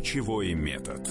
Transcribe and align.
Ключевой 0.00 0.54
метод. 0.54 1.06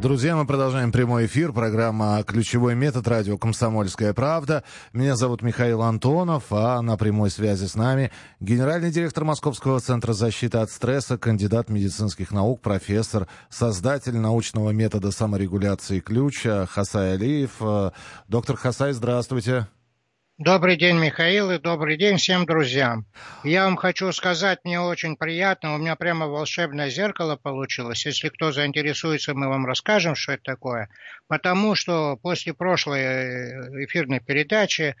Друзья, 0.00 0.36
мы 0.36 0.46
продолжаем 0.46 0.90
прямой 0.90 1.26
эфир. 1.26 1.52
Программа 1.52 2.22
«Ключевой 2.26 2.74
метод» 2.74 3.06
радио 3.06 3.36
«Комсомольская 3.36 4.14
правда». 4.14 4.64
Меня 4.94 5.16
зовут 5.16 5.42
Михаил 5.42 5.82
Антонов, 5.82 6.44
а 6.48 6.80
на 6.80 6.96
прямой 6.96 7.28
связи 7.28 7.66
с 7.66 7.74
нами 7.74 8.10
генеральный 8.40 8.90
директор 8.90 9.24
Московского 9.24 9.80
центра 9.80 10.14
защиты 10.14 10.56
от 10.56 10.70
стресса, 10.70 11.18
кандидат 11.18 11.68
медицинских 11.68 12.30
наук, 12.30 12.62
профессор, 12.62 13.28
создатель 13.50 14.16
научного 14.16 14.70
метода 14.70 15.10
саморегуляции 15.10 16.00
ключа 16.00 16.64
Хасай 16.64 17.16
Алиев. 17.16 17.60
Доктор 18.28 18.56
Хасай, 18.56 18.94
здравствуйте. 18.94 19.66
Добрый 20.38 20.76
день, 20.76 20.98
Михаил, 20.98 21.50
и 21.50 21.58
добрый 21.58 21.96
день 21.96 22.18
всем 22.18 22.44
друзьям. 22.44 23.06
Я 23.42 23.64
вам 23.64 23.76
хочу 23.76 24.12
сказать, 24.12 24.58
мне 24.64 24.78
очень 24.78 25.16
приятно, 25.16 25.74
у 25.74 25.78
меня 25.78 25.96
прямо 25.96 26.26
волшебное 26.26 26.90
зеркало 26.90 27.36
получилось. 27.36 28.04
Если 28.04 28.28
кто 28.28 28.52
заинтересуется, 28.52 29.32
мы 29.32 29.48
вам 29.48 29.64
расскажем, 29.64 30.14
что 30.14 30.32
это 30.32 30.42
такое. 30.42 30.90
Потому 31.26 31.74
что 31.74 32.18
после 32.20 32.52
прошлой 32.52 33.00
э, 33.00 33.84
эфирной 33.86 34.20
передачи 34.20 34.82
э, 34.82 34.94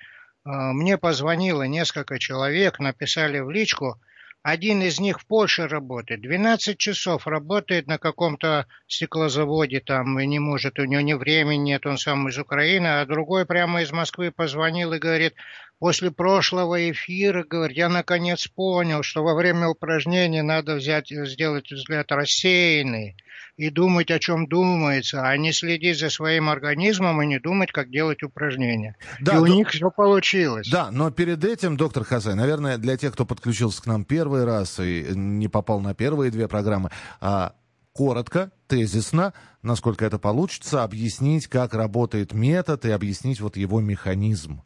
мне 0.44 0.96
позвонило 0.96 1.64
несколько 1.64 2.18
человек, 2.18 2.78
написали 2.78 3.38
в 3.40 3.50
личку– 3.50 4.00
один 4.46 4.80
из 4.80 5.00
них 5.00 5.18
в 5.18 5.26
Польше 5.26 5.66
работает. 5.66 6.20
12 6.20 6.78
часов 6.78 7.26
работает 7.26 7.88
на 7.88 7.98
каком-то 7.98 8.68
стеклозаводе 8.86 9.80
там, 9.80 10.20
и 10.20 10.26
не 10.26 10.38
может, 10.38 10.78
у 10.78 10.84
него 10.84 11.00
ни 11.00 11.14
времени 11.14 11.72
нет, 11.72 11.84
он 11.84 11.98
сам 11.98 12.28
из 12.28 12.38
Украины, 12.38 12.86
а 12.86 13.06
другой 13.06 13.44
прямо 13.44 13.82
из 13.82 13.90
Москвы 13.90 14.30
позвонил 14.30 14.92
и 14.92 15.00
говорит, 15.00 15.34
после 15.78 16.10
прошлого 16.10 16.90
эфира, 16.90 17.44
говорит, 17.44 17.76
я 17.76 17.88
наконец 17.88 18.46
понял, 18.48 19.02
что 19.02 19.22
во 19.22 19.34
время 19.34 19.68
упражнений 19.68 20.42
надо 20.42 20.76
взять, 20.76 21.08
сделать 21.08 21.70
взгляд 21.70 22.10
рассеянный 22.12 23.16
и 23.56 23.70
думать, 23.70 24.10
о 24.10 24.18
чем 24.18 24.46
думается, 24.46 25.22
а 25.22 25.36
не 25.36 25.52
следить 25.52 25.98
за 25.98 26.10
своим 26.10 26.48
организмом 26.48 27.22
и 27.22 27.26
не 27.26 27.38
думать, 27.38 27.72
как 27.72 27.90
делать 27.90 28.22
упражнения. 28.22 28.96
Да, 29.20 29.36
и 29.36 29.38
у 29.38 29.46
до... 29.46 29.52
них 29.52 29.70
все 29.70 29.90
получилось. 29.90 30.68
Да, 30.70 30.90
но 30.90 31.10
перед 31.10 31.42
этим, 31.44 31.76
доктор 31.76 32.04
Хазай, 32.04 32.34
наверное, 32.34 32.76
для 32.78 32.96
тех, 32.96 33.12
кто 33.14 33.24
подключился 33.24 33.82
к 33.82 33.86
нам 33.86 34.04
первый 34.04 34.44
раз 34.44 34.78
и 34.78 35.06
не 35.14 35.48
попал 35.48 35.80
на 35.80 35.94
первые 35.94 36.30
две 36.30 36.48
программы, 36.48 36.90
а, 37.20 37.54
коротко, 37.92 38.50
тезисно, 38.66 39.32
насколько 39.62 40.04
это 40.04 40.18
получится, 40.18 40.84
объяснить, 40.84 41.46
как 41.46 41.72
работает 41.72 42.34
метод 42.34 42.84
и 42.84 42.90
объяснить 42.90 43.40
вот 43.40 43.56
его 43.56 43.80
механизм. 43.80 44.62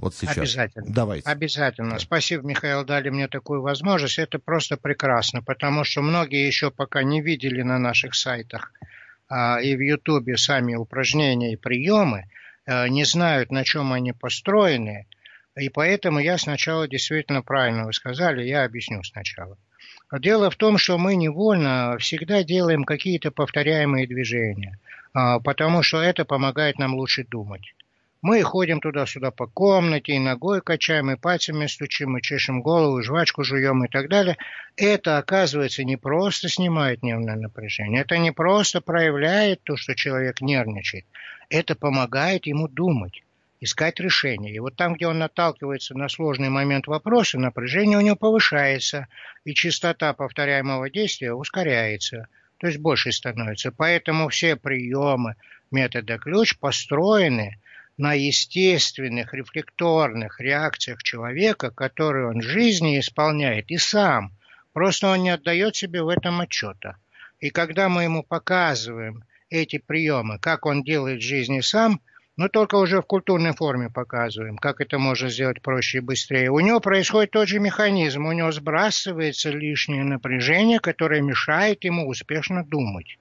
Вот 0.00 0.14
сейчас. 0.14 0.38
Обязательно. 0.38 0.86
Давайте. 0.92 1.28
Обязательно. 1.28 1.98
Спасибо, 1.98 2.46
Михаил, 2.46 2.84
дали 2.84 3.10
мне 3.10 3.28
такую 3.28 3.62
возможность. 3.62 4.18
Это 4.18 4.38
просто 4.38 4.76
прекрасно, 4.76 5.42
потому 5.42 5.84
что 5.84 6.02
многие 6.02 6.46
еще 6.46 6.70
пока 6.70 7.02
не 7.02 7.22
видели 7.22 7.62
на 7.62 7.78
наших 7.78 8.14
сайтах 8.14 8.72
а, 9.28 9.60
и 9.60 9.76
в 9.76 9.80
Ютубе 9.80 10.36
сами 10.36 10.74
упражнения 10.74 11.52
и 11.52 11.56
приемы, 11.56 12.24
а, 12.66 12.88
не 12.88 13.04
знают, 13.04 13.52
на 13.52 13.64
чем 13.64 13.92
они 13.92 14.12
построены. 14.12 15.06
И 15.56 15.68
поэтому 15.68 16.18
я 16.18 16.38
сначала 16.38 16.88
действительно 16.88 17.42
правильно 17.42 17.86
вы 17.86 17.92
сказали, 17.92 18.42
я 18.42 18.64
объясню 18.64 19.04
сначала. 19.04 19.56
Дело 20.12 20.50
в 20.50 20.56
том, 20.56 20.76
что 20.76 20.98
мы 20.98 21.14
невольно 21.14 21.96
всегда 21.98 22.42
делаем 22.42 22.84
какие-то 22.84 23.30
повторяемые 23.30 24.06
движения, 24.08 24.78
а, 25.12 25.38
потому 25.38 25.82
что 25.82 26.00
это 26.00 26.24
помогает 26.24 26.78
нам 26.78 26.94
лучше 26.94 27.24
думать. 27.24 27.74
Мы 28.24 28.40
ходим 28.42 28.80
туда-сюда 28.80 29.32
по 29.32 29.46
комнате, 29.46 30.14
и 30.14 30.18
ногой 30.18 30.62
качаем, 30.62 31.10
и 31.10 31.16
пальцами 31.16 31.66
стучим, 31.66 32.16
и 32.16 32.22
чешем 32.22 32.62
голову, 32.62 33.00
и 33.00 33.02
жвачку 33.02 33.44
жуем 33.44 33.84
и 33.84 33.88
так 33.88 34.08
далее. 34.08 34.38
Это, 34.76 35.18
оказывается, 35.18 35.84
не 35.84 35.98
просто 35.98 36.48
снимает 36.48 37.02
нервное 37.02 37.36
напряжение, 37.36 38.00
это 38.00 38.16
не 38.16 38.32
просто 38.32 38.80
проявляет 38.80 39.62
то, 39.62 39.76
что 39.76 39.94
человек 39.94 40.40
нервничает. 40.40 41.04
Это 41.50 41.74
помогает 41.74 42.46
ему 42.46 42.66
думать 42.66 43.22
искать 43.60 44.00
решение. 44.00 44.54
И 44.54 44.58
вот 44.58 44.74
там, 44.74 44.94
где 44.94 45.06
он 45.06 45.18
наталкивается 45.18 45.94
на 45.94 46.08
сложный 46.08 46.48
момент 46.48 46.86
вопроса, 46.86 47.38
напряжение 47.38 47.98
у 47.98 48.00
него 48.00 48.16
повышается, 48.16 49.06
и 49.44 49.52
частота 49.52 50.14
повторяемого 50.14 50.88
действия 50.88 51.34
ускоряется, 51.34 52.28
то 52.56 52.68
есть 52.68 52.78
больше 52.78 53.12
становится. 53.12 53.70
Поэтому 53.70 54.30
все 54.30 54.56
приемы 54.56 55.36
метода 55.70 56.16
ключ 56.16 56.56
построены 56.56 57.58
на 57.96 58.14
естественных 58.14 59.34
рефлекторных 59.34 60.40
реакциях 60.40 61.02
человека, 61.02 61.70
которые 61.70 62.28
он 62.28 62.40
в 62.40 62.44
жизни 62.44 62.98
исполняет 62.98 63.70
и 63.70 63.78
сам. 63.78 64.32
Просто 64.72 65.08
он 65.08 65.22
не 65.22 65.30
отдает 65.30 65.76
себе 65.76 66.02
в 66.02 66.08
этом 66.08 66.40
отчета. 66.40 66.96
И 67.38 67.50
когда 67.50 67.88
мы 67.88 68.04
ему 68.04 68.22
показываем 68.22 69.22
эти 69.48 69.78
приемы, 69.78 70.38
как 70.38 70.66
он 70.66 70.82
делает 70.82 71.20
в 71.20 71.24
жизни 71.24 71.60
сам, 71.60 72.00
но 72.36 72.48
только 72.48 72.74
уже 72.74 73.00
в 73.00 73.06
культурной 73.06 73.54
форме 73.54 73.90
показываем, 73.90 74.58
как 74.58 74.80
это 74.80 74.98
можно 74.98 75.28
сделать 75.28 75.62
проще 75.62 75.98
и 75.98 76.00
быстрее. 76.00 76.50
У 76.50 76.58
него 76.58 76.80
происходит 76.80 77.30
тот 77.30 77.46
же 77.46 77.60
механизм, 77.60 78.26
у 78.26 78.32
него 78.32 78.50
сбрасывается 78.50 79.50
лишнее 79.50 80.02
напряжение, 80.02 80.80
которое 80.80 81.20
мешает 81.20 81.84
ему 81.84 82.08
успешно 82.08 82.64
думать. 82.64 83.18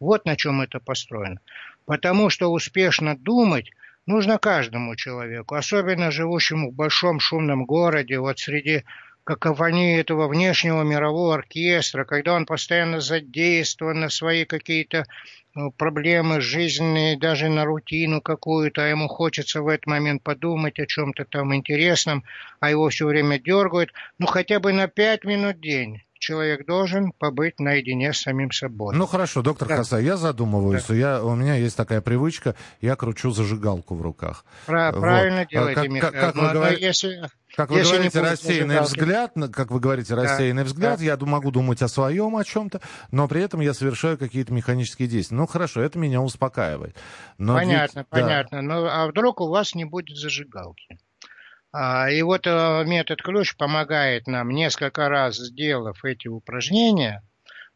Вот 0.00 0.26
на 0.26 0.36
чем 0.36 0.60
это 0.60 0.80
построено. 0.80 1.40
Потому 1.86 2.28
что 2.28 2.52
успешно 2.52 3.16
думать 3.16 3.70
нужно 4.06 4.38
каждому 4.38 4.96
человеку, 4.96 5.54
особенно 5.54 6.10
живущему 6.10 6.70
в 6.70 6.74
большом 6.74 7.20
шумном 7.20 7.64
городе, 7.64 8.18
вот 8.18 8.38
среди 8.38 8.84
какофонии 9.24 10.00
этого 10.00 10.26
внешнего 10.28 10.82
мирового 10.82 11.34
оркестра, 11.34 12.04
когда 12.04 12.34
он 12.34 12.44
постоянно 12.44 13.00
задействован 13.00 14.00
на 14.00 14.08
свои 14.08 14.44
какие-то 14.44 15.06
ну, 15.54 15.70
проблемы 15.70 16.40
жизненные, 16.40 17.18
даже 17.18 17.48
на 17.48 17.64
рутину 17.64 18.20
какую-то, 18.20 18.84
а 18.84 18.88
ему 18.88 19.06
хочется 19.08 19.62
в 19.62 19.68
этот 19.68 19.86
момент 19.86 20.22
подумать 20.22 20.78
о 20.80 20.86
чем-то 20.86 21.24
там 21.24 21.54
интересном, 21.54 22.24
а 22.58 22.70
его 22.70 22.88
все 22.88 23.06
время 23.06 23.38
дергают, 23.38 23.92
ну 24.18 24.26
хотя 24.26 24.58
бы 24.58 24.72
на 24.72 24.88
пять 24.88 25.24
минут 25.24 25.56
в 25.56 25.60
день 25.60 26.02
человек 26.22 26.64
должен 26.66 27.12
побыть 27.12 27.58
наедине 27.58 28.12
с 28.12 28.20
самим 28.20 28.50
собой. 28.52 28.94
Ну 28.94 29.06
хорошо, 29.06 29.42
доктор 29.42 29.68
да. 29.68 29.76
Хаса, 29.78 29.98
я 29.98 30.16
задумываюсь, 30.16 30.84
да. 30.84 30.94
я, 30.94 31.22
у 31.22 31.34
меня 31.34 31.56
есть 31.56 31.76
такая 31.76 32.00
привычка, 32.00 32.54
я 32.80 32.96
кручу 32.96 33.32
зажигалку 33.32 33.96
в 33.96 34.02
руках. 34.02 34.44
Про, 34.66 34.92
вот. 34.92 35.00
Правильно 35.00 35.44
делаете, 35.44 35.80
как, 35.80 35.90
Михаил. 35.90 36.12
Как, 36.12 36.20
как 36.20 36.36
вы, 36.36 36.52
говор... 36.52 36.72
если, 36.74 37.28
как 37.56 37.70
вы 37.70 37.78
если 37.78 37.96
говорите, 37.96 38.20
рассеянный 38.20 38.80
взгляд, 38.80 39.32
как 39.52 39.70
вы 39.72 39.80
говорите, 39.80 40.14
рассеянный 40.14 40.62
да. 40.62 40.66
взгляд, 40.66 40.98
да. 41.00 41.04
я 41.04 41.16
могу 41.16 41.50
думать 41.50 41.82
о 41.82 41.88
своем, 41.88 42.36
о 42.36 42.44
чем-то, 42.44 42.80
но 43.10 43.26
при 43.26 43.42
этом 43.42 43.60
я 43.60 43.74
совершаю 43.74 44.16
какие-то 44.16 44.52
механические 44.52 45.08
действия. 45.08 45.36
Ну 45.36 45.46
хорошо, 45.46 45.82
это 45.82 45.98
меня 45.98 46.22
успокаивает. 46.22 46.96
Но 47.36 47.54
понятно, 47.54 48.00
ведь, 48.00 48.08
понятно. 48.08 48.58
Да. 48.58 48.62
Но 48.62 48.86
а 48.86 49.06
вдруг 49.08 49.40
у 49.40 49.48
вас 49.48 49.74
не 49.74 49.84
будет 49.84 50.16
зажигалки? 50.16 50.98
А, 51.72 52.10
и 52.10 52.20
вот 52.22 52.46
э, 52.46 52.84
метод 52.86 53.22
ключ 53.22 53.56
помогает 53.56 54.26
нам, 54.26 54.50
несколько 54.50 55.08
раз 55.08 55.36
сделав 55.36 56.04
эти 56.04 56.28
упражнения, 56.28 57.22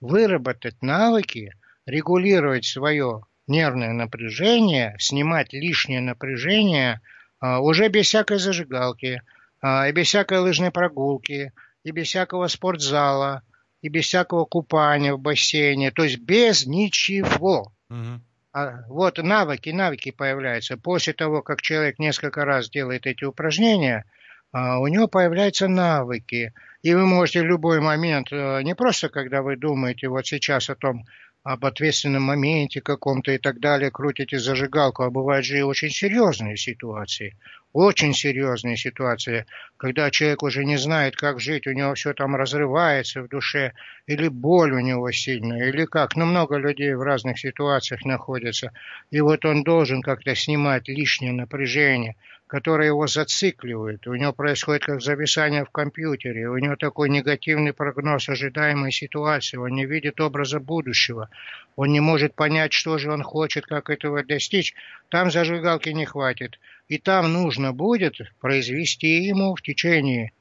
выработать 0.00 0.82
навыки, 0.82 1.52
регулировать 1.86 2.66
свое 2.66 3.22
нервное 3.46 3.92
напряжение, 3.92 4.96
снимать 4.98 5.52
лишнее 5.52 6.00
напряжение 6.00 7.00
а, 7.40 7.60
уже 7.60 7.88
без 7.88 8.06
всякой 8.06 8.38
зажигалки, 8.38 9.22
а, 9.62 9.88
и 9.88 9.92
без 9.92 10.08
всякой 10.08 10.38
лыжной 10.38 10.70
прогулки, 10.70 11.52
и 11.84 11.90
без 11.90 12.08
всякого 12.08 12.48
спортзала, 12.48 13.42
и 13.80 13.88
без 13.88 14.04
всякого 14.04 14.44
купания 14.44 15.14
в 15.14 15.20
бассейне, 15.20 15.90
то 15.90 16.04
есть 16.04 16.18
без 16.18 16.66
ничего. 16.66 17.72
Угу. 17.88 18.20
А 18.58 18.86
вот 18.88 19.18
навыки, 19.18 19.68
навыки 19.68 20.10
появляются. 20.12 20.78
После 20.78 21.12
того, 21.12 21.42
как 21.42 21.60
человек 21.60 21.98
несколько 21.98 22.46
раз 22.46 22.70
делает 22.70 23.06
эти 23.06 23.22
упражнения, 23.22 24.06
а, 24.50 24.78
у 24.78 24.86
него 24.86 25.08
появляются 25.08 25.68
навыки. 25.68 26.54
И 26.80 26.94
вы 26.94 27.04
можете 27.04 27.42
в 27.42 27.44
любой 27.44 27.80
момент, 27.80 28.28
э, 28.32 28.62
не 28.62 28.74
просто 28.74 29.10
когда 29.10 29.42
вы 29.42 29.56
думаете 29.56 30.08
вот 30.08 30.26
сейчас 30.26 30.70
о 30.70 30.74
том, 30.74 31.04
об 31.42 31.66
ответственном 31.66 32.22
моменте 32.22 32.80
каком-то 32.80 33.30
и 33.32 33.38
так 33.38 33.60
далее, 33.60 33.90
крутите 33.90 34.38
зажигалку, 34.38 35.02
а 35.02 35.10
бывают 35.10 35.44
же 35.44 35.58
и 35.58 35.62
очень 35.62 35.90
серьезные 35.90 36.56
ситуации 36.56 37.36
очень 37.76 38.14
серьезные 38.14 38.78
ситуации, 38.78 39.44
когда 39.76 40.10
человек 40.10 40.42
уже 40.42 40.64
не 40.64 40.78
знает, 40.78 41.14
как 41.14 41.40
жить, 41.40 41.66
у 41.66 41.72
него 41.72 41.92
все 41.94 42.14
там 42.14 42.34
разрывается 42.34 43.20
в 43.20 43.28
душе, 43.28 43.74
или 44.06 44.28
боль 44.28 44.72
у 44.72 44.80
него 44.80 45.12
сильная, 45.12 45.68
или 45.68 45.84
как. 45.84 46.16
Ну, 46.16 46.24
много 46.24 46.56
людей 46.56 46.94
в 46.94 47.02
разных 47.02 47.38
ситуациях 47.38 48.06
находятся. 48.06 48.72
И 49.10 49.20
вот 49.20 49.44
он 49.44 49.62
должен 49.62 50.00
как-то 50.00 50.34
снимать 50.34 50.88
лишнее 50.88 51.32
напряжение, 51.32 52.16
которое 52.46 52.86
его 52.86 53.06
зацикливает. 53.06 54.06
У 54.06 54.14
него 54.14 54.32
происходит 54.32 54.84
как 54.84 55.02
зависание 55.02 55.64
в 55.64 55.70
компьютере, 55.70 56.48
у 56.48 56.56
него 56.56 56.76
такой 56.76 57.10
негативный 57.10 57.72
прогноз 57.72 58.28
ожидаемой 58.28 58.92
ситуации, 58.92 59.58
он 59.58 59.72
не 59.72 59.84
видит 59.84 60.20
образа 60.20 60.60
будущего, 60.60 61.28
он 61.74 61.92
не 61.92 62.00
может 62.00 62.34
понять, 62.34 62.72
что 62.72 62.98
же 62.98 63.12
он 63.12 63.22
хочет, 63.22 63.66
как 63.66 63.90
этого 63.90 64.22
достичь. 64.22 64.74
Там 65.10 65.30
зажигалки 65.30 65.90
не 65.90 66.06
хватит. 66.06 66.58
И 66.88 66.98
там 66.98 67.32
нужно 67.32 67.72
будет 67.72 68.16
произвести 68.40 69.24
ему 69.24 69.54
в 69.54 69.62
течение 69.62 70.32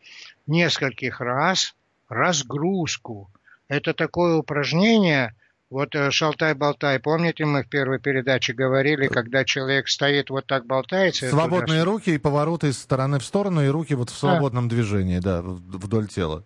нескольких 0.48 1.20
раз 1.22 1.76
разгрузку 2.08 3.32
Это 3.68 3.96
такое 3.96 4.36
упражнение, 4.36 5.34
вот 5.72 5.96
э, 5.96 6.12
шалтай-болтай, 6.12 7.00
помните, 7.00 7.46
мы 7.46 7.64
в 7.64 7.68
первой 7.68 8.00
передаче 8.00 8.54
говорили, 8.54 9.08
когда 9.08 9.44
человек 9.44 9.88
стоит 9.88 10.30
вот 10.30 10.46
так 10.46 10.68
болтается. 10.68 11.30
Свободные 11.30 11.80
туда... 11.80 11.86
руки 11.86 12.12
и 12.12 12.20
повороты 12.20 12.68
из 12.68 12.78
стороны 12.78 13.18
в 13.18 13.26
сторону, 13.26 13.64
и 13.66 13.68
руки 13.68 13.96
вот 13.96 14.12
в 14.12 14.16
свободном 14.16 14.70
да. 14.70 14.76
движении, 14.76 15.18
да, 15.18 15.42
вдоль 15.42 16.08
тела. 16.08 16.44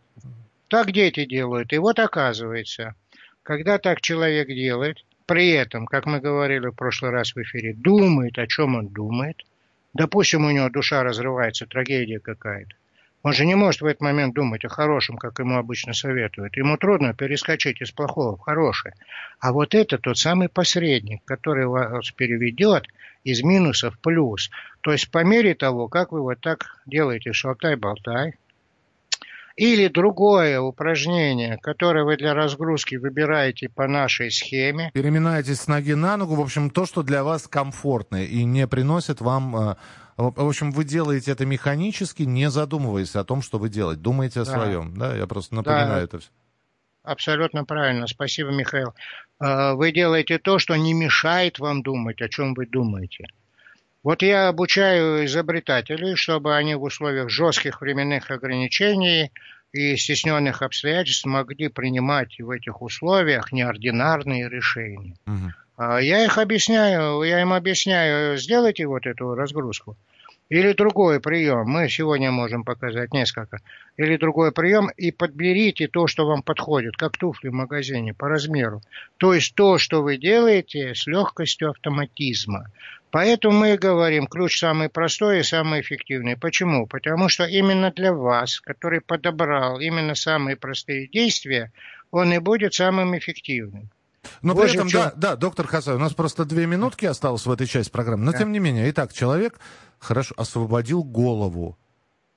Так 0.70 0.94
дети 0.94 1.26
делают. 1.26 1.74
И 1.74 1.78
вот 1.78 2.00
оказывается, 2.00 2.96
когда 3.44 3.80
так 3.80 4.00
человек 4.00 4.48
делает, 4.48 4.98
при 5.26 5.50
этом, 5.50 5.86
как 5.86 6.06
мы 6.06 6.22
говорили 6.22 6.68
в 6.68 6.74
прошлый 6.74 7.12
раз 7.12 7.36
в 7.36 7.38
эфире, 7.40 7.74
думает, 7.74 8.38
о 8.38 8.48
чем 8.48 8.76
он 8.76 8.88
думает, 8.88 9.44
допустим, 9.94 10.46
у 10.46 10.52
него 10.52 10.70
душа 10.70 11.04
разрывается, 11.04 11.66
трагедия 11.66 12.20
какая-то, 12.20 12.76
он 13.22 13.34
же 13.34 13.46
не 13.46 13.56
может 13.56 13.82
в 13.82 13.86
этот 13.86 14.02
момент 14.02 14.34
думать 14.34 14.64
о 14.64 14.70
хорошем, 14.70 15.18
как 15.18 15.40
ему 15.40 15.58
обычно 15.58 15.94
советуют. 15.94 16.56
Ему 16.56 16.78
трудно 16.78 17.14
перескочить 17.14 17.82
из 17.82 17.92
плохого 17.92 18.38
в 18.38 18.40
хорошее. 18.40 18.96
А 19.40 19.52
вот 19.52 19.76
это 19.76 19.98
тот 19.98 20.18
самый 20.18 20.48
посредник, 20.48 21.24
который 21.26 21.68
вас 21.68 22.12
переведет 22.12 22.88
из 23.26 23.44
минуса 23.44 23.92
в 23.92 24.00
плюс. 24.00 24.50
То 24.82 24.94
есть 24.94 25.12
по 25.12 25.24
мере 25.24 25.54
того, 25.54 25.90
как 25.90 26.14
вы 26.14 26.22
вот 26.22 26.40
так 26.40 26.78
делаете 26.86 27.34
шалтай-болтай, 27.34 28.36
или 29.60 29.90
другое 29.90 30.62
упражнение, 30.62 31.58
которое 31.58 32.06
вы 32.06 32.16
для 32.16 32.34
разгрузки 32.34 32.96
выбираете 32.96 33.68
по 33.68 33.88
нашей 33.88 34.32
схеме. 34.32 34.90
Переминаетесь 34.94 35.60
с 35.60 35.68
ноги 35.68 35.94
на 35.94 36.16
ногу, 36.16 36.36
в 36.36 36.42
общем, 36.42 36.70
то, 36.70 36.86
что 36.86 37.04
для 37.04 37.26
вас 37.26 37.48
комфортно 37.48 38.24
и 38.24 38.46
не 38.46 38.68
приносит 38.68 39.20
вам 39.20 39.56
э, 39.56 39.76
в 40.18 40.48
общем, 40.48 40.72
вы 40.72 40.84
делаете 40.84 41.32
это 41.32 41.46
механически, 41.46 42.24
не 42.24 42.50
задумываясь 42.50 43.16
о 43.16 43.24
том, 43.24 43.42
что 43.42 43.58
вы 43.58 43.70
делаете. 43.70 44.02
Думаете 44.02 44.42
о 44.42 44.46
да. 44.46 44.52
своем. 44.52 44.94
Да, 44.98 45.16
я 45.16 45.28
просто 45.28 45.56
напоминаю 45.56 45.96
да. 45.96 46.04
это 46.04 46.20
все. 46.20 46.30
Абсолютно 47.04 47.64
правильно. 47.64 48.06
Спасибо, 48.08 48.52
Михаил. 48.52 48.94
А, 49.40 49.76
вы 49.76 49.92
делаете 49.92 50.38
то, 50.38 50.60
что 50.60 50.76
не 50.76 50.94
мешает 50.94 51.60
вам 51.60 51.84
думать, 51.84 52.22
о 52.22 52.28
чем 52.28 52.54
вы 52.54 52.66
думаете. 52.66 53.28
Вот 54.04 54.22
я 54.22 54.48
обучаю 54.48 55.26
изобретателей, 55.26 56.16
чтобы 56.16 56.56
они 56.56 56.76
в 56.76 56.84
условиях 56.84 57.30
жестких 57.30 57.82
временных 57.82 58.32
ограничений 58.32 59.32
и 59.74 59.98
стесненных 59.98 60.62
обстоятельств 60.62 61.26
могли 61.26 61.68
принимать 61.68 62.40
в 62.40 62.50
этих 62.50 62.82
условиях 62.82 63.52
неординарные 63.52 64.50
решения. 64.50 65.16
Угу. 65.28 65.98
Я 66.00 66.26
их 66.26 66.38
объясняю, 66.38 67.22
я 67.24 67.42
им 67.42 67.54
объясняю, 67.54 68.38
сделайте 68.38 68.86
вот 68.86 69.06
эту 69.06 69.36
разгрузку. 69.36 69.96
Или 70.50 70.74
другой 70.74 71.20
прием, 71.20 71.68
мы 71.68 71.88
сегодня 71.90 72.32
можем 72.32 72.64
показать 72.64 73.14
несколько. 73.14 73.60
Или 73.98 74.18
другой 74.18 74.52
прием, 74.52 74.90
и 74.90 75.12
подберите 75.12 75.88
то, 75.88 76.08
что 76.08 76.26
вам 76.26 76.42
подходит, 76.42 76.98
как 76.98 77.18
туфли 77.18 77.50
в 77.50 77.54
магазине, 77.54 78.16
по 78.16 78.28
размеру. 78.28 78.82
То 79.18 79.36
есть 79.36 79.54
то, 79.54 79.78
что 79.78 80.02
вы 80.02 80.18
делаете 80.18 80.96
с 80.96 81.06
легкостью 81.06 81.70
автоматизма. 81.70 82.72
Поэтому 83.12 83.58
мы 83.58 83.78
говорим, 83.78 84.28
ключ 84.28 84.60
самый 84.60 84.90
простой 84.90 85.40
и 85.40 85.44
самый 85.44 85.82
эффективный. 85.82 86.38
Почему? 86.38 86.86
Потому 86.86 87.28
что 87.28 87.46
именно 87.46 87.92
для 87.92 88.14
вас, 88.14 88.60
который 88.60 89.02
подобрал 89.02 89.80
именно 89.80 90.14
самые 90.14 90.56
простые 90.56 91.08
действия, 91.08 91.72
он 92.12 92.32
и 92.34 92.38
будет 92.38 92.74
самым 92.74 93.18
эффективным. 93.18 93.90
Но 94.42 94.54
вот 94.54 94.64
при 94.64 94.74
этом, 94.76 94.88
чем... 94.88 95.02
да, 95.02 95.14
да, 95.16 95.36
доктор 95.36 95.66
Хасай, 95.66 95.96
у 95.96 96.00
нас 96.00 96.14
просто 96.14 96.46
две 96.46 96.68
минутки 96.68 97.06
осталось 97.06 97.46
в 97.46 97.52
этой 97.52 97.66
части 97.66 97.92
программы. 97.92 98.26
Но 98.26 98.32
да. 98.32 98.40
тем 98.40 98.52
не 98.52 98.60
менее, 98.60 98.90
итак, 98.92 99.14
человек 99.14 99.60
хорошо 99.98 100.36
освободил 100.38 101.04
голову. 101.04 101.78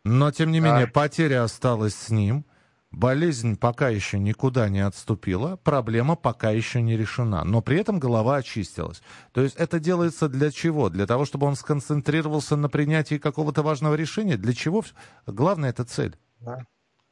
Но 0.04 0.30
тем 0.30 0.52
не 0.52 0.60
да. 0.60 0.68
менее, 0.68 0.86
потеря 0.86 1.44
осталась 1.44 1.94
с 1.94 2.10
ним. 2.10 2.44
Болезнь 2.92 3.56
пока 3.56 3.88
еще 3.88 4.18
никуда 4.18 4.68
не 4.68 4.80
отступила, 4.80 5.56
проблема 5.56 6.14
пока 6.14 6.50
еще 6.50 6.82
не 6.82 6.96
решена, 6.96 7.42
но 7.42 7.62
при 7.62 7.80
этом 7.80 7.98
голова 7.98 8.36
очистилась. 8.36 9.02
То 9.32 9.40
есть 9.40 9.56
это 9.56 9.80
делается 9.80 10.28
для 10.28 10.50
чего? 10.50 10.90
Для 10.90 11.06
того, 11.06 11.24
чтобы 11.24 11.46
он 11.46 11.56
сконцентрировался 11.56 12.56
на 12.56 12.68
принятии 12.68 13.16
какого-то 13.16 13.62
важного 13.62 13.94
решения? 13.94 14.36
Для 14.36 14.52
чего? 14.52 14.84
Главное 15.26 15.70
это 15.70 15.84
цель. 15.84 16.16
Да. 16.40 16.66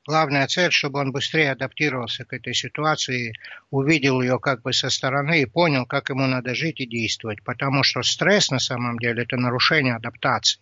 Главная 0.07 0.47
цель, 0.49 0.71
чтобы 0.71 0.99
он 0.99 1.13
быстрее 1.13 1.53
адаптировался 1.53 2.25
к 2.25 2.33
этой 2.35 2.53
ситуации, 2.53 3.35
увидел 3.71 4.21
ее 4.21 4.39
как 4.39 4.63
бы 4.63 4.73
со 4.73 4.91
стороны 4.91 5.43
и 5.43 5.47
понял, 5.47 5.87
как 5.87 6.11
ему 6.11 6.27
надо 6.27 6.55
жить 6.55 6.81
и 6.81 6.87
действовать. 6.87 7.43
Потому 7.43 7.85
что 7.85 8.03
стресс 8.03 8.51
на 8.51 8.59
самом 8.59 8.99
деле 8.99 9.23
это 9.23 9.37
нарушение 9.37 9.95
адаптации. 9.95 10.61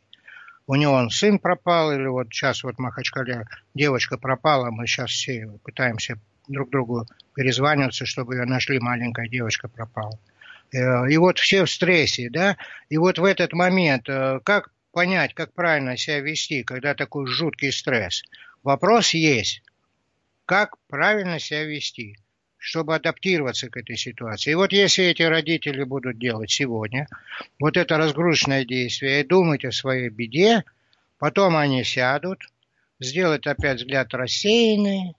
У 0.69 0.77
него 0.77 0.93
он 0.93 1.11
сын 1.11 1.41
пропал, 1.41 1.91
или 1.93 2.07
вот 2.07 2.29
сейчас 2.31 2.63
вот 2.63 2.77
в 2.77 2.79
Махачкале 2.79 3.49
девочка 3.75 4.17
пропала, 4.17 4.71
мы 4.71 4.87
сейчас 4.87 5.11
все 5.11 5.51
пытаемся 5.65 6.21
друг 6.47 6.71
другу 6.71 7.07
перезваниваться, 7.35 8.07
чтобы 8.07 8.37
ее 8.37 8.45
нашли, 8.45 8.79
маленькая 8.79 9.29
девочка 9.29 9.67
пропала. 9.67 10.17
Э, 10.73 11.09
и 11.11 11.17
вот 11.17 11.41
все 11.41 11.65
в 11.65 11.71
стрессе, 11.71 12.31
да, 12.31 12.57
и 12.89 12.99
вот 12.99 13.19
в 13.19 13.25
этот 13.25 13.53
момент, 13.53 14.09
э, 14.09 14.39
как 14.45 14.71
понять, 14.93 15.35
как 15.35 15.53
правильно 15.53 15.97
себя 15.97 16.21
вести, 16.21 16.63
когда 16.63 16.95
такой 16.95 17.27
жуткий 17.27 17.73
стресс– 17.73 18.23
Вопрос 18.63 19.15
есть, 19.15 19.63
как 20.45 20.77
правильно 20.89 21.39
себя 21.39 21.65
вести, 21.65 22.19
чтобы 22.59 22.95
адаптироваться 22.95 23.71
к 23.71 23.77
этой 23.77 23.97
ситуации. 23.97 24.51
И 24.51 24.55
вот 24.55 24.73
если 24.73 25.05
эти 25.05 25.23
родители 25.23 25.85
будут 25.85 26.19
делать 26.19 26.51
сегодня 26.51 27.09
вот 27.59 27.77
это 27.77 27.97
разгрузочное 27.97 28.65
действие 28.65 29.21
и 29.21 29.27
думать 29.27 29.65
о 29.65 29.73
своей 29.73 30.09
беде, 30.09 30.65
потом 31.19 31.57
они 31.57 31.85
сядут, 31.85 32.41
сделают 33.01 33.47
опять 33.47 33.79
взгляд 33.79 34.13
рассеянный, 34.13 35.15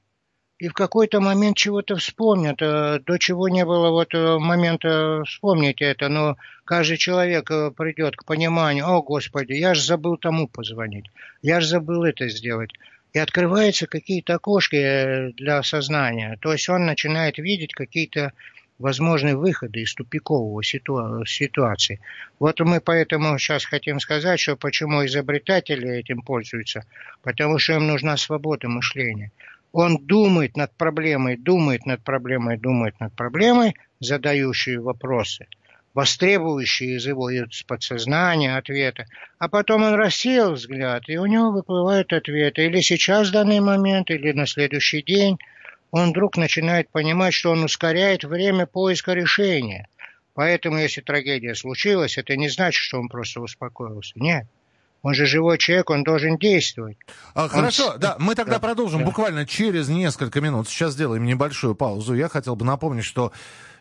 и 0.59 0.67
в 0.67 0.73
какой-то 0.73 1.21
момент 1.21 1.55
чего-то 1.55 1.95
вспомнят, 1.95 2.61
э, 2.61 2.99
до 3.05 3.17
чего 3.17 3.47
не 3.47 3.63
было 3.63 3.91
вот 3.91 4.13
э, 4.13 4.37
момента 4.37 5.23
вспомнить 5.25 5.81
это, 5.81 6.09
но 6.09 6.35
каждый 6.65 6.97
человек 6.97 7.49
э, 7.49 7.71
придет 7.71 8.17
к 8.17 8.25
пониманию, 8.25 8.85
о, 8.85 9.01
Господи, 9.01 9.53
я 9.53 9.73
же 9.73 9.81
забыл 9.81 10.17
тому 10.17 10.49
позвонить, 10.49 11.05
я 11.41 11.61
же 11.61 11.67
забыл 11.67 12.03
это 12.03 12.27
сделать 12.27 12.71
и 13.13 13.19
открываются 13.19 13.87
какие-то 13.87 14.35
окошки 14.35 14.75
э, 14.75 15.31
для 15.33 15.63
сознания. 15.63 16.37
То 16.41 16.53
есть 16.53 16.69
он 16.69 16.85
начинает 16.85 17.37
видеть 17.37 17.73
какие-то 17.73 18.33
возможные 18.77 19.35
выходы 19.35 19.81
из 19.81 19.93
тупикового 19.93 20.61
ситуа- 20.61 21.25
ситуации. 21.25 21.99
Вот 22.39 22.59
мы 22.61 22.79
поэтому 22.79 23.37
сейчас 23.37 23.65
хотим 23.65 23.99
сказать, 23.99 24.39
что 24.39 24.55
почему 24.55 25.05
изобретатели 25.05 25.97
этим 25.97 26.21
пользуются. 26.21 26.85
Потому 27.21 27.59
что 27.59 27.73
им 27.73 27.87
нужна 27.87 28.15
свобода 28.15 28.69
мышления. 28.69 29.31
Он 29.71 29.97
думает 29.97 30.55
над 30.55 30.73
проблемой, 30.75 31.35
думает 31.37 31.85
над 31.85 32.03
проблемой, 32.03 32.57
думает 32.57 32.99
над 32.99 33.13
проблемой, 33.13 33.75
задающие 33.99 34.79
вопросы– 34.79 35.47
востребующие 35.99 36.95
из 36.95 37.05
его 37.05 37.29
подсознания 37.67 38.55
ответа, 38.55 39.05
а 39.37 39.49
потом 39.49 39.83
он 39.83 39.95
рассеял 39.95 40.53
взгляд, 40.53 41.03
и 41.09 41.17
у 41.17 41.25
него 41.25 41.51
выплывают 41.51 42.13
ответы. 42.13 42.67
Или 42.67 42.79
сейчас 42.79 43.27
в 43.27 43.31
данный 43.33 43.59
момент, 43.59 44.09
или 44.09 44.31
на 44.31 44.47
следующий 44.47 45.03
день. 45.03 45.37
Он 45.91 46.11
вдруг 46.11 46.37
начинает 46.37 46.89
понимать, 46.89 47.33
что 47.33 47.51
он 47.51 47.65
ускоряет 47.65 48.23
время 48.23 48.65
поиска 48.65 49.13
решения. 49.13 49.89
Поэтому, 50.35 50.77
если 50.77 51.01
трагедия 51.01 51.53
случилась, 51.53 52.17
это 52.17 52.37
не 52.37 52.47
значит, 52.47 52.79
что 52.79 52.97
он 52.99 53.09
просто 53.09 53.41
успокоился. 53.41 54.13
Нет. 54.15 54.45
Он 55.01 55.13
же 55.13 55.25
живой 55.25 55.57
человек, 55.57 55.89
он 55.89 56.03
должен 56.03 56.37
действовать. 56.37 56.97
А, 57.33 57.43
он... 57.43 57.49
Хорошо, 57.49 57.97
да, 57.97 58.15
мы 58.19 58.35
тогда 58.35 58.53
да, 58.53 58.59
продолжим 58.59 58.99
да. 58.99 59.05
буквально 59.05 59.45
через 59.45 59.89
несколько 59.89 60.39
минут. 60.39 60.69
Сейчас 60.69 60.93
сделаем 60.93 61.25
небольшую 61.25 61.75
паузу. 61.75 62.13
Я 62.13 62.29
хотел 62.29 62.55
бы 62.55 62.63
напомнить, 62.63 63.03
что 63.03 63.33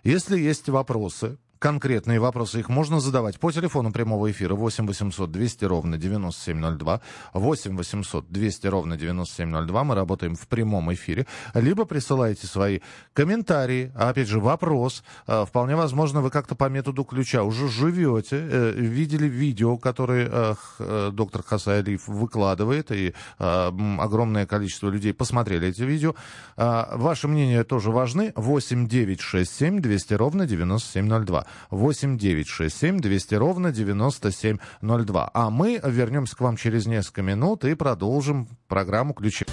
если 0.03 0.37
есть 0.37 0.69
вопросы, 0.69 1.39
конкретные 1.59 2.21
вопросы, 2.21 2.61
их 2.61 2.69
можно 2.69 3.01
задавать 3.01 3.39
по 3.39 3.51
телефону 3.51 3.93
прямого 3.93 4.31
эфира. 4.31 4.55
8 4.55 4.87
800 4.87 5.31
200 5.31 5.65
ровно 5.65 5.99
9702, 5.99 7.01
8 7.33 7.77
800 7.77 8.31
200 8.31 8.67
ровно 8.67 8.97
9702, 8.97 9.85
мы 9.85 9.95
работаем 9.95 10.35
в 10.37 10.47
прямом 10.49 10.93
эфире, 10.95 11.27
либо 11.55 11.85
присылайте 11.85 12.47
свои 12.47 12.81
комментарии, 13.13 13.93
а 13.95 14.11
опять 14.11 14.29
же 14.29 14.41
вопрос, 14.41 15.03
а, 15.27 15.45
вполне 15.45 15.77
возможно 15.77 16.21
вы 16.21 16.31
как-то 16.31 16.55
по 16.55 16.69
методу 16.69 17.05
ключа 17.05 17.43
уже 17.43 17.69
живете, 17.69 18.37
э, 18.37 18.73
видели 18.77 19.27
видео, 19.27 19.77
которые 19.77 20.29
э, 20.31 20.55
э, 20.79 21.11
доктор 21.13 21.43
Хасай 21.43 21.81
Алиев 21.81 22.07
выкладывает, 22.09 22.91
и 22.91 23.15
огромное 23.39 24.47
количество 24.47 24.89
людей 24.89 25.13
посмотрели 25.13 25.69
эти 25.69 25.83
видео. 25.83 26.15
А, 26.57 26.97
ваше 26.97 27.29
мнение 27.29 27.65
тоже 27.65 27.91
важны, 27.91 28.33
8 28.37 28.87
9 28.87 29.21
6 29.21 29.51
7 29.51 29.81
200 29.81 30.15
ровно 30.15 30.47
9702. 30.47 31.47
8 31.71 32.19
9 32.19 32.49
6 32.49 32.77
7 32.77 33.01
200 33.01 33.35
ровно 33.35 33.73
9702. 33.73 35.31
А 35.33 35.51
мы 35.51 35.81
вернемся 35.85 36.37
к 36.37 36.41
вам 36.41 36.57
через 36.57 36.87
несколько 36.87 37.23
минут 37.23 37.65
и 37.65 37.75
продолжим 37.75 38.49
программу 38.69 39.15
«Ключи». 39.15 39.47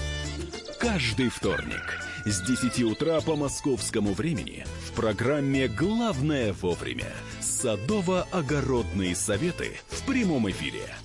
Каждый 0.80 1.30
вторник 1.30 2.00
с 2.26 2.42
10 2.42 2.84
утра 2.84 3.22
по 3.22 3.36
московскому 3.36 4.14
времени 4.14 4.66
в 4.88 4.92
программе 4.94 5.68
«Главное 5.68 6.54
вовремя» 6.54 7.12
садово-огородные 7.42 9.16
советы 9.16 9.72
в 9.90 10.06
прямом 10.06 10.50
эфире– 10.50 10.82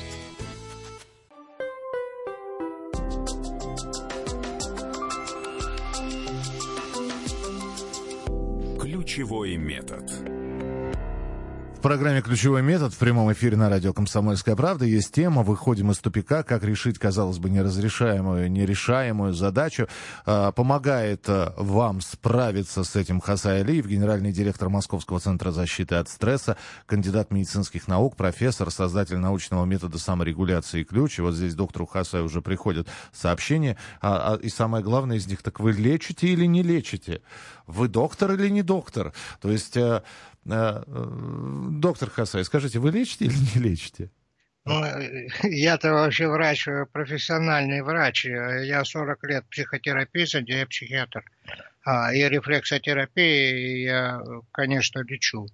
Ключевой 9.21 9.55
метод. 9.55 10.20
В 11.81 11.83
программе 11.83 12.21
«Ключевой 12.21 12.61
метод» 12.61 12.93
в 12.93 12.97
прямом 12.99 13.33
эфире 13.33 13.57
на 13.57 13.67
радио 13.67 13.91
«Комсомольская 13.91 14.55
правда» 14.55 14.85
есть 14.85 15.11
тема 15.15 15.41
«Выходим 15.41 15.89
из 15.89 15.97
тупика. 15.97 16.43
Как 16.43 16.63
решить, 16.63 16.99
казалось 16.99 17.39
бы, 17.39 17.49
неразрешаемую, 17.49 18.51
нерешаемую 18.51 19.33
задачу». 19.33 19.87
А, 20.27 20.51
помогает 20.51 21.23
а, 21.27 21.55
вам 21.57 22.01
справиться 22.01 22.83
с 22.83 22.95
этим 22.95 23.19
Хасай 23.19 23.61
Алиев, 23.61 23.87
генеральный 23.87 24.31
директор 24.31 24.69
Московского 24.69 25.19
центра 25.19 25.49
защиты 25.49 25.95
от 25.95 26.07
стресса, 26.07 26.55
кандидат 26.85 27.31
медицинских 27.31 27.87
наук, 27.87 28.15
профессор, 28.15 28.69
создатель 28.69 29.17
научного 29.17 29.65
метода 29.65 29.97
саморегуляции 29.97 30.83
«Ключ». 30.83 31.17
И 31.17 31.23
вот 31.23 31.33
здесь 31.33 31.55
доктору 31.55 31.87
Хасай 31.87 32.21
уже 32.21 32.43
приходят 32.43 32.87
сообщения. 33.11 33.75
А, 34.01 34.35
и 34.39 34.49
самое 34.49 34.83
главное 34.83 35.17
из 35.17 35.25
них, 35.25 35.41
так 35.41 35.59
вы 35.59 35.71
лечите 35.71 36.27
или 36.27 36.45
не 36.45 36.61
лечите? 36.61 37.23
Вы 37.65 37.87
доктор 37.87 38.33
или 38.33 38.49
не 38.49 38.61
доктор? 38.61 39.13
То 39.39 39.49
есть 39.49 39.77
Э, 39.77 40.01
доктор 40.43 42.09
Хасай, 42.09 42.43
скажите, 42.43 42.79
вы 42.79 42.91
лечите 42.91 43.25
или 43.25 43.33
не 43.33 43.61
лечите? 43.61 44.09
Ну, 44.63 44.83
я-то 45.43 45.91
вообще 45.91 46.27
врач, 46.27 46.67
профессиональный 46.91 47.81
врач. 47.81 48.25
Я 48.25 48.83
40 48.85 49.23
лет 49.23 49.45
психотерапист, 49.49 50.35
я 50.35 50.65
психиатр. 50.67 51.23
А, 51.83 52.13
и 52.13 52.19
рефлексотерапии 52.19 53.83
я, 53.85 54.21
конечно, 54.51 55.03
лечу. 55.03 55.47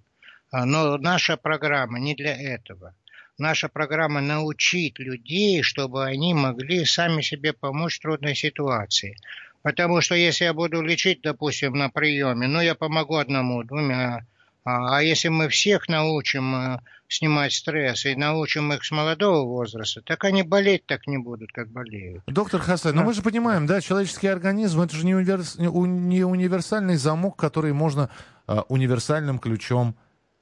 А, 0.50 0.66
но 0.66 0.98
наша 0.98 1.36
программа 1.36 1.98
не 1.98 2.14
для 2.14 2.36
этого. 2.36 2.94
Наша 3.38 3.68
программа 3.68 4.20
научить 4.20 4.98
людей, 4.98 5.62
чтобы 5.62 6.04
они 6.04 6.34
могли 6.34 6.84
сами 6.84 7.22
себе 7.22 7.52
помочь 7.52 7.96
в 7.96 8.02
трудной 8.02 8.34
ситуации. 8.34 9.16
Потому 9.62 10.00
что 10.00 10.14
если 10.14 10.44
я 10.44 10.52
буду 10.52 10.82
лечить, 10.82 11.22
допустим, 11.22 11.72
на 11.74 11.88
приеме, 11.88 12.46
ну, 12.46 12.60
я 12.60 12.74
помогу 12.74 13.16
одному, 13.16 13.62
двумя, 13.62 14.26
а, 14.64 14.98
а 14.98 15.02
если 15.02 15.28
мы 15.28 15.48
всех 15.48 15.88
научим 15.88 16.54
э, 16.54 16.78
снимать 17.08 17.52
стресс 17.52 18.04
и 18.04 18.14
научим 18.14 18.72
их 18.72 18.84
с 18.84 18.90
молодого 18.90 19.46
возраста, 19.46 20.02
так 20.02 20.24
они 20.24 20.42
болеть 20.42 20.86
так 20.86 21.06
не 21.06 21.18
будут, 21.18 21.52
как 21.52 21.68
болеют. 21.68 22.22
Доктор 22.26 22.60
Хасан, 22.60 22.94
ну 22.94 23.02
мы 23.02 23.14
же 23.14 23.22
понимаем, 23.22 23.66
да, 23.66 23.80
человеческий 23.80 24.28
организм 24.28 24.80
это 24.80 24.94
же 24.94 25.06
не, 25.06 25.14
универс... 25.14 25.56
не 25.58 26.24
универсальный 26.24 26.96
замок, 26.96 27.36
который 27.36 27.72
можно 27.72 28.10
а, 28.46 28.64
универсальным 28.68 29.38
ключом 29.38 29.96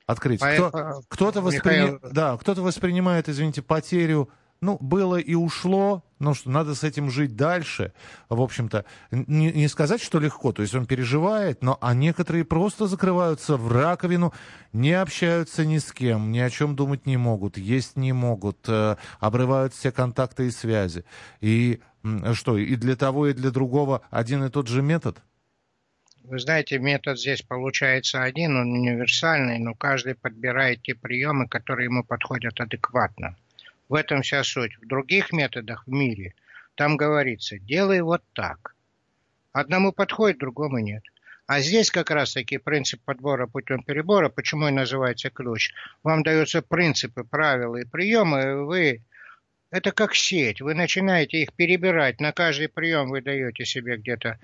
открыть. 0.06 0.40
Кто, 0.40 1.02
кто-то, 1.08 1.40
воспри... 1.40 1.98
да, 2.12 2.36
кто-то 2.36 2.62
воспринимает, 2.62 3.28
извините, 3.28 3.62
потерю 3.62 4.30
ну, 4.60 4.78
было 4.80 5.16
и 5.16 5.34
ушло, 5.34 6.02
ну 6.18 6.34
что, 6.34 6.50
надо 6.50 6.74
с 6.74 6.84
этим 6.84 7.10
жить 7.10 7.36
дальше. 7.36 7.92
В 8.28 8.40
общем-то, 8.40 8.84
не, 9.10 9.52
не 9.52 9.68
сказать, 9.68 10.02
что 10.02 10.18
легко, 10.18 10.52
то 10.52 10.62
есть 10.62 10.74
он 10.74 10.86
переживает, 10.86 11.62
но 11.62 11.78
а 11.80 11.94
некоторые 11.94 12.44
просто 12.44 12.86
закрываются 12.86 13.56
в 13.56 13.70
раковину, 13.70 14.32
не 14.72 14.92
общаются 14.92 15.66
ни 15.66 15.78
с 15.78 15.92
кем, 15.92 16.32
ни 16.32 16.38
о 16.38 16.50
чем 16.50 16.76
думать 16.76 17.06
не 17.06 17.16
могут, 17.16 17.58
есть 17.58 17.96
не 17.96 18.12
могут, 18.12 18.58
э, 18.68 18.96
обрывают 19.20 19.74
все 19.74 19.92
контакты 19.92 20.46
и 20.46 20.50
связи. 20.50 21.04
И 21.40 21.80
что, 22.34 22.56
и 22.56 22.76
для 22.76 22.96
того, 22.96 23.26
и 23.26 23.32
для 23.32 23.50
другого 23.50 24.02
один 24.10 24.44
и 24.44 24.50
тот 24.50 24.68
же 24.68 24.82
метод? 24.82 25.18
Вы 26.22 26.40
знаете, 26.40 26.78
метод 26.80 27.20
здесь 27.20 27.42
получается 27.42 28.22
один, 28.22 28.56
он 28.56 28.72
универсальный, 28.72 29.58
но 29.58 29.74
каждый 29.74 30.16
подбирает 30.16 30.82
те 30.82 30.94
приемы, 30.96 31.46
которые 31.46 31.84
ему 31.84 32.02
подходят 32.02 32.58
адекватно. 32.58 33.36
В 33.88 33.94
этом 33.94 34.22
вся 34.22 34.42
суть. 34.42 34.76
В 34.78 34.86
других 34.86 35.32
методах 35.32 35.86
в 35.86 35.90
мире 35.90 36.34
там 36.74 36.96
говорится, 36.96 37.58
делай 37.58 38.00
вот 38.00 38.22
так. 38.32 38.74
Одному 39.52 39.92
подходит, 39.92 40.38
другому 40.38 40.78
нет. 40.78 41.02
А 41.46 41.60
здесь 41.60 41.90
как 41.90 42.10
раз-таки 42.10 42.58
принцип 42.58 43.00
подбора 43.04 43.46
путем 43.46 43.82
перебора, 43.82 44.28
почему 44.28 44.68
и 44.68 44.72
называется 44.72 45.30
ключ. 45.30 45.72
Вам 46.02 46.22
даются 46.24 46.60
принципы, 46.60 47.22
правила 47.22 47.76
и 47.76 47.84
приемы, 47.84 48.64
вы 48.64 49.02
это 49.70 49.92
как 49.92 50.14
сеть. 50.14 50.60
Вы 50.60 50.74
начинаете 50.74 51.42
их 51.42 51.52
перебирать. 51.52 52.20
На 52.20 52.32
каждый 52.32 52.68
прием 52.68 53.10
вы 53.10 53.20
даете 53.20 53.64
себе 53.64 53.96
где-то 53.96 54.38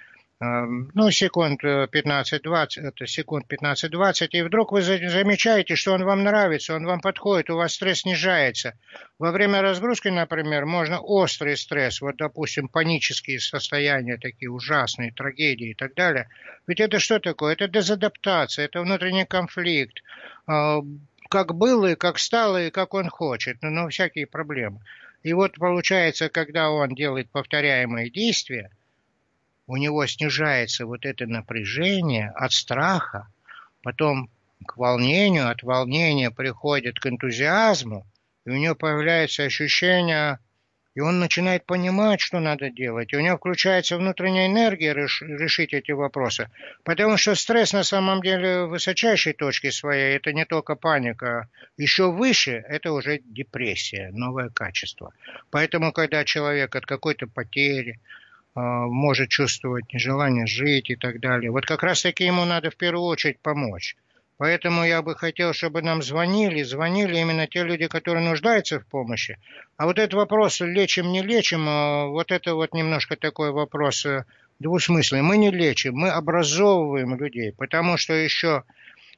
ну, 0.45 1.11
секунд 1.13 1.63
15-20, 1.63 2.81
э, 2.81 2.89
это 2.89 3.07
секунд 3.07 3.47
15-20, 3.49 4.29
и 4.33 4.43
вдруг 4.43 4.73
вы 4.73 4.83
замечаете, 4.83 5.77
что 5.77 5.93
он 5.93 6.05
вам 6.05 6.25
нравится, 6.25 6.75
он 6.75 6.85
вам 6.85 7.01
подходит, 7.01 7.51
у 7.51 7.57
вас 7.57 7.75
стресс 7.75 8.01
снижается. 8.01 8.77
Во 9.21 9.31
время 9.31 9.63
разгрузки, 9.63 10.09
например, 10.09 10.67
можно 10.67 10.99
острый 10.99 11.57
стресс, 11.57 12.01
вот, 12.01 12.17
допустим, 12.17 12.67
панические 12.67 13.39
состояния, 13.39 14.19
такие 14.19 14.51
ужасные, 14.51 15.13
трагедии 15.13 15.71
и 15.71 15.75
так 15.75 15.95
далее. 15.95 16.29
Ведь 16.67 16.81
это 16.81 16.99
что 16.99 17.21
такое? 17.21 17.53
Это 17.53 17.69
дезадаптация, 17.69 18.65
это 18.65 18.81
внутренний 18.81 19.27
конфликт. 19.27 20.03
Э, 20.49 20.79
как 21.31 21.55
было, 21.55 21.93
и 21.93 21.95
как 21.95 22.19
стало, 22.19 22.67
и 22.67 22.71
как 22.71 22.95
он 22.95 23.11
хочет, 23.11 23.59
ну, 23.63 23.71
ну 23.71 23.89
всякие 23.91 24.27
проблемы. 24.27 24.81
И 25.23 25.35
вот 25.35 25.55
получается, 25.55 26.29
когда 26.31 26.71
он 26.71 26.97
делает 26.97 27.31
повторяемые 27.31 28.11
действия– 28.11 28.71
у 29.73 29.77
него 29.79 30.07
снижается 30.07 30.85
вот 30.85 31.07
это 31.07 31.27
напряжение 31.27 32.31
от 32.37 32.53
страха, 32.53 33.29
потом 33.83 34.29
к 34.67 34.77
волнению, 34.77 35.49
от 35.49 35.63
волнения 35.63 36.31
приходит 36.31 37.01
к 37.01 37.07
энтузиазму, 37.07 38.07
и 38.45 38.51
у 38.51 38.57
него 38.59 38.75
появляется 38.75 39.45
ощущение, 39.45 40.41
и 40.95 41.01
он 41.01 41.21
начинает 41.21 41.65
понимать, 41.65 42.21
что 42.21 42.39
надо 42.39 42.69
делать, 42.69 43.15
и 43.15 43.17
у 43.17 43.21
него 43.21 43.39
включается 43.39 43.97
внутренняя 43.97 44.47
энергия 44.47 44.93
реш, 44.93 45.23
решить 45.23 45.73
эти 45.73 45.93
вопросы, 45.93 46.51
потому 46.85 47.17
что 47.17 47.35
стресс 47.35 47.73
на 47.73 47.83
самом 47.83 48.21
деле 48.21 48.65
в 48.65 48.73
высочайшей 48.73 49.33
точке 49.33 49.73
своей, 49.73 50.15
это 50.17 50.35
не 50.35 50.45
только 50.45 50.75
паника, 50.75 51.49
еще 51.79 52.13
выше 52.13 52.63
это 52.69 52.93
уже 52.93 53.21
депрессия, 53.25 54.11
новое 54.13 54.51
качество. 54.51 55.15
Поэтому, 55.51 55.93
когда 55.93 56.27
человек 56.27 56.77
от 56.77 56.85
какой-то 56.85 57.27
потери, 57.27 58.01
может 58.55 59.31
чувствовать 59.31 59.93
нежелание 59.93 60.47
жить 60.47 60.91
и 60.91 60.97
так 60.97 61.21
далее. 61.21 61.51
Вот 61.51 61.65
как 61.65 61.83
раз-таки 61.83 62.25
ему 62.25 62.45
надо 62.45 62.71
в 62.71 62.77
первую 62.77 63.07
очередь 63.07 63.41
помочь. 63.41 63.97
Поэтому 64.43 64.85
я 64.85 65.03
бы 65.03 65.15
хотел, 65.15 65.53
чтобы 65.53 65.83
нам 65.83 66.03
звонили, 66.03 66.63
звонили 66.63 67.17
именно 67.17 67.47
те 67.47 67.63
люди, 67.63 67.87
которые 67.87 68.29
нуждаются 68.29 68.81
в 68.81 68.87
помощи. 68.87 69.39
А 69.77 69.87
вот 69.87 69.99
этот 69.99 70.15
вопрос, 70.15 70.61
лечим, 70.61 71.13
не 71.13 71.23
лечим, 71.23 71.65
а, 71.69 72.07
вот 72.07 72.33
это 72.33 72.57
вот 72.57 72.75
немножко 72.75 73.15
такой 73.15 73.53
вопрос 73.53 74.05
э, 74.05 74.25
двусмысленный. 74.59 75.23
Мы 75.23 75.37
не 75.37 75.53
лечим, 75.53 75.95
мы 75.95 76.09
образовываем 76.09 77.15
людей, 77.15 77.53
потому 77.53 77.97
что 77.97 78.15
еще 78.15 78.65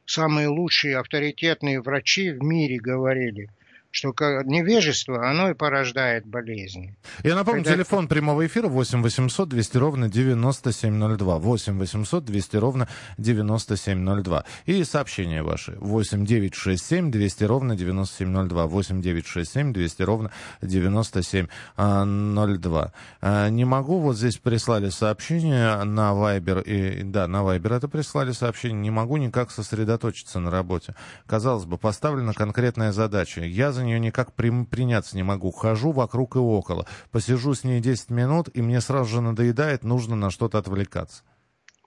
самые 0.05 0.49
лучшие 0.49 0.99
авторитетные 0.99 1.81
врачи 1.81 2.31
в 2.31 2.43
мире 2.43 2.77
говорили– 2.77 3.49
что 3.95 4.13
невежество, 4.45 5.31
оно 5.31 5.51
и 5.51 5.55
порождает 5.55 6.27
болезни. 6.27 6.97
Я 7.23 7.37
напомню, 7.37 7.63
Когда... 7.63 7.77
телефон 7.77 8.09
прямого 8.09 8.45
эфира 8.45 8.67
8 8.67 9.03
800 9.03 9.49
200 9.49 9.77
ровно 9.77 10.09
9702. 10.09 11.39
8 11.39 11.79
800 11.79 12.25
200 12.25 12.57
ровно 12.57 12.89
9702. 13.19 14.45
И 14.67 14.83
сообщения 14.83 15.45
ваши 15.45 15.77
8 15.79 16.27
967 16.27 17.13
200 17.13 17.45
ровно 17.45 17.77
9702. 17.77 18.67
8 18.67 19.01
967 19.01 19.73
200 19.73 20.03
ровно 20.03 20.33
9702. 20.61 22.93
А, 23.21 23.49
не 23.49 23.65
могу, 23.65 24.01
вот 24.01 24.17
здесь 24.17 24.39
прислали 24.39 24.91
сообщение 24.91 25.85
на 25.85 26.11
Viber. 26.13 26.65
И, 26.65 27.05
да, 27.05 27.29
на 27.29 27.43
Viber 27.43 27.77
это 27.77 27.87
прислали 27.87 28.33
сообщение. 28.33 28.81
Не 28.81 28.91
могу 28.91 29.19
никак 29.19 29.53
сосредоточиться 29.53 30.41
на 30.41 30.51
работе. 30.51 30.97
Казалось 31.27 31.65
бы, 31.65 31.79
поставлена 31.79 32.33
конкретная 32.33 32.91
задача. 32.91 33.43
Я 33.43 33.71
за 33.71 33.84
нее 33.85 34.01
никак 34.01 34.33
при, 34.33 34.65
приняться 34.65 35.17
не 35.17 35.23
могу. 35.23 35.51
Хожу 35.51 35.93
вокруг 35.93 36.37
и 36.37 36.39
около. 36.39 36.87
Посижу 37.11 37.55
с 37.55 37.65
ней 37.65 37.81
10 37.81 38.11
минут, 38.11 38.49
и 38.53 38.63
мне 38.63 38.81
сразу 38.81 39.11
же 39.11 39.21
надоедает, 39.21 39.85
нужно 39.85 40.17
на 40.17 40.31
что-то 40.31 40.59
отвлекаться. 40.59 41.23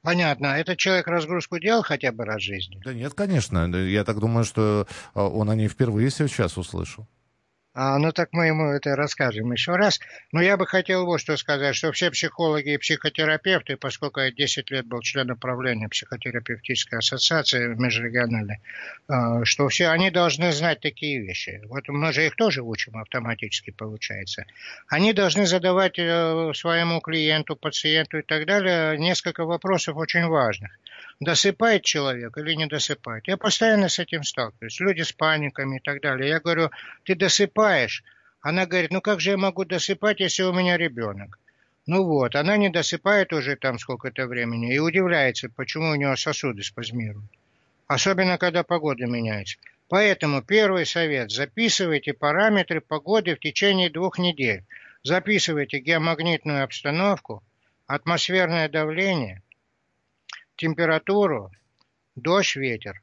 Понятно. 0.01 0.47
Этот 0.47 0.77
человек 0.77 1.07
разгрузку 1.07 1.59
делал 1.59 1.83
хотя 1.83 2.11
бы 2.11 2.23
раз 2.23 2.41
в 2.41 2.45
жизни? 2.45 2.79
Да 2.85 2.93
нет, 2.93 3.13
конечно. 3.13 3.65
Я 3.75 4.05
так 4.05 4.19
думаю, 4.19 4.45
что 4.45 4.87
а, 5.13 5.27
он 5.27 5.49
о 5.49 5.55
ней 5.55 5.67
впервые 5.67 6.09
сейчас 6.11 6.57
услышал. 6.57 7.07
А, 7.79 7.99
ну 7.99 8.11
так 8.11 8.29
мы 8.31 8.47
ему 8.47 8.71
это 8.71 8.95
расскажем 8.95 9.51
еще 9.51 9.75
раз. 9.75 9.99
Но 10.31 10.41
я 10.41 10.57
бы 10.57 10.65
хотел 10.65 11.05
вот 11.05 11.19
что 11.19 11.37
сказать, 11.37 11.75
что 11.75 11.91
все 11.91 12.09
психологи 12.09 12.73
и 12.73 12.77
психотерапевты, 12.77 13.77
поскольку 13.77 14.19
я 14.19 14.31
10 14.31 14.71
лет 14.71 14.87
был 14.87 15.01
членом 15.01 15.37
правления 15.37 15.87
психотерапевтической 15.87 16.97
ассоциации 16.97 17.75
межрегиональной, 17.75 18.61
а, 19.07 19.45
что 19.45 19.67
все 19.67 19.89
они 19.89 20.09
должны 20.09 20.51
знать 20.53 20.79
такие 20.79 21.21
вещи. 21.21 21.61
Вот 21.65 21.87
мы 21.87 22.11
же 22.13 22.25
их 22.25 22.35
тоже 22.35 22.63
учим 22.63 22.97
автоматически, 22.97 23.69
получается. 23.69 24.45
Они 24.87 25.13
должны 25.13 25.45
задавать 25.45 25.99
э, 25.99 26.51
своему 26.55 26.99
клиенту, 26.99 27.55
пациенту 27.55 28.17
и 28.17 28.23
так 28.23 28.47
далее 28.47 28.97
несколько 28.97 29.45
вопросов 29.45 29.97
очень 29.97 30.25
важных 30.25 30.71
досыпает 31.19 31.83
человек 31.83 32.37
или 32.37 32.53
не 32.53 32.67
досыпает. 32.67 33.27
Я 33.27 33.37
постоянно 33.37 33.89
с 33.89 33.99
этим 33.99 34.23
сталкиваюсь. 34.23 34.79
Люди 34.79 35.01
с 35.01 35.11
паниками 35.11 35.77
и 35.77 35.79
так 35.79 36.01
далее. 36.01 36.29
Я 36.29 36.39
говорю, 36.39 36.69
ты 37.03 37.15
досыпаешь? 37.15 38.03
Она 38.41 38.65
говорит, 38.65 38.91
ну 38.91 39.01
как 39.01 39.19
же 39.19 39.31
я 39.31 39.37
могу 39.37 39.65
досыпать, 39.65 40.19
если 40.19 40.43
у 40.43 40.53
меня 40.53 40.77
ребенок? 40.77 41.39
Ну 41.87 42.03
вот, 42.03 42.35
она 42.35 42.57
не 42.57 42.69
досыпает 42.69 43.33
уже 43.33 43.55
там 43.55 43.79
сколько-то 43.79 44.27
времени 44.27 44.73
и 44.73 44.79
удивляется, 44.79 45.49
почему 45.49 45.91
у 45.91 45.95
нее 45.95 46.15
сосуды 46.17 46.61
спазмируют. 46.61 47.31
Особенно, 47.87 48.37
когда 48.37 48.63
погода 48.63 49.05
меняется. 49.05 49.57
Поэтому 49.89 50.41
первый 50.41 50.85
совет. 50.85 51.31
Записывайте 51.31 52.13
параметры 52.13 52.81
погоды 52.81 53.35
в 53.35 53.39
течение 53.39 53.89
двух 53.89 54.19
недель. 54.19 54.65
Записывайте 55.03 55.79
геомагнитную 55.79 56.63
обстановку, 56.63 57.41
атмосферное 57.87 58.67
давление– 58.67 59.41
температуру, 60.57 61.51
дождь, 62.15 62.55
ветер. 62.55 63.01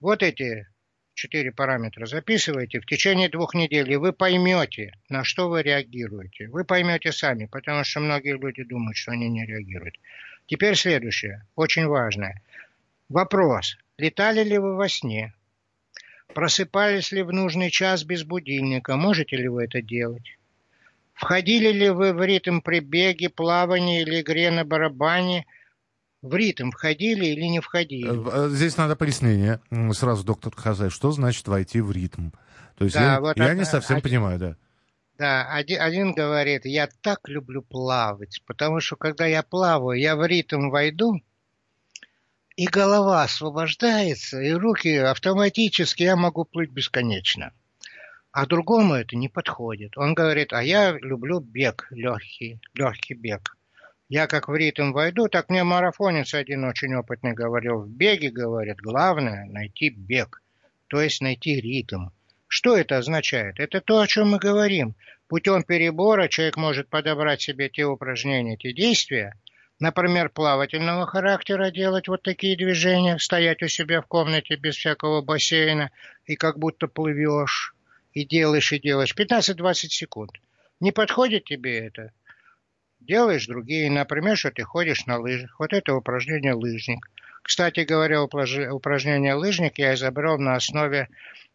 Вот 0.00 0.22
эти 0.22 0.66
четыре 1.14 1.52
параметра 1.52 2.06
записывайте 2.06 2.80
в 2.80 2.86
течение 2.86 3.28
двух 3.28 3.54
недель, 3.54 3.90
и 3.92 3.96
вы 3.96 4.12
поймете, 4.12 4.94
на 5.08 5.24
что 5.24 5.48
вы 5.48 5.62
реагируете. 5.62 6.48
Вы 6.48 6.64
поймете 6.64 7.12
сами, 7.12 7.46
потому 7.46 7.84
что 7.84 8.00
многие 8.00 8.38
люди 8.38 8.62
думают, 8.64 8.96
что 8.96 9.12
они 9.12 9.28
не 9.28 9.44
реагируют. 9.44 9.96
Теперь 10.46 10.76
следующее, 10.76 11.46
очень 11.56 11.86
важное. 11.86 12.40
Вопрос. 13.08 13.76
Летали 13.98 14.42
ли 14.42 14.58
вы 14.58 14.76
во 14.76 14.88
сне? 14.88 15.34
Просыпались 16.32 17.12
ли 17.12 17.22
в 17.22 17.32
нужный 17.32 17.70
час 17.70 18.02
без 18.04 18.24
будильника? 18.24 18.96
Можете 18.96 19.36
ли 19.36 19.48
вы 19.48 19.64
это 19.64 19.82
делать? 19.82 20.36
Входили 21.12 21.70
ли 21.70 21.90
вы 21.90 22.12
в 22.12 22.22
ритм 22.24 22.60
при 22.60 22.80
беге, 22.80 23.30
плавании 23.30 24.02
или 24.02 24.20
игре 24.20 24.50
на 24.50 24.64
барабане– 24.64 25.44
в 26.24 26.34
ритм 26.34 26.70
входили 26.70 27.26
или 27.26 27.44
не 27.44 27.60
входили? 27.60 28.08
Э, 28.08 28.46
э, 28.46 28.48
здесь 28.48 28.76
надо 28.78 28.96
пояснение. 28.96 29.60
Сразу, 29.92 30.24
доктор 30.24 30.54
Хазай, 30.56 30.88
что 30.88 31.12
значит 31.12 31.46
войти 31.46 31.80
в 31.80 31.92
ритм? 31.92 32.30
То 32.76 32.84
есть 32.84 32.96
да, 32.96 33.14
я, 33.14 33.20
вот 33.20 33.36
я 33.36 33.44
это, 33.44 33.54
не 33.54 33.64
совсем 33.64 33.98
один, 33.98 34.10
понимаю, 34.10 34.38
да. 34.38 34.56
Да, 35.18 35.46
один, 35.52 35.80
один 35.82 36.12
говорит, 36.12 36.64
я 36.64 36.88
так 37.02 37.28
люблю 37.28 37.62
плавать, 37.62 38.42
потому 38.46 38.80
что 38.80 38.96
когда 38.96 39.26
я 39.26 39.42
плаваю, 39.42 40.00
я 40.00 40.16
в 40.16 40.26
ритм 40.26 40.70
войду, 40.70 41.22
и 42.56 42.66
голова 42.66 43.24
освобождается, 43.24 44.40
и 44.40 44.52
руки 44.52 44.96
автоматически, 44.96 46.04
я 46.04 46.16
могу 46.16 46.44
плыть 46.46 46.70
бесконечно. 46.70 47.52
А 48.32 48.46
другому 48.46 48.94
это 48.94 49.14
не 49.14 49.28
подходит. 49.28 49.96
Он 49.98 50.14
говорит, 50.14 50.52
а 50.52 50.62
я 50.62 50.92
люблю 50.92 51.38
бег 51.40 51.86
легкий, 51.90 52.58
легкий 52.72 53.14
бег. 53.14 53.56
Я 54.08 54.26
как 54.26 54.48
в 54.48 54.54
ритм 54.54 54.92
войду, 54.92 55.28
так 55.28 55.48
мне 55.48 55.64
марафонец 55.64 56.34
один 56.34 56.64
очень 56.64 56.94
опытный 56.94 57.32
говорил. 57.32 57.80
В 57.80 57.88
беге, 57.88 58.30
говорит, 58.30 58.76
главное 58.76 59.46
найти 59.46 59.88
бег, 59.88 60.42
то 60.88 61.00
есть 61.00 61.22
найти 61.22 61.60
ритм. 61.60 62.08
Что 62.46 62.76
это 62.76 62.98
означает? 62.98 63.58
Это 63.58 63.80
то, 63.80 64.00
о 64.00 64.06
чем 64.06 64.30
мы 64.30 64.38
говорим. 64.38 64.94
Путем 65.26 65.62
перебора 65.62 66.28
человек 66.28 66.56
может 66.58 66.88
подобрать 66.88 67.40
себе 67.40 67.70
те 67.70 67.86
упражнения, 67.86 68.58
те 68.58 68.74
действия, 68.74 69.38
например, 69.80 70.28
плавательного 70.28 71.06
характера 71.06 71.70
делать 71.70 72.06
вот 72.06 72.22
такие 72.22 72.56
движения, 72.56 73.18
стоять 73.18 73.62
у 73.62 73.68
себя 73.68 74.02
в 74.02 74.06
комнате 74.06 74.56
без 74.56 74.76
всякого 74.76 75.22
бассейна 75.22 75.90
и 76.26 76.36
как 76.36 76.58
будто 76.58 76.88
плывешь, 76.88 77.74
и 78.12 78.24
делаешь, 78.24 78.72
и 78.72 78.78
делаешь. 78.78 79.14
15-20 79.16 79.74
секунд. 79.88 80.32
Не 80.78 80.92
подходит 80.92 81.44
тебе 81.44 81.78
это? 81.78 82.12
Делаешь 83.04 83.46
другие. 83.46 83.90
Например, 83.90 84.36
что 84.36 84.50
ты 84.50 84.62
ходишь 84.62 85.06
на 85.06 85.18
лыжах. 85.18 85.58
Вот 85.58 85.72
это 85.72 85.94
упражнение 85.94 86.54
лыжник. 86.54 87.08
Кстати 87.42 87.80
говоря, 87.80 88.22
упражнение 88.22 89.34
лыжник 89.34 89.78
я 89.78 89.94
изобрел 89.94 90.38
на 90.38 90.54
основе 90.54 91.08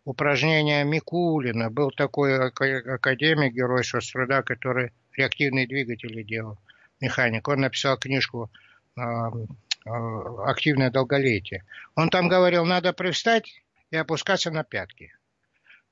упражнения 0.05 0.83
Микулина. 0.83 1.69
Был 1.69 1.91
такой 1.91 2.37
академик, 2.37 3.53
герой 3.53 3.83
соцтруда, 3.83 4.43
который 4.43 4.91
реактивные 5.15 5.67
двигатели 5.67 6.23
делал, 6.23 6.57
механик. 7.01 7.47
Он 7.47 7.61
написал 7.61 7.97
книжку 7.97 8.49
а, 8.95 9.31
а, 9.85 10.49
«Активное 10.49 10.91
долголетие». 10.91 11.63
Он 11.95 12.09
там 12.09 12.27
говорил, 12.27 12.65
надо 12.65 12.93
привстать 12.93 13.61
и 13.91 13.97
опускаться 13.97 14.51
на 14.51 14.63
пятки. 14.63 15.11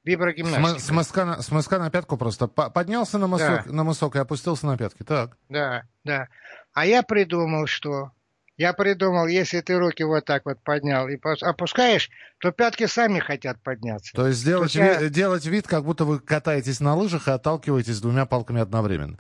Виброгимнастика. 0.08 0.80
С, 0.80 0.90
мыска 0.92 1.26
на, 1.26 1.42
с 1.42 1.52
мыска 1.52 1.80
на 1.80 1.90
пятку 1.92 2.18
просто. 2.18 2.48
Поднялся 2.48 3.18
на 3.18 3.28
мысок, 3.28 3.66
да. 3.66 3.72
на 3.72 3.84
мысок 3.84 4.16
и 4.16 4.20
опустился 4.20 4.66
на 4.66 4.78
пятки. 4.78 5.04
Так. 5.04 5.38
Да, 5.50 5.84
да. 6.04 6.30
А 6.74 6.86
я 6.86 7.04
придумал, 7.04 7.68
что... 7.68 8.12
Я 8.56 8.74
придумал, 8.74 9.28
если 9.28 9.62
ты 9.62 9.78
руки 9.78 10.04
вот 10.04 10.26
так 10.26 10.46
вот 10.46 10.60
поднял 10.64 11.08
и 11.08 11.20
опускаешь, 11.42 12.10
то 12.40 12.52
пятки 12.52 12.88
сами 12.88 13.20
хотят 13.20 13.62
подняться. 13.62 14.12
То 14.16 14.28
есть 14.28 14.40
сделать, 14.40 14.74
то 14.74 14.80
есть 14.84 15.02
я... 15.02 15.10
делать 15.10 15.46
вид, 15.46 15.68
как 15.68 15.84
будто 15.84 16.06
вы 16.06 16.20
катаетесь 16.20 16.80
на 16.80 16.96
лыжах 16.96 17.28
и 17.28 17.32
отталкиваетесь 17.32 18.02
двумя 18.02 18.26
палками 18.26 18.60
одновременно. 18.60 19.20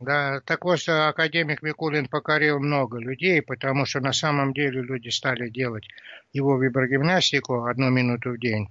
Да, 0.00 0.40
так 0.44 0.64
вот 0.64 0.78
академик 0.88 1.60
Микулин 1.60 2.06
покорил 2.06 2.60
много 2.60 2.98
людей, 2.98 3.42
потому 3.42 3.84
что 3.84 4.00
на 4.00 4.12
самом 4.12 4.54
деле 4.54 4.80
люди 4.80 5.08
стали 5.08 5.50
делать 5.50 5.86
его 6.32 6.56
виброгимнастику 6.56 7.64
одну 7.64 7.90
минуту 7.90 8.30
в 8.30 8.38
день. 8.38 8.68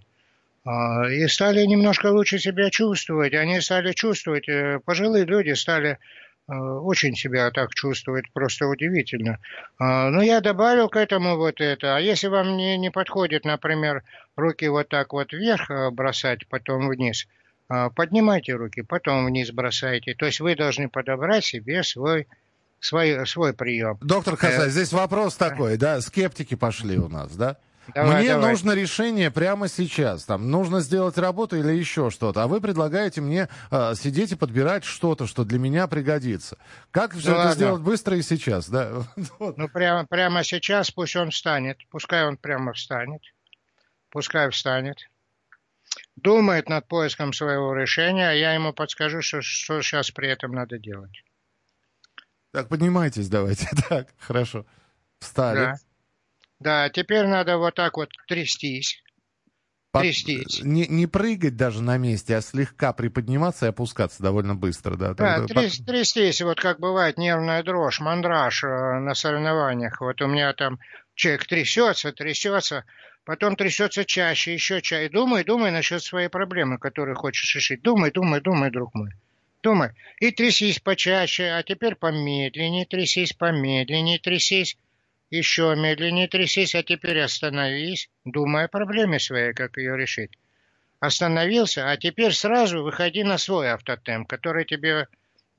А, 0.67 1.07
и 1.09 1.25
стали 1.27 1.65
немножко 1.65 2.07
лучше 2.07 2.39
себя 2.39 2.69
чувствовать. 2.69 3.33
Они 3.33 3.61
стали 3.61 3.93
чувствовать, 3.93 4.49
э, 4.49 4.79
пожилые 4.83 5.23
люди 5.23 5.53
стали 5.53 5.97
э, 6.49 6.53
очень 6.53 7.15
себя 7.15 7.49
так 7.51 7.73
чувствовать, 7.73 8.25
просто 8.33 8.67
удивительно. 8.67 9.39
А, 9.79 10.09
но 10.09 10.21
я 10.21 10.41
добавил 10.41 10.89
к 10.89 10.97
этому 10.97 11.37
вот 11.37 11.61
это. 11.61 11.95
А 11.95 12.01
если 12.01 12.27
вам 12.27 12.57
не, 12.57 12.77
не 12.77 12.91
подходит, 12.91 13.45
например, 13.45 14.03
руки 14.35 14.67
вот 14.67 14.89
так 14.89 15.13
вот 15.13 15.31
вверх 15.31 15.71
э, 15.71 15.89
бросать, 15.89 16.45
потом 16.49 16.89
вниз, 16.89 17.27
а, 17.69 17.89
поднимайте 17.89 18.53
руки, 18.53 18.81
потом 18.81 19.25
вниз 19.25 19.51
бросайте. 19.51 20.15
То 20.15 20.25
есть 20.25 20.41
вы 20.41 20.57
должны 20.57 20.89
подобрать 20.89 21.45
себе 21.45 21.81
свой 21.81 22.27
свой, 22.81 23.25
свой 23.25 23.53
прием. 23.53 23.97
Доктор 24.01 24.35
Хасай, 24.35 24.69
здесь 24.69 24.91
вопрос 24.91 25.35
такой, 25.35 25.77
да, 25.77 26.01
скептики 26.01 26.55
пошли 26.55 26.97
у 26.97 27.07
нас, 27.07 27.33
да? 27.37 27.57
Давай, 27.93 28.21
мне 28.21 28.33
давай. 28.33 28.51
нужно 28.51 28.71
решение 28.73 29.31
прямо 29.31 29.67
сейчас. 29.67 30.25
Там 30.25 30.51
нужно 30.51 30.81
сделать 30.81 31.17
работу 31.17 31.57
или 31.57 31.71
еще 31.71 32.09
что-то. 32.09 32.43
А 32.43 32.47
вы 32.47 32.61
предлагаете 32.61 33.21
мне 33.21 33.47
э, 33.71 33.93
сидеть 33.95 34.33
и 34.33 34.35
подбирать 34.35 34.83
что-то, 34.83 35.27
что 35.27 35.43
для 35.43 35.59
меня 35.59 35.87
пригодится. 35.87 36.57
Как 36.91 37.13
все 37.13 37.29
ну, 37.29 37.35
это 37.35 37.39
ладно. 37.39 37.55
сделать 37.55 37.81
быстро 37.81 38.17
и 38.17 38.21
сейчас, 38.21 38.69
да? 38.69 39.03
Ну, 39.39 39.69
прямо, 39.69 40.05
прямо 40.05 40.43
сейчас 40.43 40.91
пусть 40.91 41.15
он 41.15 41.31
встанет. 41.31 41.77
Пускай 41.89 42.25
он 42.27 42.37
прямо 42.37 42.73
встанет. 42.73 43.21
Пускай 44.09 44.49
встанет. 44.49 44.97
Думает 46.15 46.69
над 46.69 46.87
поиском 46.87 47.31
своего 47.33 47.73
решения, 47.73 48.29
а 48.29 48.33
я 48.33 48.53
ему 48.53 48.73
подскажу, 48.73 49.21
что, 49.21 49.41
что 49.41 49.81
сейчас 49.81 50.11
при 50.11 50.29
этом 50.29 50.51
надо 50.51 50.77
делать. 50.77 51.23
Так, 52.51 52.69
поднимайтесь 52.69 53.29
давайте. 53.29 53.67
Так, 53.89 54.09
хорошо. 54.17 54.65
Встали. 55.19 55.57
Да. 55.57 55.75
Да, 56.59 56.89
теперь 56.89 57.27
надо 57.27 57.57
вот 57.57 57.75
так 57.75 57.97
вот 57.97 58.09
трястись. 58.27 59.01
Под... 59.91 60.03
Трястись. 60.03 60.61
Не, 60.63 60.87
не 60.87 61.07
прыгать 61.07 61.55
даже 61.55 61.81
на 61.81 61.97
месте, 61.97 62.35
а 62.35 62.41
слегка 62.41 62.93
приподниматься 62.93 63.67
и 63.67 63.69
опускаться 63.69 64.21
довольно 64.21 64.55
быстро, 64.55 64.95
да. 64.95 65.13
Да, 65.13 65.45
тряс, 65.45 65.77
трястись, 65.77 66.41
вот 66.41 66.59
как 66.59 66.79
бывает 66.79 67.17
нервная 67.17 67.63
дрожь, 67.63 67.99
мандраж 67.99 68.63
э, 68.63 68.67
на 68.67 69.13
соревнованиях. 69.13 70.01
Вот 70.01 70.21
у 70.21 70.27
меня 70.27 70.51
там 70.53 70.79
человек 71.15 71.45
трясется, 71.45 72.11
трясется, 72.11 72.85
потом 73.23 73.55
трясется 73.55 74.03
чаще, 74.03 74.53
еще 74.53 74.81
чаще. 74.81 75.09
Думай, 75.09 75.43
думай 75.43 75.71
насчет 75.71 76.03
своей 76.03 76.27
проблемы, 76.27 76.79
которую 76.79 77.15
хочешь 77.15 77.55
решить. 77.55 77.81
Думай, 77.81 78.11
думай, 78.11 78.41
думай, 78.41 78.71
друг 78.71 78.93
мой. 78.93 79.11
Думай. 79.63 79.91
И 80.19 80.31
трясись 80.31 80.79
почаще, 80.79 81.45
а 81.45 81.63
теперь 81.63 81.95
помедленнее, 81.95 82.85
трясись 82.85 83.33
помедленнее, 83.33 84.19
трясись. 84.19 84.77
Еще 85.29 85.75
медленнее 85.75 86.27
трясись, 86.27 86.73
а 86.73 86.83
теперь 86.83 87.19
остановись, 87.19 88.09
думай 88.23 88.65
о 88.65 88.67
проблеме 88.69 89.19
своей, 89.19 89.53
как 89.53 89.77
ее 89.77 89.97
решить. 89.97 90.31
Остановился, 90.99 91.89
а 91.89 91.97
теперь 91.97 92.33
сразу 92.33 92.81
выходи 92.81 93.23
на 93.23 93.37
свой 93.37 93.69
автотемп, 93.69 94.27
который 94.27 94.65
тебе... 94.65 95.07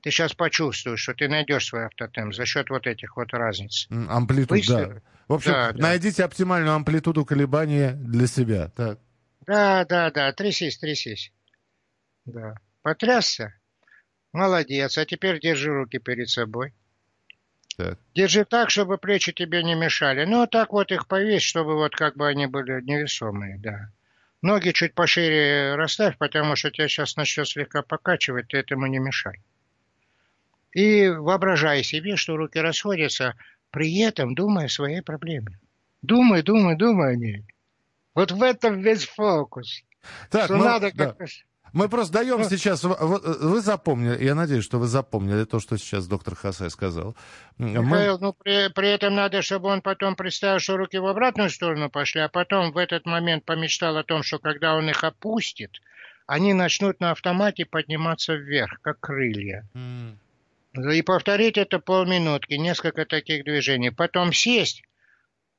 Ты 0.01 0.11
сейчас 0.11 0.33
почувствуешь, 0.33 1.01
что 1.01 1.13
ты 1.13 1.27
найдешь 1.27 1.67
свой 1.67 1.85
автотемп 1.85 2.33
за 2.33 2.45
счет 2.45 2.69
вот 2.69 2.87
этих 2.87 3.17
вот 3.17 3.33
разниц. 3.33 3.87
Амплитуд, 3.89 4.65
да. 4.67 5.01
В 5.27 5.33
общем, 5.33 5.51
да, 5.51 5.71
найдите 5.75 6.23
да. 6.23 6.25
оптимальную 6.25 6.73
амплитуду 6.73 7.25
колебания 7.25 7.91
для 7.91 8.25
себя. 8.27 8.69
Так. 8.69 8.99
Да, 9.45 9.85
да, 9.85 10.09
да, 10.09 10.31
трясись, 10.31 10.77
трясись. 10.77 11.31
Да. 12.25 12.55
Потрясся? 12.81 13.53
Молодец. 14.31 14.97
А 14.97 15.05
теперь 15.05 15.39
держи 15.39 15.71
руки 15.71 15.99
перед 15.99 16.29
собой. 16.29 16.73
Так. 17.79 17.97
Держи 18.13 18.43
так, 18.43 18.71
чтобы 18.71 18.97
плечи 18.97 19.31
тебе 19.31 19.63
не 19.63 19.73
мешали. 19.73 20.25
Ну, 20.25 20.45
так 20.47 20.73
вот 20.73 20.91
их 20.91 21.07
повесь, 21.07 21.43
чтобы 21.43 21.75
вот 21.75 21.95
как 21.95 22.17
бы 22.17 22.27
они 22.27 22.45
были 22.45 22.81
невесомые, 22.81 23.57
да. 23.57 23.89
Ноги 24.41 24.71
чуть 24.71 24.93
пошире 24.93 25.75
расставь, 25.75 26.17
потому 26.17 26.57
что 26.57 26.71
тебя 26.71 26.89
сейчас 26.89 27.15
начнет 27.15 27.47
слегка 27.47 27.81
покачивать, 27.81 28.49
ты 28.49 28.57
этому 28.57 28.87
не 28.87 28.99
мешай. 28.99 29.39
И 30.73 31.07
воображай 31.07 31.81
себе, 31.83 32.17
что 32.17 32.35
руки 32.35 32.59
расходятся, 32.59 33.35
при 33.71 33.97
этом 33.99 34.35
думая 34.35 34.65
о 34.65 34.69
своей 34.69 35.01
проблеме. 35.01 35.57
Думай, 36.01 36.43
думай, 36.43 36.75
думай 36.75 37.13
о 37.13 37.15
ней. 37.15 37.45
Вот 38.13 38.33
в 38.33 38.43
этом 38.43 38.81
весь 38.81 39.05
фокус. 39.05 39.83
Так, 40.29 40.45
что 40.45 40.57
ну, 40.57 40.65
надо 40.65 40.91
да. 40.93 41.05
как-то 41.05 41.27
мы 41.73 41.89
просто 41.89 42.13
даем 42.13 42.43
сейчас... 42.43 42.83
Вы 42.83 43.61
запомнили, 43.61 44.23
я 44.23 44.35
надеюсь, 44.35 44.63
что 44.63 44.79
вы 44.79 44.87
запомнили 44.87 45.45
то, 45.45 45.59
что 45.59 45.77
сейчас 45.77 46.07
доктор 46.07 46.35
Хасай 46.35 46.69
сказал. 46.69 47.15
Михаил, 47.57 48.13
Мы... 48.13 48.17
ну 48.19 48.33
при, 48.33 48.69
при 48.69 48.89
этом 48.89 49.15
надо, 49.15 49.41
чтобы 49.41 49.69
он 49.69 49.81
потом 49.81 50.15
представил, 50.15 50.59
что 50.59 50.77
руки 50.77 50.97
в 50.97 51.05
обратную 51.05 51.49
сторону 51.49 51.89
пошли, 51.89 52.21
а 52.21 52.29
потом 52.29 52.71
в 52.71 52.77
этот 52.77 53.05
момент 53.05 53.45
помечтал 53.45 53.97
о 53.97 54.03
том, 54.03 54.23
что 54.23 54.39
когда 54.39 54.75
он 54.75 54.89
их 54.89 55.03
опустит, 55.03 55.81
они 56.25 56.53
начнут 56.53 56.99
на 56.99 57.11
автомате 57.11 57.65
подниматься 57.65 58.33
вверх, 58.33 58.79
как 58.81 58.99
крылья. 58.99 59.67
Mm. 59.73 60.93
И 60.93 61.01
повторить 61.01 61.57
это 61.57 61.79
полминутки, 61.79 62.53
несколько 62.53 63.05
таких 63.05 63.43
движений. 63.43 63.89
Потом 63.89 64.33
сесть, 64.33 64.83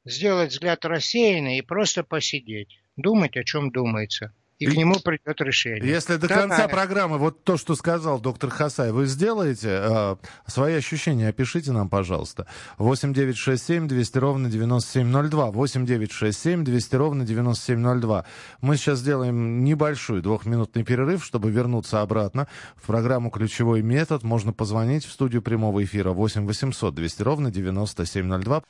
сделать 0.05 0.51
взгляд 0.51 0.85
рассеянный 0.85 1.59
и 1.59 1.63
просто 1.63 2.05
посидеть. 2.05 2.81
Думать, 2.97 3.37
о 3.37 3.45
чем 3.45 3.71
думается 3.71 4.33
и 4.61 4.67
к 4.67 4.77
нему 4.77 4.97
придет 5.03 5.41
решение. 5.41 5.91
Если 5.91 6.17
до 6.17 6.27
Вторая. 6.27 6.49
конца 6.49 6.69
программы 6.69 7.17
вот 7.17 7.45
то, 7.45 7.57
что 7.57 7.75
сказал 7.75 8.21
доктор 8.21 8.51
Хасай, 8.51 8.93
вы 8.93 9.07
сделаете, 9.07 9.69
э, 9.71 10.17
свои 10.47 10.75
ощущения 10.75 11.29
опишите 11.29 11.73
нам, 11.73 11.89
пожалуйста. 11.89 12.47
8 12.77 13.15
9 13.15 13.39
6 13.39 13.65
7 13.65 13.89
200 13.89 14.19
ровно 14.19 14.51
9702. 14.51 15.51
8 15.51 15.87
9 15.87 16.13
6 16.13 16.39
7 16.39 16.65
200 16.65 16.97
ровно 16.97 17.25
9702. 17.25 18.25
Мы 18.61 18.77
сейчас 18.77 18.99
сделаем 18.99 19.65
небольшой 19.65 20.21
двухминутный 20.21 20.85
перерыв, 20.85 21.25
чтобы 21.25 21.51
вернуться 21.51 22.03
обратно 22.03 22.47
в 22.77 22.87
программу 22.87 23.31
«Ключевой 23.31 23.81
метод». 23.81 24.25
Можно 24.25 24.53
позвонить 24.53 25.07
в 25.07 25.11
студию 25.11 25.41
прямого 25.41 25.83
эфира 25.83 26.11
8 26.11 26.47
800 26.47 26.95
200 26.95 27.23
ровно 27.23 27.51
9702. 27.51 28.63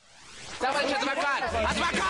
Товарищ 0.60 0.92
адвокат! 0.92 1.70
Адвокат! 1.70 2.09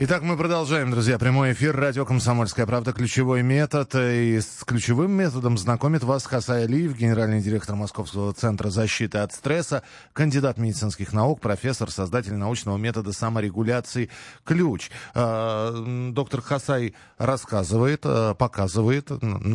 Итак, 0.00 0.22
мы 0.22 0.36
продолжаем, 0.36 0.92
друзья, 0.92 1.18
прямой 1.18 1.54
эфир 1.54 1.74
радио 1.74 2.04
«Комсомольская 2.04 2.66
правда». 2.66 2.92
Ключевой 2.92 3.42
метод. 3.42 3.96
И 3.96 4.38
с 4.38 4.62
ключевым 4.64 5.10
методом 5.10 5.58
знакомит 5.58 6.04
вас 6.04 6.24
Хасай 6.24 6.66
Алиев, 6.66 6.96
генеральный 6.96 7.40
директор 7.40 7.74
Московского 7.74 8.32
центра 8.32 8.70
защиты 8.70 9.18
от 9.18 9.32
стресса, 9.32 9.82
кандидат 10.12 10.56
медицинских 10.56 11.12
наук, 11.12 11.40
профессор, 11.40 11.90
создатель 11.90 12.36
научного 12.36 12.76
метода 12.76 13.12
саморегуляции 13.12 14.08
«Ключ». 14.44 14.92
А, 15.16 15.72
доктор 16.12 16.42
Хасай 16.42 16.94
рассказывает, 17.16 18.02
а, 18.04 18.34
показывает, 18.34 19.10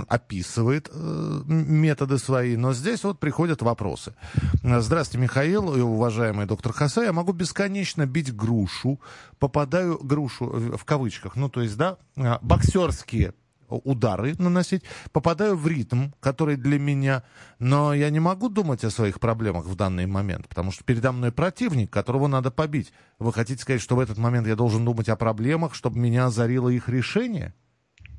описывает 0.09 0.89
э, 0.91 1.41
методы 1.45 2.17
свои, 2.17 2.57
но 2.57 2.73
здесь 2.73 3.05
вот 3.05 3.17
приходят 3.17 3.61
вопросы. 3.61 4.13
Здравствуйте, 4.61 5.23
Михаил 5.23 5.73
и 5.73 5.79
уважаемый 5.79 6.47
доктор 6.47 6.73
Хасай. 6.73 7.05
Я 7.05 7.13
могу 7.13 7.31
бесконечно 7.31 8.05
бить 8.05 8.35
грушу, 8.35 8.99
попадаю 9.39 9.97
грушу 10.03 10.32
душу, 10.33 10.77
в 10.77 10.85
кавычках, 10.85 11.35
ну, 11.35 11.49
то 11.49 11.61
есть, 11.61 11.77
да, 11.77 11.97
а, 12.17 12.39
боксерские 12.41 13.33
удары 13.69 14.35
наносить, 14.37 14.83
попадаю 15.11 15.55
в 15.55 15.67
ритм, 15.67 16.11
который 16.19 16.57
для 16.57 16.77
меня, 16.77 17.23
но 17.57 17.93
я 17.93 18.11
не 18.11 18.19
могу 18.19 18.49
думать 18.49 18.83
о 18.83 18.91
своих 18.91 19.19
проблемах 19.19 19.65
в 19.65 19.75
данный 19.75 20.05
момент, 20.05 20.47
потому 20.47 20.71
что 20.71 20.83
передо 20.83 21.11
мной 21.11 21.31
противник, 21.31 21.89
которого 21.89 22.27
надо 22.27 22.51
побить. 22.51 22.93
Вы 23.17 23.33
хотите 23.33 23.61
сказать, 23.61 23.81
что 23.81 23.95
в 23.95 23.99
этот 23.99 24.17
момент 24.19 24.45
я 24.47 24.55
должен 24.55 24.85
думать 24.85 25.09
о 25.09 25.15
проблемах, 25.15 25.73
чтобы 25.73 25.97
меня 25.97 26.25
озарило 26.25 26.69
их 26.69 26.87
решение? 26.87 27.55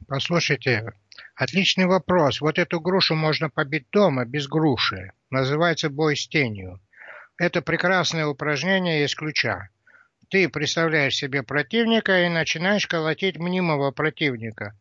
Послушайте, 0.08 0.92
отличный 1.36 1.86
вопрос. 1.86 2.40
Вот 2.40 2.58
эту 2.58 2.80
грушу 2.80 3.14
можно 3.14 3.48
побить 3.48 3.86
дома, 3.92 4.24
без 4.24 4.48
груши. 4.48 5.12
Называется 5.30 5.88
бой 5.88 6.16
с 6.16 6.26
тенью. 6.26 6.80
Это 7.38 7.62
прекрасное 7.62 8.26
упражнение 8.26 9.04
из 9.04 9.14
ключа. 9.14 9.68
Ты 10.34 10.48
представляешь 10.48 11.14
себе 11.14 11.44
противника 11.44 12.24
и 12.24 12.28
начинаешь 12.28 12.88
колотить 12.88 13.38
мнимого 13.38 13.92
противника. 13.92 14.76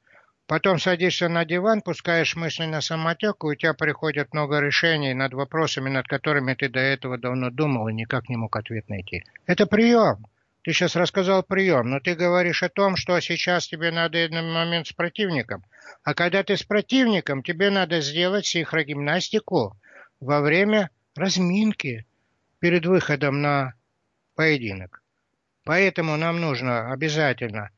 Потом 0.47 0.79
садишься 0.79 1.29
на 1.29 1.45
диван, 1.45 1.83
пускаешь 1.83 2.35
мысли 2.35 2.65
на 2.65 2.81
самотек, 2.81 3.43
и 3.43 3.45
у 3.45 3.53
тебя 3.53 3.75
приходит 3.75 4.33
много 4.33 4.59
решений 4.61 5.13
над 5.13 5.35
вопросами, 5.35 5.91
над 5.91 6.07
которыми 6.07 6.55
ты 6.55 6.69
до 6.69 6.79
этого 6.79 7.19
давно 7.19 7.51
думал 7.51 7.87
и 7.87 7.93
никак 7.93 8.29
не 8.29 8.35
мог 8.35 8.55
ответ 8.55 8.89
найти. 8.89 9.25
Это 9.45 9.67
прием. 9.67 10.25
Ты 10.63 10.73
сейчас 10.73 10.95
рассказал 10.95 11.43
прием, 11.43 11.87
но 11.87 11.99
ты 11.99 12.15
говоришь 12.15 12.63
о 12.63 12.69
том, 12.69 12.95
что 12.95 13.19
сейчас 13.19 13.67
тебе 13.67 13.91
надо 13.91 14.23
один 14.23 14.51
момент 14.51 14.87
с 14.87 14.93
противником. 14.93 15.63
А 16.03 16.15
когда 16.15 16.41
ты 16.41 16.57
с 16.57 16.63
противником, 16.63 17.43
тебе 17.43 17.69
надо 17.69 18.01
сделать 18.01 18.47
синхрогимнастику 18.47 19.77
во 20.19 20.41
время 20.41 20.89
разминки 21.15 22.07
перед 22.59 22.87
выходом 22.87 23.43
на 23.43 23.75
поединок. 24.33 25.02
Поэтому 25.65 26.17
нам 26.17 26.41
нужно 26.41 26.91
обязательно 26.91 27.69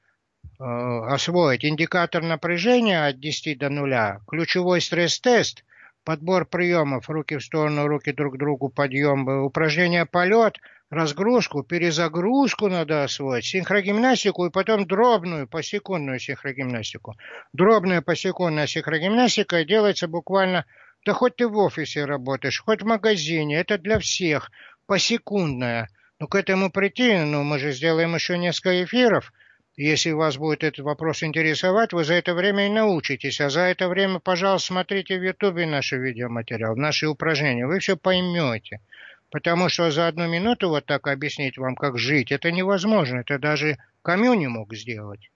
э, 0.60 0.64
освоить 0.64 1.64
индикатор 1.64 2.24
напряжения 2.24 3.06
от 3.06 3.20
10 3.20 3.60
до 3.60 3.70
0, 3.70 4.22
ключевой 4.28 4.82
стресс-тест, 4.82 5.64
подбор 6.04 6.46
приемов, 6.46 7.10
руки 7.10 7.38
в 7.38 7.44
сторону, 7.44 7.88
руки 7.88 8.12
друг 8.12 8.36
к 8.36 8.38
другу, 8.38 8.70
подъем, 8.70 9.28
упражнение 9.28 10.08
полет, 10.08 10.58
разгрузку, 10.90 11.62
перезагрузку 11.62 12.70
надо 12.70 13.04
освоить, 13.04 13.46
синхрогимнастику 13.46 14.48
и 14.48 14.52
потом 14.52 14.88
дробную 14.88 15.48
посекундную 15.48 16.20
синхрогимнастику. 16.20 17.16
Дробная 17.54 18.02
посекундная 18.02 18.66
синхрогимнастика 18.66 19.64
делается 19.64 20.08
буквально, 20.08 20.66
да 21.06 21.14
хоть 21.14 21.36
ты 21.36 21.48
в 21.48 21.56
офисе 21.58 22.06
работаешь, 22.06 22.62
хоть 22.62 22.82
в 22.82 22.86
магазине, 22.86 23.58
это 23.60 23.78
для 23.78 24.00
всех, 24.00 24.50
посекундная– 24.88 25.88
ну, 26.20 26.28
к 26.28 26.36
этому 26.36 26.72
прийти, 26.72 27.18
ну, 27.18 27.44
мы 27.44 27.60
же 27.60 27.74
сделаем 27.74 28.16
еще 28.16 28.38
несколько 28.38 28.84
эфиров. 28.84 29.34
Если 29.76 30.12
вас 30.12 30.38
будет 30.38 30.64
этот 30.64 30.86
вопрос 30.86 31.24
интересовать, 31.24 31.92
вы 31.92 32.06
за 32.06 32.14
это 32.14 32.34
время 32.34 32.68
и 32.68 32.70
научитесь. 32.70 33.42
А 33.42 33.50
за 33.50 33.62
это 33.62 33.90
время, 33.90 34.20
пожалуйста, 34.20 34.68
смотрите 34.68 35.20
в 35.20 35.24
Ютубе 35.24 35.66
наши 35.66 35.98
видеоматериалы, 35.98 36.78
наши 36.78 37.08
упражнения. 37.08 37.68
Вы 37.68 37.80
все 37.80 37.98
поймете. 37.98 38.80
Потому 39.30 39.68
что 39.68 39.92
за 39.92 40.08
одну 40.08 40.30
минуту 40.30 40.70
вот 40.70 40.86
так 40.86 41.08
объяснить 41.08 41.58
вам, 41.58 41.76
как 41.76 41.98
жить, 41.98 42.32
это 42.32 42.52
невозможно. 42.54 43.20
Это 43.20 43.38
даже 43.38 43.78
Камю 44.02 44.34
не 44.36 44.48
мог 44.48 44.74
сделать. 44.74 45.30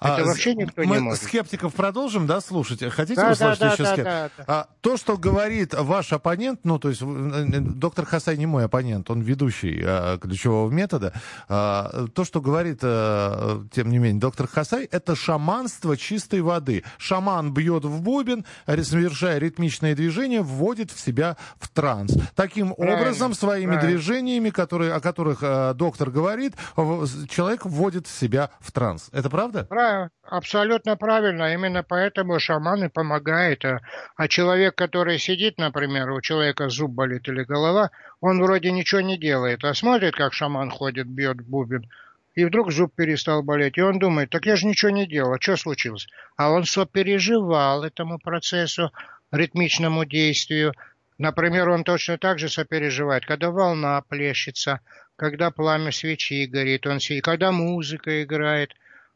Это 0.00 0.16
а, 0.16 0.24
вообще 0.24 0.54
никто 0.54 0.82
мы 0.82 0.96
не 0.96 0.98
может. 1.00 1.22
скептиков 1.22 1.72
продолжим, 1.74 2.26
да, 2.26 2.40
слушать? 2.40 2.82
Хотите 2.92 3.20
да, 3.20 3.32
услышать 3.32 3.60
да, 3.60 3.72
еще 3.72 3.82
да, 3.82 3.92
скеп... 3.92 4.04
да, 4.04 4.30
да. 4.36 4.44
А, 4.46 4.68
то, 4.80 4.96
что 4.96 5.16
говорит 5.16 5.74
ваш 5.74 6.12
оппонент, 6.12 6.60
ну, 6.64 6.78
то 6.78 6.90
есть 6.90 7.00
э, 7.02 7.06
э, 7.06 7.60
доктор 7.60 8.04
Хасай 8.04 8.36
не 8.36 8.46
мой 8.46 8.64
оппонент, 8.64 9.10
он 9.10 9.20
ведущий 9.22 9.80
а, 9.82 10.18
ключевого 10.18 10.70
метода. 10.70 11.12
А, 11.48 12.06
то, 12.14 12.24
что 12.24 12.40
говорит, 12.40 12.80
а, 12.82 13.64
тем 13.72 13.90
не 13.90 13.98
менее, 13.98 14.20
доктор 14.20 14.46
Хасай, 14.46 14.84
это 14.84 15.16
шаманство 15.16 15.96
чистой 15.96 16.40
воды. 16.40 16.84
Шаман 16.98 17.52
бьет 17.52 17.84
в 17.84 18.02
бубен, 18.02 18.44
совершая 18.66 19.38
ритмичные 19.38 19.94
движения, 19.94 20.42
вводит 20.42 20.90
в 20.90 21.00
себя 21.00 21.36
в 21.58 21.68
транс. 21.68 22.12
Таким 22.34 22.74
правильно, 22.74 23.00
образом, 23.00 23.34
своими 23.34 23.72
правильно. 23.72 23.90
движениями, 23.90 24.50
которые, 24.50 24.92
о 24.92 25.00
которых 25.00 25.38
а, 25.42 25.74
доктор 25.74 26.10
говорит, 26.10 26.54
человек 26.76 27.64
вводит 27.64 28.06
себя 28.06 28.50
в 28.60 28.72
транс. 28.72 29.08
Это 29.12 29.30
правда? 29.30 29.66
Правильно, 29.74 30.10
абсолютно 30.22 30.96
правильно. 30.96 31.52
Именно 31.52 31.82
поэтому 31.82 32.38
шаманы 32.38 32.90
помогают. 32.90 33.64
А, 33.64 33.80
а 34.14 34.28
человек, 34.28 34.76
который 34.76 35.18
сидит, 35.18 35.58
например, 35.58 36.12
у 36.12 36.20
человека 36.20 36.68
зуб 36.68 36.92
болит 36.92 37.26
или 37.26 37.42
голова, 37.42 37.90
он 38.20 38.40
вроде 38.40 38.70
ничего 38.70 39.00
не 39.00 39.18
делает, 39.18 39.64
а 39.64 39.74
смотрит, 39.74 40.14
как 40.14 40.32
шаман 40.32 40.70
ходит, 40.70 41.08
бьет 41.08 41.40
бубен, 41.40 41.90
и 42.36 42.44
вдруг 42.44 42.70
зуб 42.70 42.94
перестал 42.94 43.42
болеть. 43.42 43.76
И 43.76 43.82
он 43.82 43.98
думает, 43.98 44.30
так 44.30 44.46
я 44.46 44.54
же 44.54 44.68
ничего 44.68 44.92
не 44.92 45.08
делал, 45.08 45.38
что 45.40 45.56
случилось? 45.56 46.06
А 46.36 46.50
он 46.50 46.66
сопереживал 46.66 47.82
этому 47.82 48.20
процессу, 48.20 48.92
ритмичному 49.32 50.04
действию, 50.04 50.72
Например, 51.16 51.68
он 51.68 51.84
точно 51.84 52.18
так 52.18 52.40
же 52.40 52.48
сопереживает, 52.48 53.24
когда 53.24 53.52
волна 53.52 54.02
плещется, 54.02 54.80
когда 55.14 55.52
пламя 55.52 55.92
свечи 55.92 56.44
горит, 56.46 56.88
он, 56.88 56.98
когда 57.22 57.52
музыка 57.52 58.24
играет. 58.24 58.74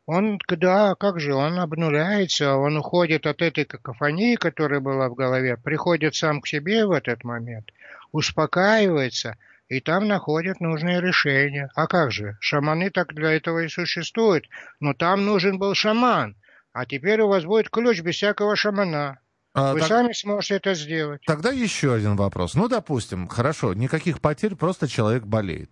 Он, 0.09 0.38
да, 0.49 0.94
как 0.94 1.21
же, 1.21 1.35
он 1.35 1.59
обнуляется, 1.59 2.55
он 2.55 2.79
уходит 2.79 3.27
от 3.27 3.42
этой 3.42 3.66
какофонии, 3.66 4.37
которая 4.37 4.81
была 4.81 5.11
в 5.11 5.14
голове, 5.14 5.59
приходит 5.59 6.14
сам 6.14 6.40
к 6.40 6.47
себе 6.47 6.87
в 6.87 6.92
этот 6.92 7.25
момент, 7.25 7.71
успокаивается, 8.11 9.37
и 9.68 9.81
там 9.81 10.09
находят 10.09 10.61
нужные 10.61 11.03
решения. 11.03 11.68
А 11.75 11.87
как 11.87 12.11
же, 12.11 12.38
шаманы 12.40 12.88
так 12.88 13.12
для 13.12 13.33
этого 13.33 13.64
и 13.64 13.68
существуют. 13.68 14.47
Но 14.81 14.94
там 14.94 15.27
нужен 15.27 15.59
был 15.59 15.75
шаман, 15.75 16.37
а 16.73 16.87
теперь 16.87 17.21
у 17.21 17.29
вас 17.29 17.44
будет 17.44 17.68
ключ 17.68 18.01
без 18.01 18.14
всякого 18.14 18.57
шамана. 18.57 19.18
А, 19.53 19.75
Вы 19.75 19.81
так... 19.81 19.88
сами 19.88 20.14
сможете 20.14 20.55
это 20.55 20.73
сделать. 20.73 21.21
Тогда 21.27 21.51
еще 21.51 21.92
один 21.92 22.16
вопрос. 22.16 22.55
Ну, 22.55 22.66
допустим, 22.68 23.29
хорошо, 23.29 23.75
никаких 23.75 24.23
потерь, 24.23 24.55
просто 24.55 24.88
человек 24.88 25.25
болеет. 25.25 25.71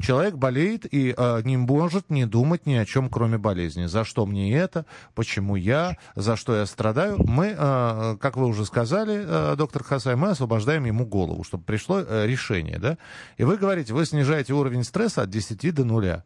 Человек 0.00 0.34
болеет 0.34 0.92
и 0.92 1.14
э, 1.16 1.42
не 1.44 1.56
может 1.56 2.10
не 2.10 2.26
думать 2.26 2.66
ни 2.66 2.74
о 2.74 2.84
чем, 2.84 3.08
кроме 3.08 3.38
болезни. 3.38 3.86
За 3.86 4.04
что 4.04 4.26
мне 4.26 4.56
это? 4.56 4.86
Почему 5.14 5.56
я? 5.56 5.96
За 6.14 6.36
что 6.36 6.56
я 6.56 6.66
страдаю? 6.66 7.18
Мы, 7.18 7.54
э, 7.56 8.16
как 8.20 8.36
вы 8.36 8.46
уже 8.46 8.64
сказали, 8.64 9.24
э, 9.26 9.56
доктор 9.56 9.84
Хасай, 9.84 10.16
мы 10.16 10.30
освобождаем 10.30 10.84
ему 10.84 11.06
голову, 11.06 11.44
чтобы 11.44 11.64
пришло 11.64 12.00
э, 12.00 12.26
решение, 12.26 12.78
да? 12.78 12.98
И 13.36 13.44
вы 13.44 13.56
говорите, 13.56 13.94
вы 13.94 14.04
снижаете 14.06 14.52
уровень 14.52 14.84
стресса 14.84 15.22
от 15.22 15.30
10 15.30 15.74
до 15.74 15.84
нуля. 15.84 16.24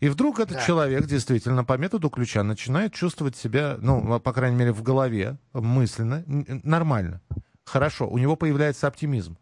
И 0.00 0.08
вдруг 0.08 0.38
этот 0.38 0.58
да. 0.58 0.64
человек 0.64 1.06
действительно 1.06 1.64
по 1.64 1.76
методу 1.76 2.08
ключа 2.08 2.42
начинает 2.44 2.92
чувствовать 2.92 3.36
себя, 3.36 3.76
ну, 3.80 4.20
по 4.20 4.32
крайней 4.32 4.56
мере, 4.56 4.72
в 4.72 4.82
голове, 4.82 5.38
мысленно, 5.52 6.22
нормально. 6.26 7.20
Хорошо, 7.64 8.08
у 8.08 8.16
него 8.18 8.36
появляется 8.36 8.86
оптимизм. 8.86 9.36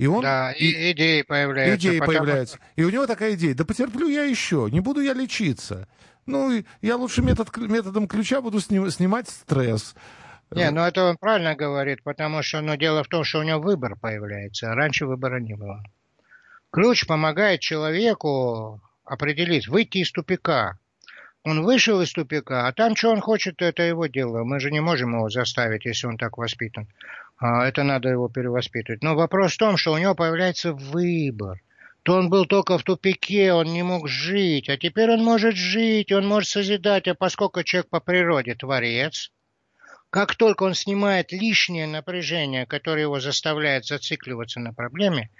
И 0.00 0.06
он... 0.06 0.22
Да, 0.22 0.50
и, 0.52 0.92
идеи 0.92 1.20
появляются. 1.20 1.76
Идеи 1.76 1.98
потому... 1.98 2.18
появляются. 2.20 2.58
И 2.74 2.84
у 2.84 2.88
него 2.88 3.06
такая 3.06 3.34
идея, 3.34 3.54
да 3.54 3.66
потерплю 3.66 4.08
я 4.08 4.24
еще, 4.24 4.66
не 4.72 4.80
буду 4.80 5.02
я 5.02 5.12
лечиться. 5.12 5.86
Ну, 6.24 6.64
я 6.80 6.96
лучше 6.96 7.20
метод, 7.20 7.54
методом 7.58 8.08
ключа 8.08 8.40
буду 8.40 8.60
сни, 8.60 8.88
снимать 8.88 9.28
стресс. 9.28 9.94
Не, 10.52 10.70
ну 10.70 10.80
это 10.80 11.04
он 11.04 11.18
правильно 11.18 11.54
говорит, 11.54 12.02
потому 12.02 12.42
что 12.42 12.62
ну, 12.62 12.78
дело 12.78 13.04
в 13.04 13.08
том, 13.08 13.24
что 13.24 13.40
у 13.40 13.42
него 13.42 13.60
выбор 13.60 13.94
появляется, 13.94 14.72
а 14.72 14.74
раньше 14.74 15.04
выбора 15.04 15.38
не 15.38 15.54
было. 15.54 15.82
Ключ 16.72 17.06
помогает 17.06 17.60
человеку 17.60 18.80
определить, 19.04 19.68
выйти 19.68 19.98
из 19.98 20.10
тупика. 20.12 20.78
Он 21.44 21.62
вышел 21.62 22.00
из 22.00 22.10
тупика, 22.10 22.66
а 22.66 22.72
там, 22.72 22.96
что 22.96 23.10
он 23.10 23.20
хочет, 23.20 23.60
это 23.60 23.82
его 23.82 24.06
дело. 24.06 24.44
Мы 24.44 24.60
же 24.60 24.70
не 24.70 24.80
можем 24.80 25.12
его 25.12 25.28
заставить, 25.28 25.84
если 25.84 26.06
он 26.06 26.16
так 26.16 26.38
воспитан. 26.38 26.88
А 27.40 27.66
это 27.66 27.84
надо 27.84 28.10
его 28.10 28.28
перевоспитывать. 28.28 29.02
Но 29.02 29.14
вопрос 29.14 29.54
в 29.54 29.58
том, 29.58 29.78
что 29.78 29.92
у 29.92 29.98
него 29.98 30.14
появляется 30.14 30.74
выбор. 30.74 31.62
То 32.02 32.16
он 32.16 32.28
был 32.28 32.44
только 32.46 32.78
в 32.78 32.82
тупике, 32.82 33.52
он 33.52 33.66
не 33.72 33.82
мог 33.82 34.08
жить, 34.08 34.68
а 34.68 34.76
теперь 34.76 35.10
он 35.10 35.24
может 35.24 35.56
жить, 35.56 36.12
он 36.12 36.26
может 36.26 36.48
созидать, 36.48 37.08
а 37.08 37.14
поскольку 37.14 37.62
человек 37.62 37.90
по 37.90 38.00
природе 38.00 38.54
творец, 38.54 39.30
как 40.08 40.34
только 40.34 40.64
он 40.64 40.74
снимает 40.74 41.32
лишнее 41.32 41.86
напряжение, 41.86 42.66
которое 42.66 43.02
его 43.02 43.20
заставляет 43.20 43.84
зацикливаться 43.86 44.60
на 44.60 44.72
проблеме, 44.72 45.30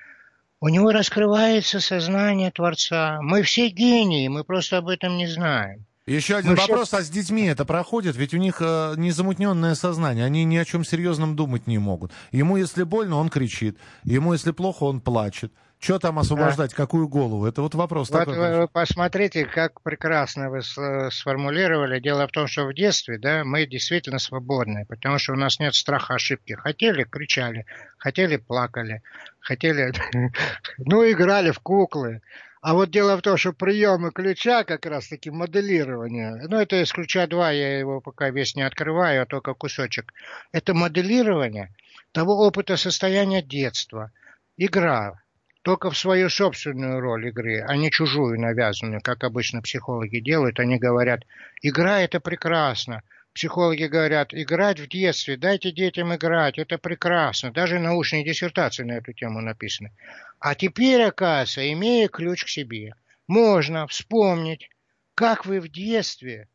у 0.60 0.68
него 0.68 0.92
раскрывается 0.92 1.80
сознание 1.80 2.50
Творца. 2.50 3.20
Мы 3.22 3.42
все 3.42 3.68
гении, 3.68 4.28
мы 4.28 4.44
просто 4.44 4.78
об 4.78 4.88
этом 4.88 5.16
не 5.16 5.26
знаем. 5.26 5.86
Еще 6.11 6.37
один 6.37 6.51
Мы 6.53 6.57
вопрос, 6.57 6.88
все... 6.88 6.96
а 6.99 7.03
с 7.03 7.09
детьми 7.09 7.46
это 7.46 7.64
проходит? 7.64 8.16
Ведь 8.16 8.35
у 8.35 8.37
них 8.37 8.57
э, 8.61 8.94
незамутненное 8.96 9.77
сознание, 9.77 10.25
они 10.25 10.44
ни 10.44 10.57
о 10.57 10.64
чем 10.64 10.85
серьезном 10.85 11.37
думать 11.37 11.68
не 11.68 11.79
могут. 11.79 12.11
Ему, 12.33 12.57
если 12.57 12.83
больно, 12.83 13.16
он 13.16 13.29
кричит. 13.29 13.79
Ему, 14.03 14.33
если 14.33 14.51
плохо, 14.51 14.85
он 14.85 15.01
плачет. 15.01 15.53
Что 15.79 15.99
там 16.01 16.18
освобождать, 16.18 16.70
да. 16.70 16.77
какую 16.77 17.09
голову? 17.09 17.46
Это 17.46 17.62
вот 17.62 17.75
вопрос 17.75 18.11
вот 18.11 18.18
такой. 18.18 18.37
Вы, 18.37 18.61
вы 18.62 18.68
посмотрите, 18.68 19.46
как 19.46 19.81
прекрасно 19.83 20.51
вы 20.51 20.62
сформулировали. 21.11 22.01
Дело 22.01 22.27
в 22.27 22.33
том, 22.33 22.49
что 22.49 22.66
в 22.66 22.75
детстве 22.75 23.16
да, 23.16 23.44
мы 23.44 23.66
действительно 23.66 24.18
свободны, 24.18 24.85
потому 24.87 25.18
что 25.18 25.33
у 25.33 25.37
нас 25.37 25.61
нет 25.61 25.75
страха 25.75 26.14
ошибки. 26.14 26.53
Хотели, 26.53 27.05
кричали, 27.05 27.66
хотели, 27.99 28.37
плакали, 28.37 29.03
хотели, 29.38 29.94
ну, 30.79 31.09
играли 31.09 31.53
в 31.53 31.61
куклы. 31.61 32.20
А 32.61 32.75
вот 32.75 32.90
дело 32.90 33.16
в 33.16 33.23
том, 33.23 33.38
что 33.38 33.55
приемы 33.55 34.12
ключа, 34.12 34.64
как 34.64 34.85
раз-таки 34.85 35.31
моделирование, 35.31 36.42
ну 36.49 36.59
это 36.59 36.83
из 36.83 36.92
ключа 36.92 37.27
2, 37.27 37.53
я 37.53 37.79
его 37.79 38.03
пока 38.03 38.29
весь 38.29 38.55
не 38.55 38.62
открываю, 38.62 39.23
а 39.23 39.27
только 39.27 39.55
кусочек. 39.55 40.12
Это 40.53 40.75
моделирование 40.75 41.75
того 42.12 42.46
опыта 42.46 42.77
состояния 42.77 43.40
детства. 43.40 44.12
Игра, 44.59 45.23
только 45.62 45.90
в 45.90 45.96
свою 45.96 46.29
собственную 46.29 47.01
роль 47.01 47.29
игры, 47.29 47.64
а 47.66 47.77
не 47.77 47.90
чужую 47.90 48.38
навязанную, 48.38 49.01
как 49.01 49.25
обычно 49.25 49.62
психологи 49.62 50.18
делают. 50.18 50.61
Они 50.61 50.79
говорят, 50.79 51.23
игра 51.62 52.01
это 52.01 52.20
прекрасно, 52.20 53.03
Психологи 53.33 53.85
говорят, 53.85 54.35
играть 54.35 54.81
в 54.81 54.88
детстве, 54.88 55.37
дайте 55.37 55.70
детям 55.70 56.12
играть, 56.14 56.59
это 56.59 56.79
прекрасно. 56.79 57.53
Даже 57.53 57.79
научные 57.79 58.25
диссертации 58.25 58.83
на 58.83 58.92
эту 58.92 59.12
тему 59.12 59.40
написаны. 59.40 59.92
А 60.40 60.55
теперь, 60.55 61.03
оказывается, 61.03 61.72
имея 61.72 62.09
ключ 62.09 62.44
к 62.44 62.48
себе, 62.48 62.94
можно 63.29 63.87
вспомнить, 63.87 64.68
как 65.14 65.46
вы 65.46 65.61
в 65.61 65.68
детстве, 65.68 66.48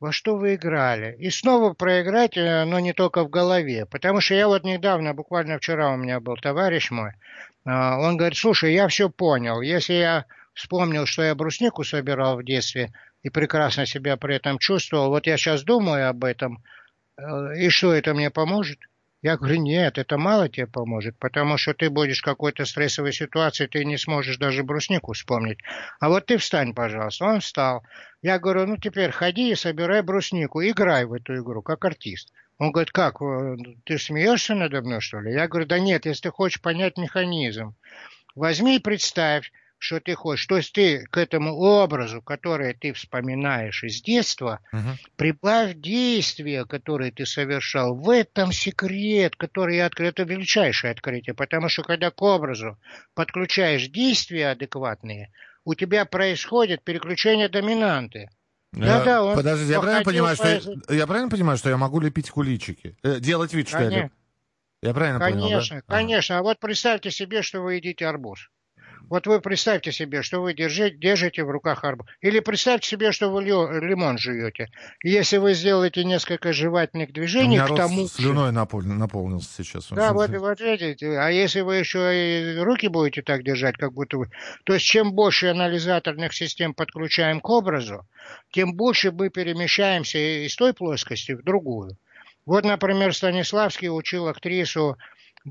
во 0.00 0.12
что 0.12 0.36
вы 0.36 0.56
играли. 0.56 1.16
И 1.18 1.30
снова 1.30 1.72
проиграть, 1.72 2.36
э, 2.36 2.64
но 2.64 2.78
не 2.80 2.92
только 2.92 3.24
в 3.24 3.30
голове. 3.30 3.86
Потому 3.86 4.20
что 4.20 4.34
я 4.34 4.46
вот 4.48 4.64
недавно, 4.64 5.14
буквально 5.14 5.58
вчера 5.58 5.92
у 5.92 5.96
меня 5.96 6.20
был 6.20 6.36
товарищ 6.36 6.90
мой, 6.90 7.12
а, 7.64 7.98
он 7.98 8.16
говорит, 8.16 8.36
слушай, 8.36 8.74
я 8.74 8.88
все 8.88 9.08
понял. 9.08 9.60
Если 9.60 9.94
я 9.94 10.26
вспомнил, 10.52 11.06
что 11.06 11.22
я 11.22 11.34
бруснику 11.34 11.84
собирал 11.84 12.36
в 12.36 12.44
детстве– 12.44 12.92
и 13.22 13.30
прекрасно 13.30 13.86
себя 13.86 14.16
при 14.16 14.36
этом 14.36 14.58
чувствовал. 14.58 15.08
Вот 15.08 15.26
я 15.26 15.36
сейчас 15.36 15.62
думаю 15.62 16.08
об 16.08 16.24
этом, 16.24 16.62
э, 17.16 17.22
и 17.58 17.68
что 17.68 17.92
это 17.92 18.14
мне 18.14 18.30
поможет? 18.30 18.78
Я 19.20 19.36
говорю, 19.36 19.56
нет, 19.56 19.98
это 19.98 20.16
мало 20.16 20.48
тебе 20.48 20.68
поможет, 20.68 21.18
потому 21.18 21.58
что 21.58 21.74
ты 21.74 21.90
будешь 21.90 22.20
в 22.20 22.24
какой-то 22.24 22.64
стрессовой 22.64 23.12
ситуации, 23.12 23.66
ты 23.66 23.84
не 23.84 23.98
сможешь 23.98 24.36
даже 24.36 24.62
бруснику 24.62 25.12
вспомнить. 25.12 25.58
А 25.98 26.08
вот 26.08 26.26
ты 26.26 26.36
встань, 26.36 26.72
пожалуйста. 26.72 27.24
Он 27.24 27.40
встал. 27.40 27.82
Я 28.22 28.38
говорю, 28.38 28.66
ну 28.66 28.76
теперь 28.76 29.10
ходи 29.10 29.50
и 29.50 29.56
собирай 29.56 30.02
бруснику, 30.02 30.62
играй 30.62 31.04
в 31.04 31.12
эту 31.12 31.36
игру, 31.36 31.62
как 31.62 31.84
артист. 31.84 32.32
Он 32.58 32.70
говорит, 32.70 32.92
как, 32.92 33.20
э, 33.20 33.56
ты 33.84 33.98
смеешься 33.98 34.54
надо 34.54 34.82
мной, 34.82 35.00
что 35.00 35.20
ли? 35.20 35.32
Я 35.32 35.48
говорю, 35.48 35.66
да 35.66 35.80
нет, 35.80 36.06
если 36.06 36.22
ты 36.22 36.30
хочешь 36.30 36.60
понять 36.60 36.96
механизм, 36.96 37.74
возьми 38.36 38.76
и 38.76 38.80
представь, 38.80 39.50
что 39.78 40.00
ты 40.00 40.14
хочешь. 40.14 40.46
То 40.46 40.56
есть 40.56 40.72
ты 40.72 41.06
к 41.06 41.16
этому 41.16 41.54
образу, 41.54 42.20
который 42.20 42.74
ты 42.74 42.92
вспоминаешь 42.92 43.84
из 43.84 44.02
детства, 44.02 44.60
угу. 44.72 44.90
прибавь 45.16 45.74
действия, 45.74 46.64
которые 46.64 47.12
ты 47.12 47.24
совершал. 47.26 47.94
В 47.94 48.10
этом 48.10 48.52
секрет, 48.52 49.36
который 49.36 49.76
я 49.76 49.86
открыл. 49.86 50.08
Это 50.08 50.24
величайшее 50.24 50.90
открытие, 50.90 51.34
потому 51.34 51.68
что 51.68 51.82
когда 51.82 52.10
к 52.10 52.20
образу 52.20 52.78
подключаешь 53.14 53.88
действия 53.88 54.50
адекватные, 54.50 55.32
у 55.64 55.74
тебя 55.74 56.04
происходит 56.04 56.82
переключение 56.82 57.48
доминанты. 57.48 58.30
Да, 58.72 59.04
да, 59.04 59.22
он 59.22 59.34
Подождите, 59.34 59.72
я 59.72 59.80
правильно, 59.80 60.04
понимаю, 60.04 60.36
по... 60.36 60.44
что 60.44 60.72
я, 60.88 60.96
я 60.98 61.06
правильно 61.06 61.30
понимаю, 61.30 61.56
что 61.56 61.70
я 61.70 61.76
могу 61.76 62.00
лепить 62.00 62.30
куличики? 62.30 62.96
Э, 63.02 63.18
делать 63.18 63.54
вид, 63.54 63.68
что 63.68 63.78
конечно. 63.78 63.96
я 63.96 64.02
леп... 64.04 64.12
Я 64.82 64.94
правильно 64.94 65.18
конечно, 65.18 65.48
понял, 65.48 65.82
да? 65.86 65.94
Конечно, 65.94 66.38
а 66.38 66.42
вот 66.42 66.58
представьте 66.60 67.10
себе, 67.10 67.42
что 67.42 67.60
вы 67.60 67.76
едите 67.76 68.06
арбуз. 68.06 68.50
Вот 69.08 69.26
вы 69.26 69.40
представьте 69.40 69.92
себе, 69.92 70.22
что 70.22 70.40
вы 70.40 70.54
держите, 70.54 70.96
держите 70.96 71.44
в 71.44 71.50
руках 71.50 71.84
арбуз. 71.84 72.06
Или 72.20 72.40
представьте 72.40 72.88
себе, 72.88 73.12
что 73.12 73.30
вы 73.30 73.42
лимон 73.42 74.18
жуете. 74.18 74.68
если 75.02 75.38
вы 75.38 75.54
сделаете 75.54 76.04
несколько 76.04 76.52
жевательных 76.52 77.12
движений, 77.12 77.58
к 77.58 77.74
тому... 77.74 78.06
слюной 78.06 78.52
напол... 78.52 78.82
наполнился 78.82 79.62
сейчас. 79.62 79.88
Да, 79.90 80.12
вот, 80.12 80.30
вот 80.30 80.60
видите. 80.60 81.18
А 81.18 81.28
если 81.30 81.60
вы 81.60 81.76
еще 81.76 82.56
и 82.56 82.58
руки 82.58 82.88
будете 82.88 83.22
так 83.22 83.42
держать, 83.42 83.76
как 83.76 83.92
будто 83.92 84.18
вы... 84.18 84.30
То 84.64 84.74
есть, 84.74 84.86
чем 84.86 85.12
больше 85.12 85.48
анализаторных 85.48 86.34
систем 86.34 86.74
подключаем 86.74 87.40
к 87.40 87.48
образу, 87.48 88.06
тем 88.52 88.74
больше 88.74 89.12
мы 89.12 89.30
перемещаемся 89.30 90.18
из 90.46 90.54
той 90.56 90.74
плоскости 90.74 91.32
в 91.32 91.42
другую. 91.42 91.96
Вот, 92.48 92.64
например, 92.64 93.14
Станиславский 93.14 93.90
учил 93.90 94.26
актрису 94.26 94.96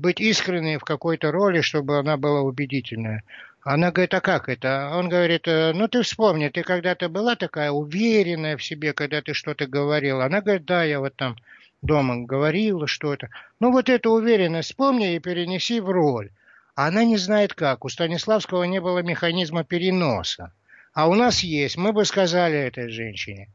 быть 0.00 0.20
искренней 0.20 0.78
в 0.78 0.84
какой-то 0.84 1.30
роли, 1.30 1.60
чтобы 1.60 1.98
она 1.98 2.16
была 2.16 2.40
убедительная. 2.42 3.22
Она 3.62 3.90
говорит, 3.90 4.14
а 4.14 4.20
как 4.20 4.48
это? 4.48 4.90
Он 4.94 5.08
говорит, 5.08 5.46
«Э, 5.46 5.72
ну 5.74 5.88
ты 5.88 6.02
вспомни, 6.02 6.48
ты 6.48 6.62
когда-то 6.62 7.08
была 7.08 7.36
такая 7.36 7.70
уверенная 7.70 8.56
в 8.56 8.64
себе, 8.64 8.92
когда 8.92 9.20
ты 9.20 9.34
что-то 9.34 9.66
говорила. 9.66 10.24
Она 10.24 10.40
говорит, 10.40 10.64
да, 10.64 10.84
я 10.84 11.00
вот 11.00 11.16
там 11.16 11.36
дома 11.82 12.16
говорила 12.24 12.86
что-то. 12.86 13.28
Ну 13.60 13.72
вот 13.72 13.88
эту 13.88 14.12
уверенность 14.12 14.70
вспомни 14.70 15.14
и 15.14 15.18
перенеси 15.18 15.80
в 15.80 15.90
роль. 15.90 16.30
Она 16.74 17.04
не 17.04 17.16
знает 17.16 17.54
как. 17.54 17.84
У 17.84 17.88
Станиславского 17.88 18.64
не 18.64 18.80
было 18.80 19.00
механизма 19.00 19.64
переноса. 19.64 20.52
А 20.94 21.08
у 21.08 21.14
нас 21.14 21.40
есть. 21.40 21.76
Мы 21.76 21.92
бы 21.92 22.04
сказали 22.04 22.56
этой 22.56 22.88
женщине. 22.88 23.48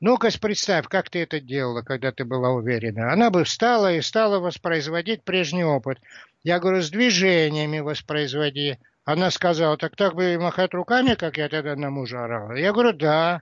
Ну-ка, 0.00 0.28
представь, 0.38 0.88
как 0.88 1.08
ты 1.08 1.22
это 1.22 1.40
делала, 1.40 1.80
когда 1.80 2.12
ты 2.12 2.26
была 2.26 2.50
уверена. 2.50 3.12
Она 3.12 3.30
бы 3.30 3.44
встала 3.44 3.94
и 3.94 4.02
стала 4.02 4.40
воспроизводить 4.40 5.24
прежний 5.24 5.64
опыт. 5.64 5.98
Я 6.42 6.60
говорю, 6.60 6.82
с 6.82 6.90
движениями 6.90 7.78
воспроизводи. 7.78 8.78
Она 9.06 9.30
сказала, 9.30 9.78
так 9.78 9.96
так 9.96 10.14
бы 10.14 10.34
и 10.34 10.36
махать 10.36 10.74
руками, 10.74 11.14
как 11.14 11.38
я 11.38 11.48
тогда 11.48 11.76
на 11.76 11.88
мужа 11.88 12.24
орала. 12.24 12.52
Я 12.52 12.72
говорю, 12.72 12.92
да. 12.92 13.40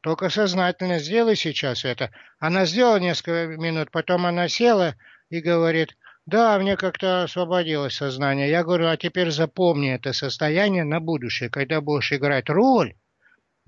Только 0.00 0.30
сознательно 0.30 0.98
сделай 0.98 1.36
сейчас 1.36 1.84
это. 1.84 2.10
Она 2.40 2.64
сделала 2.66 2.98
несколько 2.98 3.46
минут, 3.56 3.92
потом 3.92 4.26
она 4.26 4.48
села 4.48 4.96
и 5.30 5.40
говорит, 5.40 5.96
да, 6.26 6.58
мне 6.58 6.76
как-то 6.76 7.22
освободилось 7.22 7.94
сознание. 7.94 8.50
Я 8.50 8.64
говорю, 8.64 8.88
а 8.88 8.96
теперь 8.96 9.30
запомни 9.30 9.94
это 9.94 10.12
состояние 10.12 10.82
на 10.82 10.98
будущее, 10.98 11.50
когда 11.50 11.80
будешь 11.80 12.12
играть 12.12 12.48
роль 12.50 12.94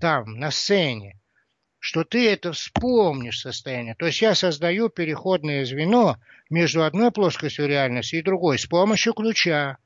там, 0.00 0.38
на 0.40 0.50
сцене 0.50 1.19
что 1.80 2.04
ты 2.04 2.30
это 2.30 2.52
вспомнишь 2.52 3.40
состояние. 3.40 3.96
То 3.96 4.06
есть 4.06 4.20
я 4.20 4.34
создаю 4.34 4.90
переходное 4.90 5.64
звено 5.64 6.18
между 6.50 6.84
одной 6.84 7.10
плоскостью 7.10 7.66
реальности 7.66 8.16
и 8.16 8.22
другой 8.22 8.58
с 8.58 8.66
помощью 8.66 9.14
ключа. 9.14 9.78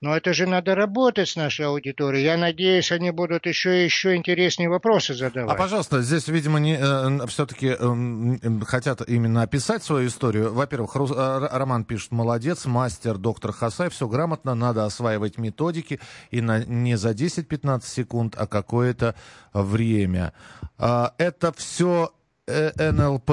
Но 0.00 0.16
это 0.16 0.32
же 0.32 0.46
надо 0.46 0.74
работать 0.74 1.28
с 1.28 1.36
нашей 1.36 1.66
аудиторией. 1.66 2.24
Я 2.24 2.38
надеюсь, 2.38 2.90
они 2.90 3.10
будут 3.10 3.44
еще 3.44 3.82
и 3.82 3.84
еще 3.84 4.16
интереснее 4.16 4.70
вопросы 4.70 5.12
задавать. 5.12 5.54
А, 5.54 5.58
пожалуйста, 5.58 6.00
здесь, 6.00 6.26
видимо, 6.28 6.58
э, 6.58 7.26
все-таки 7.26 7.76
э, 7.78 8.64
хотят 8.64 9.06
именно 9.06 9.42
описать 9.42 9.82
свою 9.82 10.08
историю. 10.08 10.54
Во-первых, 10.54 10.94
Рус, 10.94 11.10
э, 11.10 11.48
Роман 11.52 11.84
пишет, 11.84 12.12
молодец, 12.12 12.64
мастер, 12.64 13.18
доктор 13.18 13.52
Хасай, 13.52 13.90
все 13.90 14.08
грамотно, 14.08 14.54
надо 14.54 14.86
осваивать 14.86 15.36
методики, 15.36 16.00
и 16.30 16.40
на, 16.40 16.64
не 16.64 16.96
за 16.96 17.10
10-15 17.10 17.84
секунд, 17.84 18.34
а 18.38 18.46
какое-то 18.46 19.14
время. 19.52 20.32
Э, 20.78 21.08
это 21.18 21.52
все 21.52 22.10
НЛП, 22.46 23.30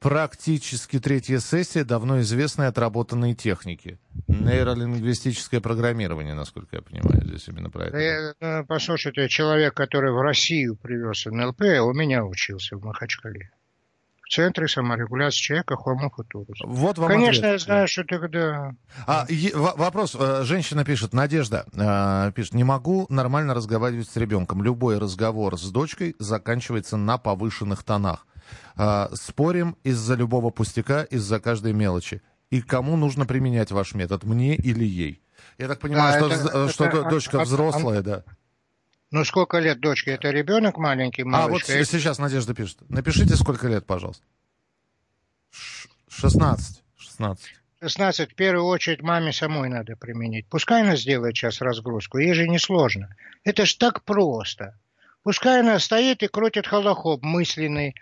практически 0.00 0.98
третья 0.98 1.38
сессия 1.38 1.84
давно 1.84 2.20
известной 2.20 2.68
отработанной 2.68 3.34
техники. 3.34 3.98
Нейролингвистическое 4.28 5.60
программирование, 5.60 6.34
насколько 6.34 6.76
я 6.76 6.82
понимаю, 6.82 7.24
здесь 7.24 7.48
именно 7.48 7.70
про 7.70 7.86
это. 7.86 8.34
Э, 8.40 8.64
послушайте, 8.64 9.28
человек, 9.28 9.74
который 9.74 10.12
в 10.12 10.20
Россию 10.20 10.76
привез 10.76 11.26
НЛП, 11.26 11.62
у 11.82 11.92
меня 11.92 12.24
учился 12.24 12.76
в 12.76 12.84
Махачкале. 12.84 13.50
В 14.22 14.30
Центре 14.30 14.68
саморегуляции 14.68 15.38
человека 15.38 15.74
Homo 15.74 16.10
Futurus. 16.14 16.56
Вот 16.66 16.98
вам 16.98 17.08
Конечно, 17.08 17.48
ответ. 17.48 17.52
я 17.52 17.58
знаю, 17.58 17.88
что 17.88 18.04
ты 18.04 18.18
когда... 18.18 18.72
А, 19.06 19.24
е- 19.30 19.56
вопрос. 19.56 20.14
Э, 20.14 20.42
женщина 20.44 20.84
пишет, 20.84 21.14
Надежда 21.14 21.64
э, 21.72 22.32
пишет, 22.32 22.52
не 22.52 22.62
могу 22.62 23.06
нормально 23.08 23.54
разговаривать 23.54 24.06
с 24.06 24.16
ребенком. 24.16 24.62
Любой 24.62 24.98
разговор 24.98 25.58
с 25.58 25.70
дочкой 25.70 26.14
заканчивается 26.18 26.98
на 26.98 27.16
повышенных 27.16 27.82
тонах. 27.84 28.26
А, 28.76 29.10
спорим 29.14 29.76
из-за 29.84 30.14
любого 30.14 30.50
пустяка, 30.50 31.02
из-за 31.04 31.40
каждой 31.40 31.72
мелочи. 31.72 32.22
И 32.50 32.62
кому 32.62 32.96
нужно 32.96 33.26
применять 33.26 33.70
ваш 33.72 33.94
метод, 33.94 34.24
мне 34.24 34.54
или 34.56 34.84
ей? 34.84 35.22
Я 35.58 35.68
так 35.68 35.80
понимаю, 35.80 36.20
Да, 36.20 36.34
что, 36.36 36.48
это- 36.48 36.68
что 36.72 36.84
это- 36.86 37.02
дочка 37.10 37.38
а- 37.38 37.42
а- 37.42 37.44
взрослая, 37.44 38.02
да. 38.02 38.24
Ну, 39.10 39.24
сколько 39.24 39.58
лет 39.58 39.80
дочке? 39.80 40.12
Это 40.12 40.30
ребенок 40.30 40.76
маленький, 40.76 41.22
А 41.22 41.24
вот 41.24 41.32
малышка? 41.32 41.84
сейчас 41.84 42.18
Надежда 42.18 42.54
пишет. 42.54 42.78
Напишите, 42.88 43.36
сколько 43.36 43.66
лет, 43.68 43.86
пожалуйста. 43.86 44.22
Ш- 45.50 45.88
16. 46.08 46.82
16. 46.96 47.54
16 47.80 48.32
в 48.32 48.34
первую 48.34 48.66
очередь 48.66 49.02
маме 49.02 49.32
самой 49.32 49.68
надо 49.68 49.96
применить. 49.96 50.46
Пускай 50.48 50.82
она 50.82 50.96
сделает 50.96 51.36
сейчас 51.36 51.60
разгрузку, 51.60 52.18
ей 52.18 52.34
же 52.34 52.48
не 52.48 52.58
сложно. 52.58 53.14
Это 53.44 53.66
ж 53.66 53.74
так 53.74 54.02
просто. 54.04 54.78
Пускай 55.22 55.60
она 55.60 55.78
стоит 55.78 56.22
и 56.22 56.28
крутит 56.28 56.66
холохоп 56.66 57.22
мысленный, 57.22 57.94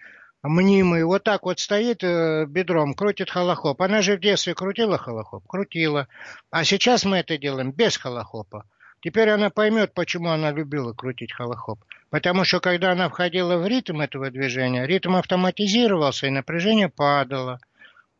мнимый, 0.49 1.05
вот 1.05 1.25
так 1.25 1.45
вот 1.45 1.61
стоит 1.61 2.03
э, 2.03 2.47
бедром, 2.47 2.95
крутит 2.95 3.31
холохоп. 3.31 3.81
Она 3.83 4.03
же 4.03 4.17
в 4.17 4.21
детстве 4.21 4.55
крутила 4.55 4.99
холохоп? 4.99 5.45
Крутила. 5.47 6.09
А 6.51 6.65
сейчас 6.65 7.05
мы 7.05 7.19
это 7.19 7.39
делаем 7.39 7.73
без 7.73 7.97
холохопа. 7.97 8.65
Теперь 9.01 9.31
она 9.31 9.51
поймет, 9.51 9.95
почему 9.95 10.31
она 10.31 10.51
любила 10.51 10.93
крутить 10.93 11.33
холохоп. 11.33 11.79
Потому 12.11 12.45
что 12.45 12.61
когда 12.61 12.93
она 12.93 13.09
входила 13.09 13.57
в 13.57 13.67
ритм 13.67 14.01
этого 14.01 14.31
движения, 14.31 14.87
ритм 14.87 15.17
автоматизировался 15.17 16.27
и 16.27 16.31
напряжение 16.31 16.89
падало. 16.89 17.61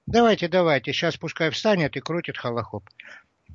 Давайте, 0.07 0.49
давайте, 0.49 0.93
сейчас 0.93 1.17
пускай 1.17 1.51
встанет 1.51 1.97
и 1.97 2.01
крутит 2.01 2.39
холохоп. 2.39 2.85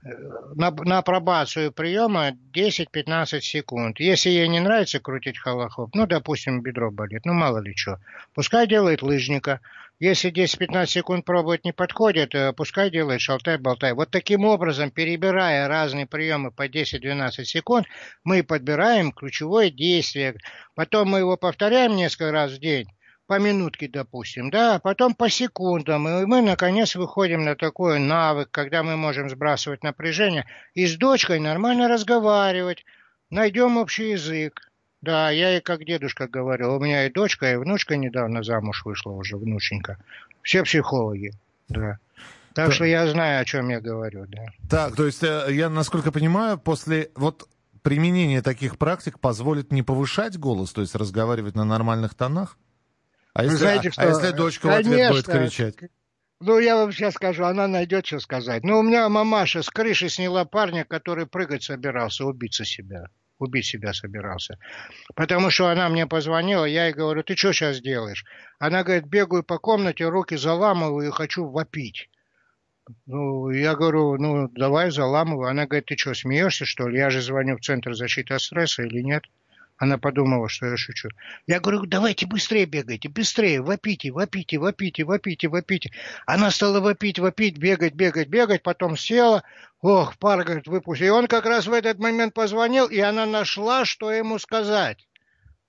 На, 0.04 0.72
на 0.72 0.98
апробацию 0.98 1.72
приема 1.72 2.32
10-15 2.54 3.42
секунд. 3.42 4.00
Если 4.00 4.30
ей 4.30 4.48
не 4.48 4.60
нравится 4.60 5.00
крутить 5.00 5.38
холохоп, 5.38 5.94
ну, 5.94 6.08
допустим, 6.08 6.62
бедро 6.62 6.90
болит, 6.90 7.26
ну, 7.26 7.34
мало 7.34 7.60
ли 7.60 7.76
что, 7.76 8.00
пускай 8.34 8.68
делает 8.68 9.04
лыжника. 9.04 9.62
Если 10.00 10.32
10-15 10.32 10.88
секунд 10.88 11.26
пробовать 11.26 11.64
не 11.64 11.72
подходит, 11.72 12.34
э, 12.34 12.52
пускай 12.54 12.90
делает 12.90 13.22
шалтай-болтай. 13.22 13.94
Вот 13.94 14.10
таким 14.10 14.46
образом, 14.46 14.90
перебирая 14.90 15.68
разные 15.68 16.08
приемы 16.08 16.50
по 16.50 16.68
10-12 16.68 17.46
секунд, 17.46 17.86
мы 18.24 18.42
подбираем 18.42 19.12
ключевое 19.12 19.70
действие. 19.70 20.36
Потом 20.74 21.10
мы 21.10 21.20
его 21.20 21.38
повторяем 21.38 21.96
несколько 21.96 22.32
раз 22.32 22.54
в 22.54 22.60
день 22.60 22.88
по 23.32 23.40
минутке, 23.40 23.88
допустим, 23.88 24.50
да, 24.50 24.76
а 24.76 24.80
потом 24.80 25.16
по 25.16 25.30
секундам, 25.30 26.06
и 26.06 26.26
мы, 26.26 26.42
наконец, 26.42 26.98
выходим 26.98 27.46
на 27.46 27.56
такой 27.56 27.98
навык, 27.98 28.50
когда 28.52 28.84
мы 28.84 28.98
можем 28.98 29.30
сбрасывать 29.30 29.84
напряжение 29.84 30.46
и 30.74 30.86
с 30.86 30.98
дочкой 30.98 31.40
нормально 31.40 31.88
разговаривать, 31.88 32.84
найдем 33.30 33.78
общий 33.78 34.10
язык. 34.12 34.70
Да, 35.02 35.30
я 35.30 35.56
и 35.56 35.62
как 35.62 35.86
дедушка 35.86 36.28
говорил, 36.28 36.76
у 36.76 36.80
меня 36.82 37.06
и 37.06 37.10
дочка, 37.10 37.54
и 37.54 37.56
внучка 37.56 37.96
недавно 37.96 38.44
замуж 38.44 38.84
вышла 38.84 39.12
уже, 39.12 39.38
внученька. 39.38 39.98
Все 40.42 40.64
психологи, 40.64 41.32
да. 41.70 42.00
Так 42.54 42.68
Да. 42.68 42.72
что 42.74 42.84
я 42.84 43.08
знаю, 43.08 43.42
о 43.42 43.46
чем 43.46 43.70
я 43.70 43.80
говорю, 43.80 44.26
да. 44.28 44.48
Так, 44.70 44.98
то 44.98 45.06
есть, 45.06 45.24
э, 45.24 45.46
я, 45.52 45.70
насколько 45.70 46.12
понимаю, 46.12 46.58
после 46.58 47.12
вот 47.16 47.48
применения 47.82 48.42
таких 48.42 48.78
практик 48.78 49.22
позволит 49.22 49.72
не 49.72 49.84
повышать 49.84 50.38
голос, 50.38 50.74
то 50.74 50.82
есть 50.82 50.96
разговаривать 50.96 51.56
на 51.56 51.64
нормальных 51.64 52.14
тонах? 52.14 52.58
А 53.34 53.44
если, 53.44 53.58
знаете, 53.58 53.90
а- 53.90 53.92
что- 53.92 54.02
а 54.02 54.06
если 54.08 54.32
дочка 54.32 54.68
в 54.68 54.72
ответ 54.72 55.12
будет 55.12 55.26
Конечно. 55.26 55.72
кричать? 55.72 55.92
Ну, 56.40 56.58
я 56.58 56.76
вам 56.76 56.92
сейчас 56.92 57.14
скажу, 57.14 57.44
она 57.46 57.68
найдет, 57.68 58.06
что 58.08 58.20
сказать. 58.20 58.64
Ну, 58.64 58.80
у 58.80 58.84
меня 58.84 59.08
мамаша 59.10 59.62
с 59.62 59.70
крыши 59.70 60.10
сняла 60.10 60.44
парня, 60.44 60.84
который 60.86 61.28
прыгать 61.28 61.64
собирался, 61.64 62.26
убиться 62.26 62.66
себя. 62.66 63.06
Убить 63.38 63.66
себя 63.66 63.94
собирался. 63.94 64.58
Потому 65.16 65.50
что 65.50 65.68
она 65.68 65.88
мне 65.90 66.08
позвонила, 66.08 66.66
я 66.66 66.86
ей 66.88 66.94
говорю, 66.94 67.24
ты 67.24 67.36
что 67.36 67.54
сейчас 67.54 67.80
делаешь? 67.80 68.26
Она 68.60 68.84
говорит, 68.84 69.06
бегаю 69.06 69.44
по 69.44 69.58
комнате, 69.60 70.08
руки 70.08 70.36
заламываю 70.36 71.08
и 71.08 71.12
хочу 71.12 71.46
вопить. 71.46 72.10
Ну, 73.06 73.50
я 73.52 73.76
говорю, 73.76 74.18
ну, 74.18 74.48
давай 74.50 74.92
заламывай. 74.92 75.52
Она 75.52 75.66
говорит, 75.66 75.86
ты 75.86 75.98
что, 75.98 76.14
смеешься, 76.14 76.66
что 76.66 76.88
ли? 76.88 76.98
Я 76.98 77.10
же 77.10 77.22
звоню 77.22 77.58
в 77.58 77.62
Центр 77.62 77.94
защиты 77.94 78.34
от 78.34 78.42
стресса 78.42 78.84
или 78.84 79.02
нет? 79.02 79.24
Она 79.82 79.98
подумала, 79.98 80.48
что 80.48 80.68
я 80.68 80.78
шучу. 80.78 81.10
Я 81.48 81.60
говорю, 81.60 81.88
давайте 81.88 82.28
быстрее 82.28 82.68
бегайте, 82.68 83.10
быстрее, 83.10 83.64
вопите, 83.64 84.12
вопите, 84.12 84.60
вопите, 84.60 85.04
вопите, 85.04 85.48
вопите. 85.48 85.92
Она 86.28 86.52
стала 86.52 86.80
вопить, 86.80 87.18
вопить, 87.18 87.58
бегать, 87.58 87.96
бегать, 87.96 88.28
бегать, 88.28 88.62
потом 88.62 88.96
села. 88.96 89.44
Ох, 89.82 90.20
пар, 90.20 90.44
говорит, 90.44 90.68
выпусти. 90.68 91.06
И 91.06 91.10
он 91.10 91.26
как 91.26 91.48
раз 91.48 91.66
в 91.66 91.74
этот 91.74 91.98
момент 91.98 92.36
позвонил, 92.36 92.86
и 92.86 93.00
она 93.00 93.26
нашла, 93.26 93.84
что 93.84 94.12
ему 94.12 94.38
сказать. 94.38 95.08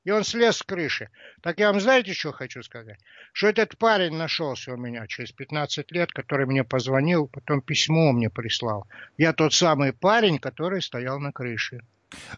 И 0.05 0.11
он 0.11 0.25
слез 0.25 0.59
с 0.59 0.63
крыши. 0.63 1.09
Так 1.41 1.59
я 1.59 1.73
вам 1.73 1.81
знаете, 1.81 2.13
что 2.13 2.33
хочу 2.33 2.63
сказать? 2.63 2.99
Что 3.33 3.47
этот 3.47 3.79
парень 3.79 4.15
нашелся 4.15 4.75
у 4.75 4.77
меня 4.77 5.07
через 5.07 5.33
15 5.33 5.91
лет, 5.91 6.13
который 6.13 6.45
мне 6.45 6.65
позвонил, 6.65 7.29
потом 7.29 7.63
письмо 7.63 8.13
мне 8.13 8.29
прислал. 8.29 8.87
Я 9.17 9.33
тот 9.33 9.55
самый 9.55 9.95
парень, 9.95 10.39
который 10.39 10.83
стоял 10.83 11.19
на 11.19 11.33
крыше. 11.33 11.81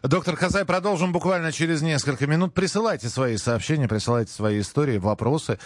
Доктор 0.03 0.35
Хазай, 0.35 0.65
продолжим 0.65 1.11
буквально 1.11 1.51
через 1.51 1.81
несколько 1.81 2.27
минут. 2.27 2.53
Присылайте 2.53 3.09
свои 3.09 3.37
сообщения, 3.37 3.87
присылайте 3.87 4.31
свои 4.31 4.59
истории, 4.61 4.97
вопросы. 4.97 5.59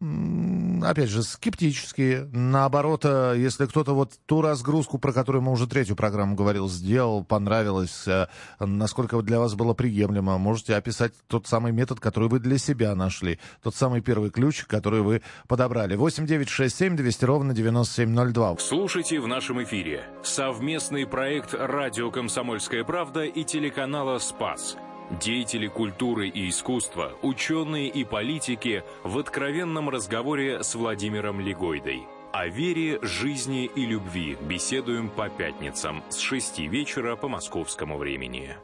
Опять 0.00 1.08
же, 1.08 1.24
скептические. 1.24 2.28
Наоборот, 2.32 3.04
э, 3.04 3.34
если 3.36 3.66
кто-то 3.66 3.94
вот 3.94 4.12
ту 4.26 4.42
разгрузку, 4.42 4.98
про 4.98 5.12
которую 5.12 5.42
мы 5.42 5.50
уже 5.50 5.66
третью 5.66 5.96
программу 5.96 6.36
говорил, 6.36 6.68
сделал, 6.68 7.24
понравилось, 7.24 8.06
э, 8.06 8.28
насколько 8.60 9.20
для 9.22 9.40
вас 9.40 9.54
было 9.54 9.74
приемлемо, 9.74 10.38
можете 10.38 10.76
описать 10.76 11.14
тот 11.26 11.48
самый 11.48 11.72
метод, 11.72 11.98
который 11.98 12.28
вы 12.28 12.38
для 12.38 12.58
себя 12.58 12.94
нашли, 12.94 13.40
тот 13.60 13.74
самый 13.74 14.00
первый 14.00 14.30
ключ, 14.30 14.64
который 14.66 15.00
вы 15.00 15.22
подобрали. 15.48 15.96
8 15.96 16.26
9 16.26 16.48
6 16.48 16.76
7 16.76 16.96
200 16.96 17.24
ровно 17.24 17.52
9702. 17.52 18.58
Слушайте 18.58 19.18
в 19.18 19.26
нашем 19.26 19.64
эфире 19.64 20.04
совместный 20.22 21.08
проект 21.08 21.54
«Радио 21.54 22.12
Комсомольская 22.12 22.84
правда» 22.84 23.24
и 23.24 23.42
телеканала 23.42 24.18
«Спас». 24.18 24.76
Деятели 25.10 25.68
культуры 25.68 26.28
и 26.28 26.50
искусства, 26.50 27.14
ученые 27.22 27.88
и 27.88 28.04
политики 28.04 28.84
в 29.04 29.18
откровенном 29.18 29.88
разговоре 29.88 30.62
с 30.62 30.74
Владимиром 30.74 31.40
Легойдой. 31.40 32.02
О 32.30 32.46
вере, 32.46 32.98
жизни 33.00 33.64
и 33.64 33.86
любви 33.86 34.36
беседуем 34.38 35.08
по 35.08 35.30
пятницам 35.30 36.04
с 36.10 36.18
6 36.18 36.58
вечера 36.60 37.16
по 37.16 37.26
московскому 37.26 37.96
времени. 37.96 38.54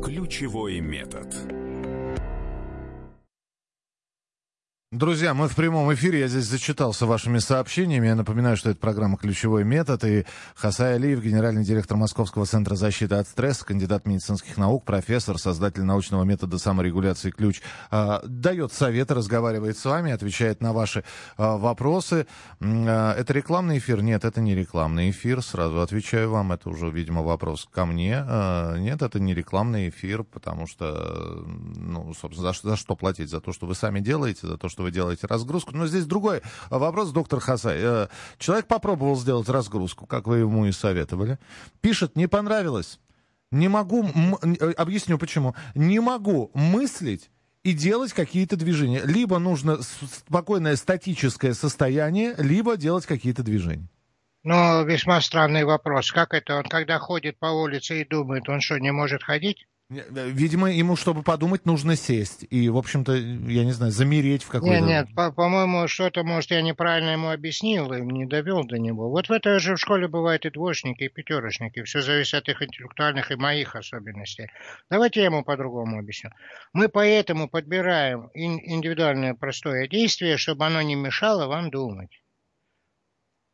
Ключевой 0.00 0.78
метод. 0.78 1.55
Друзья, 4.96 5.34
мы 5.34 5.46
в 5.48 5.54
прямом 5.54 5.92
эфире. 5.92 6.20
Я 6.20 6.28
здесь 6.28 6.46
зачитался 6.46 7.04
вашими 7.04 7.36
сообщениями. 7.36 8.06
Я 8.06 8.14
напоминаю, 8.14 8.56
что 8.56 8.70
это 8.70 8.80
программа 8.80 9.18
«Ключевой 9.18 9.62
метод». 9.62 10.02
И 10.04 10.24
Хасай 10.54 10.94
Алиев, 10.94 11.22
генеральный 11.22 11.64
директор 11.64 11.98
Московского 11.98 12.46
центра 12.46 12.76
защиты 12.76 13.16
от 13.16 13.28
стресса, 13.28 13.66
кандидат 13.66 14.06
медицинских 14.06 14.56
наук, 14.56 14.86
профессор, 14.86 15.36
создатель 15.36 15.82
научного 15.82 16.24
метода 16.24 16.56
саморегуляции 16.56 17.30
«Ключ», 17.30 17.60
э, 17.90 18.20
дает 18.24 18.72
советы, 18.72 19.12
разговаривает 19.12 19.76
с 19.76 19.84
вами, 19.84 20.12
отвечает 20.12 20.62
на 20.62 20.72
ваши 20.72 21.00
э, 21.00 21.02
вопросы. 21.36 22.26
Э, 22.60 23.10
это 23.18 23.34
рекламный 23.34 23.76
эфир? 23.76 24.00
Нет, 24.00 24.24
это 24.24 24.40
не 24.40 24.54
рекламный 24.54 25.10
эфир. 25.10 25.42
Сразу 25.42 25.82
отвечаю 25.82 26.30
вам. 26.30 26.52
Это 26.52 26.70
уже, 26.70 26.88
видимо, 26.88 27.20
вопрос 27.20 27.68
ко 27.70 27.84
мне. 27.84 28.24
Нет, 28.78 29.02
это 29.02 29.20
не 29.20 29.34
рекламный 29.34 29.90
эфир, 29.90 30.24
потому 30.24 30.66
что, 30.66 31.44
ну, 31.44 32.14
собственно, 32.14 32.54
за 32.54 32.76
что 32.76 32.96
платить? 32.96 33.28
За 33.28 33.42
то, 33.42 33.52
что 33.52 33.66
вы 33.66 33.74
сами 33.74 34.00
делаете, 34.00 34.46
за 34.46 34.56
то, 34.56 34.70
что 34.70 34.85
вы 34.86 34.92
делаете 34.92 35.26
разгрузку. 35.26 35.76
Но 35.76 35.86
здесь 35.86 36.06
другой 36.06 36.42
вопрос, 36.70 37.10
доктор 37.10 37.40
Хасай. 37.40 37.78
Э, 37.80 38.08
человек 38.38 38.66
попробовал 38.66 39.16
сделать 39.16 39.48
разгрузку, 39.48 40.06
как 40.06 40.26
вы 40.26 40.38
ему 40.38 40.66
и 40.66 40.72
советовали. 40.72 41.38
Пишет, 41.80 42.16
не 42.16 42.28
понравилось. 42.28 43.00
Не 43.50 43.68
могу, 43.68 44.04
э, 44.04 44.72
объясню 44.72 45.18
почему. 45.18 45.54
Не 45.74 46.00
могу 46.00 46.50
мыслить 46.54 47.30
и 47.64 47.72
делать 47.72 48.12
какие-то 48.12 48.56
движения. 48.56 49.02
Либо 49.04 49.38
нужно 49.38 49.78
спокойное 49.82 50.76
статическое 50.76 51.52
состояние, 51.52 52.34
либо 52.38 52.76
делать 52.76 53.06
какие-то 53.06 53.42
движения. 53.42 53.88
Но 54.44 54.82
весьма 54.84 55.20
странный 55.20 55.64
вопрос. 55.64 56.12
Как 56.12 56.32
это 56.32 56.58
он, 56.58 56.64
когда 56.64 57.00
ходит 57.00 57.36
по 57.40 57.46
улице 57.46 58.02
и 58.02 58.04
думает, 58.04 58.48
он 58.48 58.60
что, 58.60 58.78
не 58.78 58.92
может 58.92 59.24
ходить? 59.24 59.66
Э, 59.88 60.28
видимо, 60.30 60.72
ему, 60.72 60.96
чтобы 60.96 61.22
подумать, 61.22 61.64
нужно 61.64 61.94
сесть. 61.94 62.44
И, 62.50 62.68
в 62.68 62.76
общем-то, 62.76 63.14
я 63.14 63.64
не 63.64 63.70
знаю, 63.70 63.92
замереть 63.92 64.42
в 64.42 64.48
какой-то... 64.48 64.80
Нет, 64.80 65.06
нет, 65.06 65.14
по- 65.14 65.30
по-моему, 65.30 65.86
что-то, 65.86 66.24
может, 66.24 66.50
я 66.50 66.60
неправильно 66.60 67.10
ему 67.10 67.30
объяснил 67.30 67.92
и 67.92 68.00
не 68.00 68.26
довел 68.26 68.64
до 68.64 68.78
него. 68.78 69.10
Вот 69.10 69.28
в 69.28 69.32
этой 69.32 69.60
же 69.60 69.76
в 69.76 69.80
школе 69.80 70.08
бывают 70.08 70.44
и 70.44 70.50
двоечники, 70.50 71.04
и 71.04 71.08
пятерочники. 71.08 71.82
Все 71.84 72.02
зависит 72.02 72.34
от 72.34 72.48
их 72.48 72.62
интеллектуальных 72.62 73.30
и 73.30 73.36
моих 73.36 73.76
особенностей. 73.76 74.48
Давайте 74.90 75.20
я 75.20 75.26
ему 75.26 75.44
по-другому 75.44 75.98
объясню. 75.98 76.30
Мы 76.72 76.88
поэтому 76.88 77.48
подбираем 77.48 78.30
индивидуальное 78.34 79.34
простое 79.34 79.86
действие, 79.86 80.36
чтобы 80.36 80.66
оно 80.66 80.82
не 80.82 80.96
мешало 80.96 81.46
вам 81.46 81.70
думать. 81.70 82.10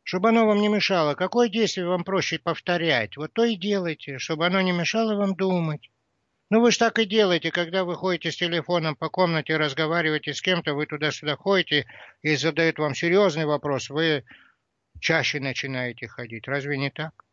Чтобы 0.01 0.29
оно 0.29 0.47
вам 0.47 0.59
не 0.59 0.67
мешало. 0.67 1.13
Какое 1.13 1.47
действие 1.47 1.87
вам 1.87 2.03
проще 2.03 2.39
повторять? 2.39 3.17
Вот 3.17 3.33
то 3.33 3.45
и 3.45 3.55
делайте, 3.55 4.17
чтобы 4.17 4.47
оно 4.47 4.59
не 4.61 4.71
мешало 4.71 5.15
вам 5.15 5.35
думать. 5.35 5.89
Ну 6.49 6.61
вы 6.61 6.71
же 6.71 6.77
так 6.77 6.99
и 6.99 7.05
делаете, 7.05 7.51
когда 7.51 7.83
вы 7.83 7.95
ходите 7.95 8.31
с 8.31 8.37
телефоном 8.37 8.95
по 8.95 9.09
комнате, 9.09 9.57
разговариваете 9.57 10.33
с 10.33 10.41
кем-то, 10.41 10.73
вы 10.73 10.85
туда-сюда 10.85 11.35
ходите 11.35 11.85
и 12.21 12.35
задают 12.35 12.77
вам 12.77 12.93
серьезный 12.93 13.45
вопрос, 13.45 13.89
вы 13.89 14.23
чаще 14.99 15.39
начинаете 15.39 16.07
ходить. 16.07 16.47
Разве 16.47 16.77
не 16.77 16.91
так? 16.91 17.25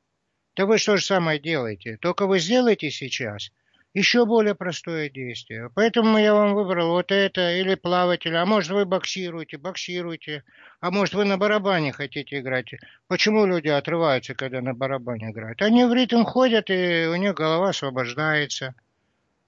Да 0.57 0.67
вы 0.67 0.79
что 0.79 0.97
же 0.97 1.05
самое 1.05 1.39
делаете? 1.39 1.99
Только 2.01 2.27
вы 2.27 2.39
сделаете 2.39 2.91
сейчас 2.91 3.51
еще 3.93 4.25
более 4.25 4.55
простое 4.55 5.11
действие. 5.11 5.71
Поэтому 5.75 6.19
я 6.19 6.35
вам 6.35 6.55
выбрал 6.55 6.91
вот 6.91 7.11
это, 7.11 7.53
или 7.59 7.75
плаватель, 7.75 8.37
а 8.37 8.47
может 8.47 8.71
вы 8.71 8.85
боксируете, 8.85 9.59
боксируете, 9.59 10.45
а 10.81 10.91
может 10.91 11.15
вы 11.15 11.25
на 11.25 11.39
барабане 11.39 11.93
хотите 11.93 12.39
играть. 12.39 12.73
Почему 13.09 13.47
люди 13.47 13.69
отрываются, 13.69 14.35
когда 14.35 14.61
на 14.61 14.75
барабане 14.75 15.31
играют? 15.31 15.61
Они 15.63 15.85
в 15.85 15.93
ритм 15.93 16.25
ходят, 16.25 16.71
и 16.71 17.07
у 17.07 17.17
них 17.17 17.35
голова 17.35 17.71
освобождается. 17.71 18.75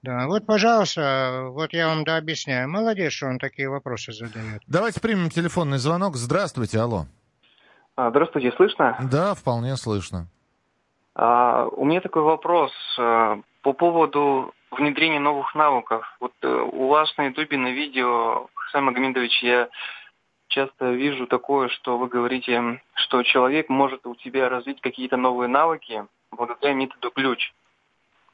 Да, 0.03 0.27
вот, 0.27 0.45
пожалуйста, 0.45 1.47
вот 1.51 1.71
я 1.71 1.87
вам 1.87 2.03
да 2.03 2.17
объясняю. 2.17 2.69
Молодец, 2.69 3.13
что 3.13 3.27
он 3.27 3.39
такие 3.39 3.69
вопросы 3.69 4.11
задает. 4.11 4.61
Давайте 4.67 4.99
примем 4.99 5.29
телефонный 5.29 5.77
звонок. 5.77 6.17
Здравствуйте, 6.17 6.79
алло. 6.79 7.05
А, 7.95 8.09
здравствуйте, 8.09 8.51
слышно? 8.51 8.97
Да, 9.09 9.33
вполне 9.33 9.77
слышно. 9.77 10.27
А, 11.15 11.67
у 11.67 11.85
меня 11.85 12.01
такой 12.01 12.21
вопрос 12.23 12.73
а, 12.99 13.39
по 13.61 13.71
поводу 13.71 14.53
внедрения 14.71 15.19
новых 15.19 15.55
навыков. 15.55 16.05
Вот 16.19 16.33
э, 16.41 16.47
у 16.47 16.87
вас 16.87 17.15
на 17.17 17.27
ютубе 17.27 17.57
на 17.57 17.71
видео, 17.71 18.47
Хасан 18.55 18.85
Магомедович, 18.85 19.43
я 19.43 19.69
часто 20.47 20.91
вижу 20.91 21.27
такое, 21.27 21.69
что 21.69 21.97
вы 21.97 22.07
говорите, 22.07 22.81
что 22.95 23.23
человек 23.23 23.69
может 23.69 24.05
у 24.05 24.15
тебя 24.15 24.49
развить 24.49 24.81
какие-то 24.81 25.15
новые 25.15 25.47
навыки 25.47 26.05
благодаря 26.31 26.73
методу 26.73 27.11
ключ. 27.11 27.53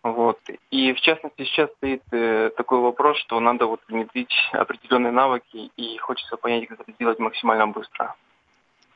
Вот. 0.03 0.39
И 0.71 0.93
в 0.93 1.01
частности 1.01 1.43
сейчас 1.43 1.69
стоит 1.77 2.03
э, 2.11 2.51
такой 2.55 2.79
вопрос, 2.79 3.17
что 3.19 3.39
надо 3.39 3.65
вот 3.65 3.81
внедрить 3.87 4.33
определенные 4.53 5.11
навыки, 5.11 5.71
и 5.75 5.97
хочется 5.97 6.37
понять, 6.37 6.67
как 6.67 6.79
это 6.79 6.91
сделать 6.93 7.19
максимально 7.19 7.67
быстро. 7.67 8.15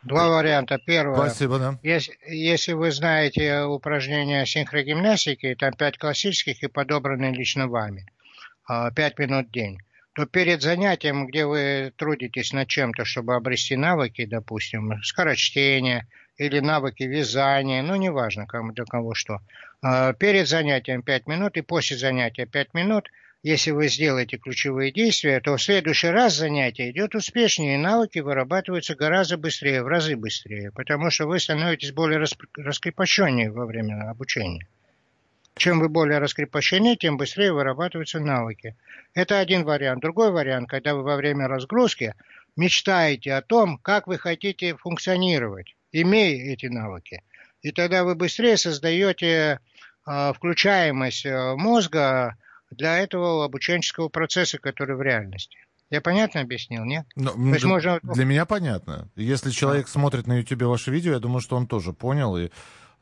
Два 0.04 0.30
варианта. 0.30 0.80
Первое. 0.86 1.16
Спасибо, 1.16 1.60
да. 1.60 1.80
Если, 1.82 2.18
если 2.28 2.74
вы 2.74 2.92
знаете 2.92 3.64
упражнения 3.64 4.46
синхрогимнастики, 4.46 5.56
там 5.56 5.74
пять 5.74 5.98
классических 5.98 6.62
и 6.62 6.68
подобраны 6.68 7.34
лично 7.34 7.68
вами, 7.68 8.06
а, 8.68 8.92
пять 8.92 9.18
минут 9.18 9.48
в 9.48 9.52
день, 9.52 9.80
то 10.14 10.26
перед 10.26 10.62
занятием, 10.62 11.26
где 11.26 11.46
вы 11.46 11.94
трудитесь 11.98 12.54
над 12.54 12.68
чем-то, 12.68 13.06
чтобы 13.06 13.36
обрести 13.36 13.76
навыки, 13.76 14.26
допустим, 14.26 15.02
скорочтения 15.04 16.08
или 16.38 16.60
навыки 16.60 17.04
вязания, 17.04 17.82
ну, 17.84 17.96
неважно, 17.96 18.48
кому, 18.48 18.72
для 18.72 18.86
кого 18.86 19.14
что, 19.14 19.40
а, 19.82 20.14
перед 20.14 20.48
занятием 20.48 21.02
5 21.02 21.28
минут 21.28 21.58
и 21.58 21.62
после 21.62 21.98
занятия 21.98 22.46
5 22.46 22.74
минут, 22.74 23.10
если 23.44 23.72
вы 23.72 23.90
сделаете 23.90 24.38
ключевые 24.38 24.92
действия, 24.92 25.42
то 25.42 25.58
в 25.58 25.62
следующий 25.62 26.08
раз 26.08 26.36
занятие 26.36 26.92
идет 26.92 27.14
успешнее, 27.14 27.76
и 27.76 27.78
навыки 27.78 28.20
вырабатываются 28.20 28.96
гораздо 28.96 29.38
быстрее, 29.38 29.84
в 29.84 29.88
разы 29.88 30.16
быстрее, 30.16 30.72
потому 30.72 31.10
что 31.10 31.28
вы 31.28 31.40
становитесь 31.40 31.92
более 31.92 32.26
раскрепощеннее 32.56 33.52
во 33.52 33.66
время 33.66 34.10
обучения. 34.10 34.66
Чем 35.56 35.80
вы 35.80 35.90
более 35.90 36.18
раскрепощены, 36.18 36.96
тем 36.96 37.18
быстрее 37.18 37.54
вырабатываются 37.54 38.20
навыки. 38.20 38.76
Это 39.14 39.40
один 39.40 39.64
вариант. 39.66 40.02
Другой 40.02 40.32
вариант, 40.32 40.68
когда 40.68 40.96
вы 40.96 41.04
во 41.04 41.16
время 41.16 41.48
разгрузки 41.48 42.16
мечтаете 42.56 43.34
о 43.34 43.42
том, 43.42 43.78
как 43.78 44.08
вы 44.08 44.18
хотите 44.18 44.76
функционировать, 44.76 45.76
имея 45.94 46.54
эти 46.54 46.66
навыки. 46.66 47.24
И 47.62 47.72
тогда 47.72 48.04
вы 48.04 48.16
быстрее 48.16 48.58
создаете 48.58 49.60
а, 50.06 50.34
включаемость 50.34 51.26
э, 51.26 51.56
мозга 51.56 52.36
для 52.72 52.98
этого 52.98 53.46
обученческого 53.46 54.10
процесса, 54.10 54.58
который 54.58 54.98
в 54.98 55.02
реальности. 55.02 55.58
Я 55.90 56.02
понятно 56.02 56.42
объясннил, 56.42 56.84
нет? 56.84 57.06
Но, 57.16 57.32
То 57.32 57.40
есть 57.40 57.66
можно... 57.66 58.00
Для 58.02 58.26
меня 58.26 58.46
понятно. 58.46 59.10
Если 59.16 59.52
человек 59.52 59.88
смотрит 59.88 60.28
на 60.28 60.40
YouTube 60.40 60.64
ваше 60.64 60.92
видео, 60.92 61.14
я 61.14 61.20
думаю, 61.20 61.40
что 61.40 61.56
он 61.56 61.68
тоже 61.68 61.94
понял 61.94 62.36
и 62.36 62.50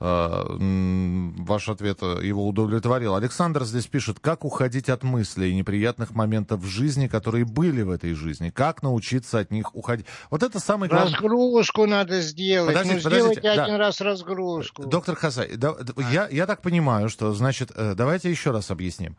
ваш 0.01 1.69
ответ 1.69 1.99
э, 2.01 2.21
его 2.23 2.47
удовлетворил. 2.47 3.13
Александр 3.15 3.65
здесь 3.65 3.85
пишет, 3.85 4.19
как 4.19 4.43
уходить 4.43 4.89
от 4.89 5.03
мыслей 5.03 5.51
и 5.51 5.55
неприятных 5.55 6.11
моментов 6.11 6.61
в 6.61 6.65
жизни, 6.65 7.07
которые 7.07 7.45
были 7.45 7.83
в 7.83 7.91
этой 7.91 8.15
жизни, 8.15 8.49
как 8.49 8.81
научиться 8.81 9.37
от 9.37 9.51
них 9.51 9.75
уходить. 9.75 10.07
Вот 10.31 10.41
это 10.41 10.59
самый 10.59 10.89
главный... 10.89 11.13
Разгрузку 11.13 11.85
надо 11.85 12.19
сделать. 12.21 12.73
Подождите, 12.73 12.95
ну, 12.95 13.03
подождите. 13.03 13.39
сделайте 13.41 13.55
да. 13.55 13.63
один 13.63 13.75
раз 13.75 14.01
разгрузку. 14.01 14.85
Доктор 14.87 15.15
Хасай, 15.15 15.55
да, 15.55 15.75
я, 16.11 16.27
я 16.29 16.47
так 16.47 16.63
понимаю, 16.63 17.07
что, 17.07 17.31
значит, 17.33 17.71
э, 17.75 17.93
давайте 17.93 18.31
еще 18.31 18.49
раз 18.49 18.71
объясним. 18.71 19.17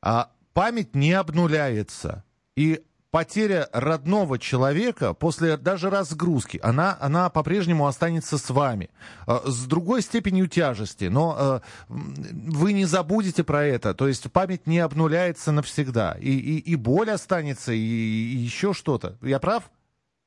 А, 0.00 0.30
память 0.54 0.94
не 0.94 1.12
обнуляется. 1.12 2.24
И 2.56 2.82
потеря 3.10 3.68
родного 3.72 4.38
человека 4.38 5.14
после 5.14 5.56
даже 5.56 5.90
разгрузки, 5.90 6.60
она, 6.62 6.96
она 7.00 7.30
по-прежнему 7.30 7.86
останется 7.86 8.38
с 8.38 8.50
вами. 8.50 8.90
Э, 9.26 9.40
с 9.44 9.66
другой 9.66 10.02
степенью 10.02 10.48
тяжести, 10.48 11.04
но 11.04 11.36
э, 11.38 11.60
вы 11.88 12.72
не 12.72 12.84
забудете 12.84 13.44
про 13.44 13.64
это. 13.64 13.94
То 13.94 14.08
есть 14.08 14.30
память 14.32 14.66
не 14.66 14.78
обнуляется 14.78 15.52
навсегда. 15.52 16.16
И, 16.20 16.30
и, 16.30 16.58
и 16.58 16.76
боль 16.76 17.10
останется, 17.10 17.72
и, 17.72 17.78
и 17.78 18.36
еще 18.36 18.72
что-то. 18.72 19.16
Я 19.22 19.38
прав? 19.38 19.70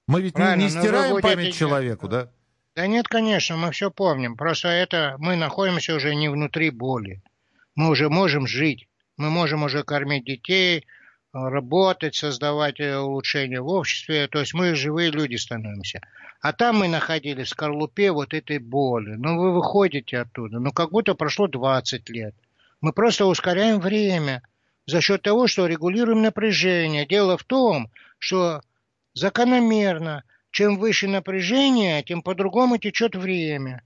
Мы 0.07 0.21
ведь 0.21 0.33
Правильно, 0.33 0.61
не, 0.61 0.63
не 0.63 0.69
стираем 0.69 1.21
память 1.21 1.55
человеку, 1.55 2.07
да? 2.07 2.29
Да 2.75 2.87
нет, 2.87 3.07
конечно, 3.07 3.57
мы 3.57 3.71
все 3.71 3.91
помним. 3.91 4.37
Просто 4.37 4.69
это 4.69 5.15
мы 5.19 5.35
находимся 5.35 5.95
уже 5.95 6.15
не 6.15 6.29
внутри 6.29 6.69
боли. 6.69 7.21
Мы 7.75 7.89
уже 7.89 8.09
можем 8.09 8.47
жить. 8.47 8.87
Мы 9.17 9.29
можем 9.29 9.63
уже 9.63 9.83
кормить 9.83 10.25
детей, 10.25 10.85
работать, 11.33 12.15
создавать 12.15 12.79
э, 12.79 12.97
улучшения 12.97 13.61
в 13.61 13.67
обществе. 13.67 14.27
То 14.27 14.39
есть 14.39 14.53
мы 14.53 14.75
живые 14.75 15.11
люди 15.11 15.35
становимся. 15.35 16.01
А 16.41 16.53
там 16.53 16.77
мы 16.77 16.87
находились 16.87 17.47
в 17.47 17.51
скорлупе 17.51 18.11
вот 18.11 18.33
этой 18.33 18.59
боли. 18.59 19.15
Ну, 19.15 19.37
вы 19.39 19.53
выходите 19.53 20.19
оттуда. 20.19 20.59
Ну, 20.59 20.71
как 20.71 20.91
будто 20.91 21.13
прошло 21.15 21.47
20 21.47 22.09
лет. 22.09 22.35
Мы 22.81 22.93
просто 22.93 23.25
ускоряем 23.25 23.79
время 23.79 24.41
за 24.85 25.01
счет 25.01 25.21
того, 25.21 25.47
что 25.47 25.67
регулируем 25.67 26.21
напряжение. 26.21 27.05
Дело 27.05 27.37
в 27.37 27.43
том, 27.43 27.91
что 28.17 28.61
закономерно, 29.13 30.23
чем 30.51 30.77
выше 30.77 31.07
напряжение, 31.07 32.01
тем 32.03 32.21
по-другому 32.21 32.77
течет 32.77 33.15
время. 33.15 33.83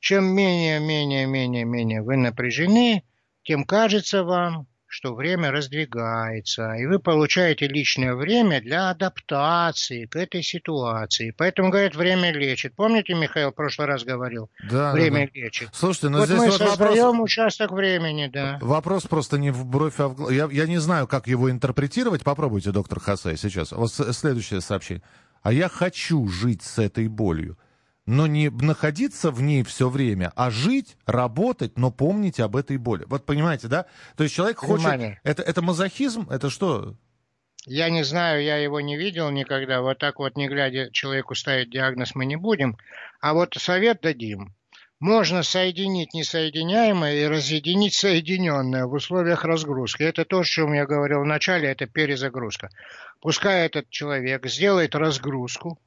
Чем 0.00 0.24
менее, 0.24 0.80
менее, 0.80 1.26
менее, 1.26 1.64
менее 1.64 2.02
вы 2.02 2.16
напряжены, 2.16 3.04
тем 3.44 3.64
кажется 3.64 4.24
вам, 4.24 4.66
что 4.92 5.14
время 5.14 5.50
раздвигается, 5.50 6.74
и 6.74 6.84
вы 6.84 6.98
получаете 6.98 7.66
личное 7.66 8.14
время 8.14 8.60
для 8.60 8.90
адаптации 8.90 10.04
к 10.04 10.16
этой 10.16 10.42
ситуации. 10.42 11.34
Поэтому, 11.36 11.70
говорят, 11.70 11.96
время 11.96 12.30
лечит. 12.30 12.74
Помните, 12.76 13.14
Михаил 13.14 13.52
в 13.52 13.54
прошлый 13.54 13.88
раз 13.88 14.04
говорил? 14.04 14.50
Да, 14.70 14.92
время 14.92 15.26
да, 15.26 15.32
да. 15.34 15.40
лечит. 15.40 15.70
Слушайте, 15.72 16.10
но 16.10 16.18
вот 16.18 16.26
здесь 16.26 16.38
мы 16.38 16.46
вот 16.50 16.58
создаем 16.58 17.06
вопрос... 17.06 17.24
участок 17.24 17.72
времени, 17.72 18.30
да. 18.30 18.58
Вопрос 18.60 19.04
просто 19.04 19.38
не 19.38 19.50
в 19.50 19.64
бровь, 19.64 19.98
а 19.98 20.08
в. 20.08 20.30
Я, 20.30 20.46
я 20.52 20.66
не 20.66 20.78
знаю, 20.78 21.06
как 21.06 21.26
его 21.26 21.50
интерпретировать. 21.50 22.22
Попробуйте, 22.22 22.70
доктор 22.70 23.00
Хасай, 23.00 23.38
сейчас. 23.38 23.72
Вот 23.72 23.90
следующее 23.90 24.60
сообщение. 24.60 25.02
А 25.42 25.54
я 25.54 25.70
хочу 25.70 26.28
жить 26.28 26.62
с 26.62 26.78
этой 26.78 27.08
болью 27.08 27.56
но 28.06 28.26
не 28.26 28.50
находиться 28.50 29.30
в 29.30 29.40
ней 29.42 29.62
все 29.62 29.88
время, 29.88 30.32
а 30.34 30.50
жить, 30.50 30.96
работать, 31.06 31.78
но 31.78 31.90
помнить 31.90 32.40
об 32.40 32.56
этой 32.56 32.76
боли. 32.76 33.04
Вот 33.06 33.24
понимаете, 33.24 33.68
да? 33.68 33.86
То 34.16 34.24
есть 34.24 34.34
человек 34.34 34.62
Внимание. 34.62 35.10
хочет... 35.10 35.20
Это, 35.24 35.42
это 35.42 35.62
мазохизм? 35.62 36.28
Это 36.30 36.50
что? 36.50 36.96
Я 37.64 37.90
не 37.90 38.02
знаю, 38.02 38.42
я 38.42 38.56
его 38.56 38.80
не 38.80 38.96
видел 38.96 39.30
никогда. 39.30 39.82
Вот 39.82 39.98
так 39.98 40.18
вот, 40.18 40.36
не 40.36 40.48
глядя, 40.48 40.90
человеку 40.90 41.36
ставить 41.36 41.70
диагноз 41.70 42.16
мы 42.16 42.26
не 42.26 42.36
будем. 42.36 42.76
А 43.20 43.34
вот 43.34 43.54
совет 43.54 44.00
дадим. 44.00 44.54
Можно 44.98 45.42
соединить 45.42 46.14
несоединяемое 46.14 47.14
и 47.14 47.26
разъединить 47.26 47.94
соединенное 47.94 48.86
в 48.86 48.92
условиях 48.92 49.44
разгрузки. 49.44 50.02
Это 50.02 50.24
то, 50.24 50.40
о 50.40 50.44
чем 50.44 50.72
я 50.72 50.86
говорил 50.86 51.22
в 51.22 51.26
начале, 51.26 51.68
это 51.68 51.86
перезагрузка. 51.86 52.70
Пускай 53.20 53.66
этот 53.66 53.90
человек 53.90 54.46
сделает 54.46 54.94
разгрузку, 54.94 55.78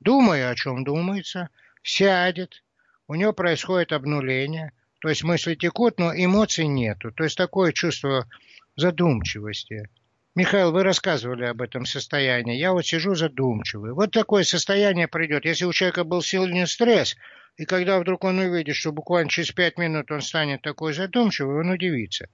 думая, 0.00 0.50
о 0.50 0.54
чем 0.54 0.84
думается, 0.84 1.48
сядет, 1.82 2.62
у 3.08 3.14
него 3.14 3.32
происходит 3.32 3.92
обнуление, 3.92 4.72
то 5.00 5.08
есть 5.08 5.22
мысли 5.22 5.54
текут, 5.54 5.98
но 5.98 6.12
эмоций 6.14 6.66
нету. 6.66 7.12
То 7.12 7.24
есть 7.24 7.36
такое 7.36 7.72
чувство 7.72 8.26
задумчивости. 8.74 9.88
Михаил, 10.34 10.72
вы 10.72 10.82
рассказывали 10.82 11.44
об 11.44 11.62
этом 11.62 11.86
состоянии. 11.86 12.56
Я 12.56 12.72
вот 12.72 12.84
сижу 12.84 13.14
задумчивый. 13.14 13.92
Вот 13.92 14.10
такое 14.10 14.42
состояние 14.42 15.08
придет. 15.08 15.44
Если 15.44 15.64
у 15.64 15.72
человека 15.72 16.04
был 16.04 16.20
сильный 16.20 16.66
стресс, 16.66 17.16
и 17.56 17.64
когда 17.64 17.98
вдруг 17.98 18.24
он 18.24 18.38
увидит, 18.38 18.74
что 18.74 18.92
буквально 18.92 19.30
через 19.30 19.52
пять 19.52 19.78
минут 19.78 20.10
он 20.10 20.20
станет 20.20 20.60
такой 20.60 20.92
задумчивый, 20.92 21.60
он 21.60 21.70
удивится. 21.70 22.28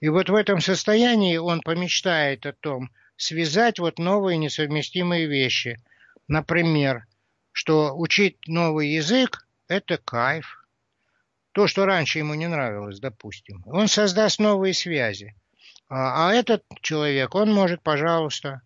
И 0.00 0.08
вот 0.08 0.30
в 0.30 0.34
этом 0.34 0.60
состоянии 0.60 1.36
он 1.36 1.60
помечтает 1.60 2.44
о 2.44 2.52
том, 2.52 2.90
связать 3.16 3.78
вот 3.78 3.98
новые 3.98 4.36
несовместимые 4.38 5.26
вещи– 5.26 5.78
например, 6.28 7.06
что 7.52 7.96
учить 7.96 8.36
новый 8.46 8.88
язык– 8.88 9.46
это 9.68 9.98
кайф. 9.98 10.66
То, 11.52 11.66
что 11.66 11.84
раньше 11.84 12.18
ему 12.18 12.34
не 12.34 12.48
нравилось, 12.48 12.98
допустим. 12.98 13.62
Он 13.66 13.88
создаст 13.88 14.38
новые 14.38 14.72
связи. 14.72 15.34
А, 15.88 16.30
а 16.30 16.32
этот 16.32 16.64
человек, 16.80 17.34
он 17.34 17.52
может, 17.52 17.82
пожалуйста, 17.82 18.62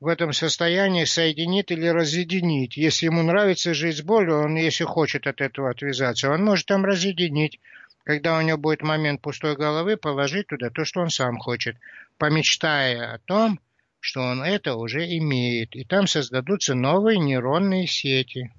в 0.00 0.06
этом 0.06 0.32
состоянии 0.32 1.04
соединить 1.04 1.70
или 1.70 1.86
разъединить. 1.86 2.78
Если 2.78 3.06
ему 3.06 3.22
нравится 3.22 3.74
жить 3.74 3.98
с 3.98 4.02
болью, 4.02 4.38
он, 4.38 4.56
если 4.56 4.84
хочет 4.84 5.26
от 5.26 5.42
этого 5.42 5.70
отвязаться, 5.70 6.30
он 6.30 6.42
может 6.42 6.66
там 6.66 6.84
разъединить. 6.84 7.60
Когда 8.04 8.38
у 8.38 8.40
него 8.40 8.56
будет 8.56 8.82
момент 8.82 9.20
пустой 9.20 9.56
головы, 9.56 9.98
положить 9.98 10.46
туда 10.46 10.70
то, 10.70 10.86
что 10.86 11.00
он 11.00 11.10
сам 11.10 11.36
хочет, 11.36 11.76
помечтая 12.16 13.14
о 13.14 13.18
том, 13.18 13.60
что 14.00 14.22
он 14.22 14.42
это 14.42 14.74
уже 14.74 15.06
имеет. 15.18 15.76
И 15.76 15.84
там 15.84 16.06
создадутся 16.06 16.74
новые 16.74 17.18
нейронные 17.18 17.86
сети. 17.86 18.50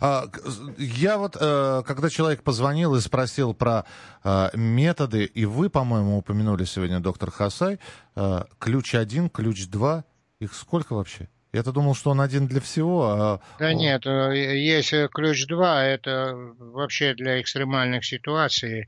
А, 0.00 0.26
я 0.78 1.18
вот, 1.18 1.36
э, 1.40 1.82
когда 1.84 2.08
человек 2.08 2.42
позвонил 2.42 2.94
и 2.94 3.00
спросил 3.00 3.52
про 3.52 3.84
э, 4.22 4.50
методы, 4.54 5.24
и 5.24 5.44
вы, 5.44 5.70
по-моему, 5.70 6.18
упомянули 6.18 6.64
сегодня, 6.64 7.00
доктор 7.00 7.32
Хасай, 7.32 7.80
э, 8.14 8.44
ключ 8.60 8.94
один, 8.94 9.28
ключ 9.28 9.66
два, 9.66 10.04
их 10.38 10.54
сколько 10.54 10.94
вообще? 10.94 11.28
Я-то 11.52 11.72
думал, 11.72 11.96
что 11.96 12.10
он 12.10 12.20
один 12.20 12.46
для 12.46 12.60
всего. 12.60 13.08
А... 13.10 13.40
Да 13.58 13.74
нет, 13.74 14.06
есть 14.06 14.94
ключ 15.12 15.46
два, 15.46 15.82
это 15.82 16.32
вообще 16.58 17.14
для 17.14 17.40
экстремальных 17.40 18.04
ситуаций. 18.04 18.86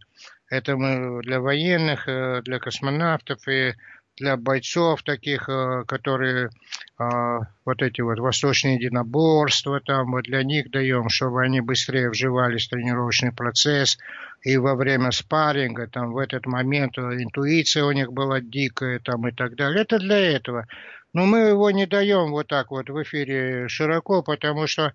Это 0.49 0.77
мы 0.77 1.23
для 1.23 1.41
военных, 1.41 2.05
для 2.07 2.61
космонавтов 2.61 3.49
и 3.49 3.75
для 4.17 4.37
бойцов 4.37 5.03
таких, 5.03 5.49
э, 5.49 5.85
которые 5.87 6.51
а, 6.99 7.41
вот 7.65 7.83
эти 7.83 8.01
вот 8.01 8.19
восточные 8.19 8.77
единоборства, 8.77 9.81
там 9.81 10.13
вот 10.13 10.25
для 10.25 10.43
них 10.43 10.71
даем, 10.71 11.09
чтобы 11.09 11.43
они 11.43 11.61
быстрее 11.61 12.11
вживались 12.11 12.67
в 12.67 12.71
тренировочный 12.71 13.33
процесс. 13.33 13.99
И 14.43 14.57
во 14.57 14.75
время 14.75 15.13
спарринга, 15.13 15.87
там 15.87 16.13
в 16.13 16.19
этот 16.19 16.47
момент 16.47 16.99
э, 16.99 17.01
интуиция 17.23 17.85
у 17.85 17.93
них 17.93 18.13
была 18.13 18.41
дикая, 18.41 18.99
там 18.99 19.27
и 19.29 19.33
так 19.33 19.57
далее. 19.57 19.83
Это 19.83 19.99
для 19.99 20.19
этого. 20.19 20.67
Но 21.13 21.27
мы 21.27 21.39
его 21.41 21.71
не 21.71 21.87
даем 21.87 22.31
вот 22.31 22.49
так 22.49 22.71
вот 22.71 22.89
в 22.89 23.03
эфире 23.03 23.69
широко, 23.69 24.23
потому 24.23 24.67
что, 24.67 24.93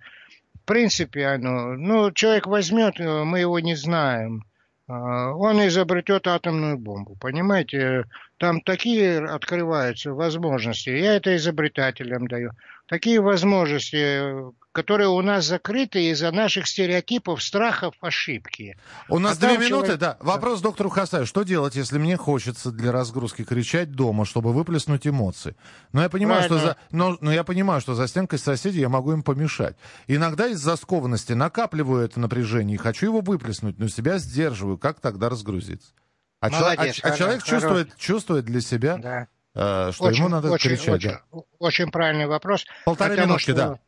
в 0.56 0.66
принципе, 0.66 1.26
оно, 1.28 1.74
ну, 1.74 2.12
человек 2.12 2.48
возьмет, 2.48 3.00
э, 3.00 3.24
мы 3.24 3.40
его 3.40 3.60
не 3.60 3.76
знаем. 3.76 4.44
А, 4.88 5.34
он 5.34 5.66
изобретет 5.68 6.28
атомную 6.28 6.78
бомбу. 6.78 7.16
Понимаете, 7.20 8.06
там 8.38 8.62
такие 8.62 9.20
открываются 9.20 10.14
возможности. 10.14 10.90
Я 10.90 11.16
это 11.16 11.36
изобретателям 11.36 12.28
даю. 12.28 12.52
Такие 12.88 13.20
возможности, 13.20 14.54
которые 14.72 15.10
у 15.10 15.22
нас 15.22 15.46
закрыты 15.46 16.10
из-за 16.12 16.32
наших 16.32 16.68
стереотипов, 16.68 17.44
страхов, 17.44 17.96
ошибки. 18.00 18.78
У 19.10 19.20
нас 19.20 19.38
а 19.38 19.42
две 19.42 19.58
минуты, 19.58 19.88
человек... 19.88 20.00
да. 20.00 20.18
Вопрос 20.22 20.62
доктору 20.62 20.90
Хасаю. 20.90 21.26
Что 21.26 21.44
делать, 21.44 21.76
если 21.76 21.98
мне 21.98 22.16
хочется 22.16 22.72
для 22.72 22.94
разгрузки 22.94 23.44
кричать 23.44 23.92
дома, 23.92 24.24
чтобы 24.24 24.54
выплеснуть 24.54 25.06
эмоции? 25.06 25.58
Но 25.92 26.02
я 26.02 26.10
понимаю, 26.10 26.44
что 26.44 26.60
за... 26.60 26.78
но, 26.92 27.18
но 27.20 27.34
я 27.34 27.44
понимаю, 27.44 27.82
что 27.82 27.94
за 27.94 28.08
стенкой 28.08 28.40
соседей 28.40 28.80
я 28.80 28.90
могу 28.90 29.12
им 29.12 29.22
помешать. 29.22 29.76
Иногда 30.08 30.48
из-за 30.48 30.78
скованности 30.78 31.34
накапливаю 31.34 32.06
это 32.06 32.22
напряжение 32.22 32.76
и 32.76 32.78
хочу 32.78 33.08
его 33.08 33.20
выплеснуть, 33.20 33.80
но 33.80 33.90
себя 33.90 34.18
сдерживаю. 34.18 34.78
Как 34.78 35.02
тогда 35.02 35.28
разгрузиться? 35.28 35.92
А, 36.40 36.50
Молодец, 36.50 37.00
а, 37.04 37.10
а 37.10 37.18
человек 37.18 37.44
чувствует, 37.44 37.98
чувствует 37.98 38.46
для 38.46 38.62
себя, 38.62 38.98
да. 38.98 39.28
Э, 39.58 39.92
что 39.94 40.04
очень, 40.06 40.20
ему 40.20 40.30
надо 40.30 40.52
очень, 40.52 40.70
кричать. 40.72 40.90
Очень, 40.90 41.10
да. 41.10 41.42
очень 41.60 41.92
правильный 41.92 42.28
вопрос. 42.28 42.66
Полторы 42.86 43.18
минутки, 43.18 43.44
что, 43.44 43.54
да. 43.54 43.80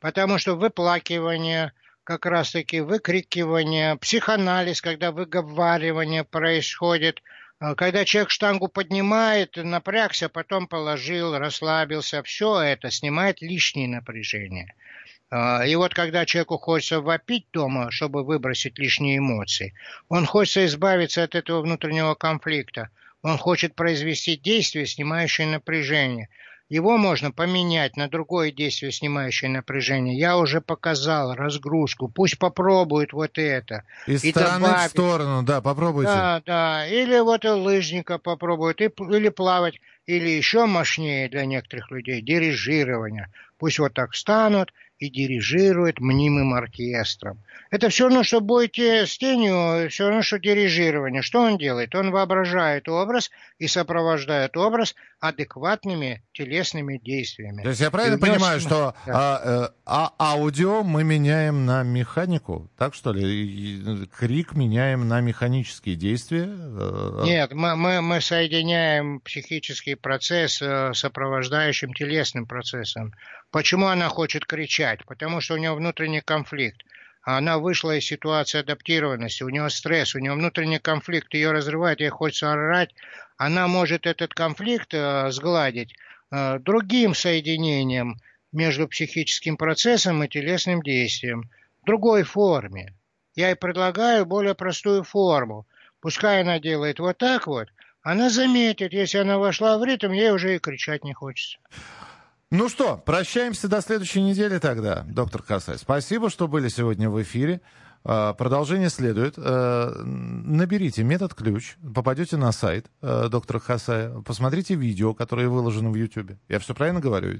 Потому 0.00 0.38
что 0.38 0.54
выплакивание, 0.54 1.72
как 2.04 2.26
раз-таки 2.26 2.80
выкрикивание, 2.80 3.96
психоанализ, 3.96 4.80
когда 4.80 5.10
выговаривание 5.12 6.24
происходит, 6.24 7.22
э, 7.60 7.74
когда 7.74 8.04
человек 8.04 8.30
штангу 8.30 8.68
поднимает, 8.68 9.56
напрягся, 9.56 10.28
потом 10.28 10.68
положил, 10.68 11.36
расслабился, 11.36 12.22
все 12.22 12.60
это 12.60 12.90
снимает 12.90 13.42
лишнее 13.42 13.88
напряжение. 13.88 14.74
А, 15.28 15.66
и 15.66 15.74
вот 15.74 15.92
когда 15.92 16.24
человеку 16.24 16.58
хочется 16.58 17.00
вопить 17.00 17.46
дома, 17.52 17.90
чтобы 17.90 18.24
выбросить 18.24 18.78
лишние 18.78 19.18
эмоции, 19.18 19.74
он 20.08 20.24
хочет 20.24 20.68
избавиться 20.68 21.24
от 21.24 21.34
этого 21.34 21.62
внутреннего 21.62 22.14
конфликта, 22.14 22.90
он 23.22 23.38
хочет 23.38 23.74
произвести 23.74 24.36
действие, 24.36 24.86
снимающее 24.86 25.46
напряжение. 25.46 26.28
Его 26.68 26.96
можно 26.96 27.30
поменять 27.30 27.96
на 27.96 28.08
другое 28.08 28.50
действие, 28.50 28.90
снимающее 28.90 29.48
напряжение. 29.48 30.18
Я 30.18 30.36
уже 30.36 30.60
показал 30.60 31.34
разгрузку. 31.34 32.08
Пусть 32.08 32.38
попробует 32.40 33.12
вот 33.12 33.38
это. 33.38 33.84
Из 34.08 34.24
и 34.24 34.32
стороны 34.32 34.66
добавит. 34.66 34.88
в 34.88 34.90
сторону, 34.90 35.42
да, 35.44 35.60
попробуйте. 35.60 36.10
Да, 36.10 36.42
да. 36.44 36.86
Или 36.88 37.20
вот 37.20 37.44
и 37.44 37.48
лыжника 37.48 38.18
попробует, 38.18 38.80
или 38.80 39.28
плавать, 39.28 39.80
или 40.06 40.28
еще 40.28 40.66
мощнее 40.66 41.28
для 41.28 41.44
некоторых 41.44 41.92
людей 41.92 42.20
дирижирование. 42.20 43.30
Пусть 43.58 43.78
вот 43.78 43.94
так 43.94 44.12
встанут– 44.12 44.72
и 44.98 45.10
дирижирует 45.10 46.00
мнимым 46.00 46.54
оркестром. 46.54 47.42
Это 47.70 47.88
все 47.88 48.04
равно, 48.04 48.22
что 48.22 48.40
будете 48.40 49.06
с 49.06 49.18
тенью, 49.18 49.90
все 49.90 50.06
равно, 50.06 50.22
что 50.22 50.38
дирижирование. 50.38 51.20
Что 51.20 51.40
он 51.40 51.58
делает? 51.58 51.94
Он 51.94 52.10
воображает 52.10 52.88
образ 52.88 53.30
и 53.58 53.66
сопровождает 53.66 54.56
образ 54.56 54.94
адекватными 55.20 56.22
телесными 56.32 56.98
действиями. 56.98 57.62
То 57.62 57.70
есть 57.70 57.80
я 57.80 57.90
правильно 57.90 58.16
него... 58.16 58.26
понимаю, 58.26 58.60
что 58.60 58.94
да. 59.06 59.72
а, 59.84 60.12
а, 60.18 60.32
аудио 60.32 60.82
мы 60.82 61.04
меняем 61.04 61.66
на 61.66 61.82
механику? 61.82 62.70
Так 62.78 62.94
что 62.94 63.12
ли? 63.12 64.06
Крик 64.18 64.54
меняем 64.54 65.08
на 65.08 65.20
механические 65.20 65.96
действия? 65.96 66.48
Э, 66.48 67.22
Нет, 67.24 67.52
мы, 67.52 67.76
мы, 67.76 68.00
мы 68.00 68.20
соединяем 68.20 69.20
психический 69.20 69.94
процесс 69.94 70.62
с 70.62 70.92
сопровождающим 70.94 71.92
телесным 71.92 72.46
процессом. 72.46 73.12
Почему 73.50 73.86
она 73.86 74.08
хочет 74.08 74.44
кричать? 74.44 74.85
Потому 75.06 75.40
что 75.40 75.54
у 75.54 75.56
нее 75.56 75.74
внутренний 75.74 76.20
конфликт. 76.20 76.82
Она 77.22 77.58
вышла 77.58 77.96
из 77.96 78.04
ситуации 78.04 78.60
адаптированности, 78.60 79.42
у 79.42 79.48
нее 79.48 79.68
стресс, 79.68 80.14
у 80.14 80.20
нее 80.20 80.32
внутренний 80.34 80.78
конфликт, 80.78 81.34
ее 81.34 81.50
разрывает, 81.50 82.00
ей 82.00 82.08
хочется 82.08 82.52
орать. 82.52 82.94
Она 83.36 83.66
может 83.66 84.06
этот 84.06 84.32
конфликт 84.32 84.94
э, 84.94 85.30
сгладить 85.32 85.92
э, 86.30 86.60
другим 86.60 87.16
соединением 87.16 88.20
между 88.52 88.86
психическим 88.86 89.56
процессом 89.56 90.22
и 90.22 90.28
телесным 90.28 90.82
действием, 90.82 91.50
в 91.82 91.86
другой 91.86 92.22
форме. 92.22 92.94
Я 93.34 93.50
и 93.50 93.54
предлагаю 93.54 94.24
более 94.24 94.54
простую 94.54 95.02
форму. 95.02 95.66
Пускай 96.00 96.42
она 96.42 96.60
делает 96.60 97.00
вот 97.00 97.18
так 97.18 97.48
вот, 97.48 97.68
она 98.02 98.30
заметит, 98.30 98.92
если 98.92 99.18
она 99.18 99.36
вошла 99.36 99.78
в 99.78 99.84
ритм, 99.84 100.12
ей 100.12 100.30
уже 100.30 100.54
и 100.54 100.60
кричать 100.60 101.02
не 101.02 101.12
хочется. 101.12 101.58
Ну 102.52 102.68
что, 102.68 102.96
прощаемся 102.96 103.66
до 103.66 103.80
следующей 103.80 104.22
недели 104.22 104.58
тогда, 104.58 105.04
доктор 105.08 105.42
Касай. 105.42 105.78
Спасибо, 105.78 106.30
что 106.30 106.46
были 106.46 106.68
сегодня 106.68 107.10
в 107.10 107.20
эфире. 107.20 107.60
А, 108.08 108.34
продолжение 108.34 108.88
следует. 108.88 109.34
Э, 109.36 109.90
наберите 110.04 111.02
метод 111.02 111.34
ключ, 111.34 111.74
попадете 111.94 112.36
на 112.36 112.52
сайт 112.52 112.86
э, 113.02 113.26
доктора 113.28 113.58
Хасая, 113.58 114.10
посмотрите 114.20 114.76
видео, 114.76 115.12
которое 115.12 115.48
выложено 115.48 115.90
в 115.90 115.96
YouTube. 115.96 116.32
Я 116.48 116.60
все 116.60 116.72
правильно 116.72 117.00
говорю? 117.00 117.36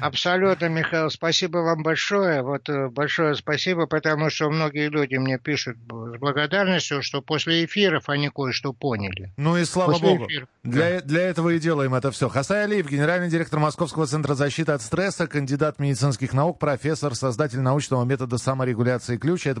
Абсолютно, 0.00 0.66
Михаил. 0.68 1.10
Спасибо 1.10 1.58
вам 1.58 1.82
большое. 1.82 2.42
Вот 2.42 2.68
э, 2.68 2.88
большое 2.88 3.34
спасибо, 3.34 3.86
потому 3.86 4.30
что 4.30 4.48
многие 4.48 4.88
люди 4.88 5.16
мне 5.16 5.38
пишут 5.38 5.76
с 5.76 6.18
благодарностью, 6.18 7.02
что 7.02 7.20
после 7.20 7.64
эфиров 7.64 8.08
они 8.08 8.30
кое-что 8.30 8.72
поняли. 8.72 9.32
Ну 9.36 9.56
и 9.56 9.64
слава 9.64 9.92
после 9.92 10.08
богу. 10.08 10.26
Эфиров. 10.26 10.48
Для, 10.62 11.00
для 11.00 11.22
этого 11.22 11.50
и 11.50 11.58
делаем 11.58 11.94
это 11.94 12.10
все. 12.10 12.28
Хасай 12.28 12.64
Алиев, 12.64 12.88
генеральный 12.88 13.28
директор 13.28 13.58
Московского 13.58 14.06
центра 14.06 14.34
защиты 14.34 14.72
от 14.72 14.82
стресса, 14.82 15.26
кандидат 15.26 15.78
медицинских 15.78 16.32
наук, 16.32 16.58
профессор, 16.58 17.14
создатель 17.14 17.60
научного 17.60 18.04
метода 18.04 18.38
саморегуляции 18.38 19.16
ключа. 19.16 19.50
Это 19.50 19.60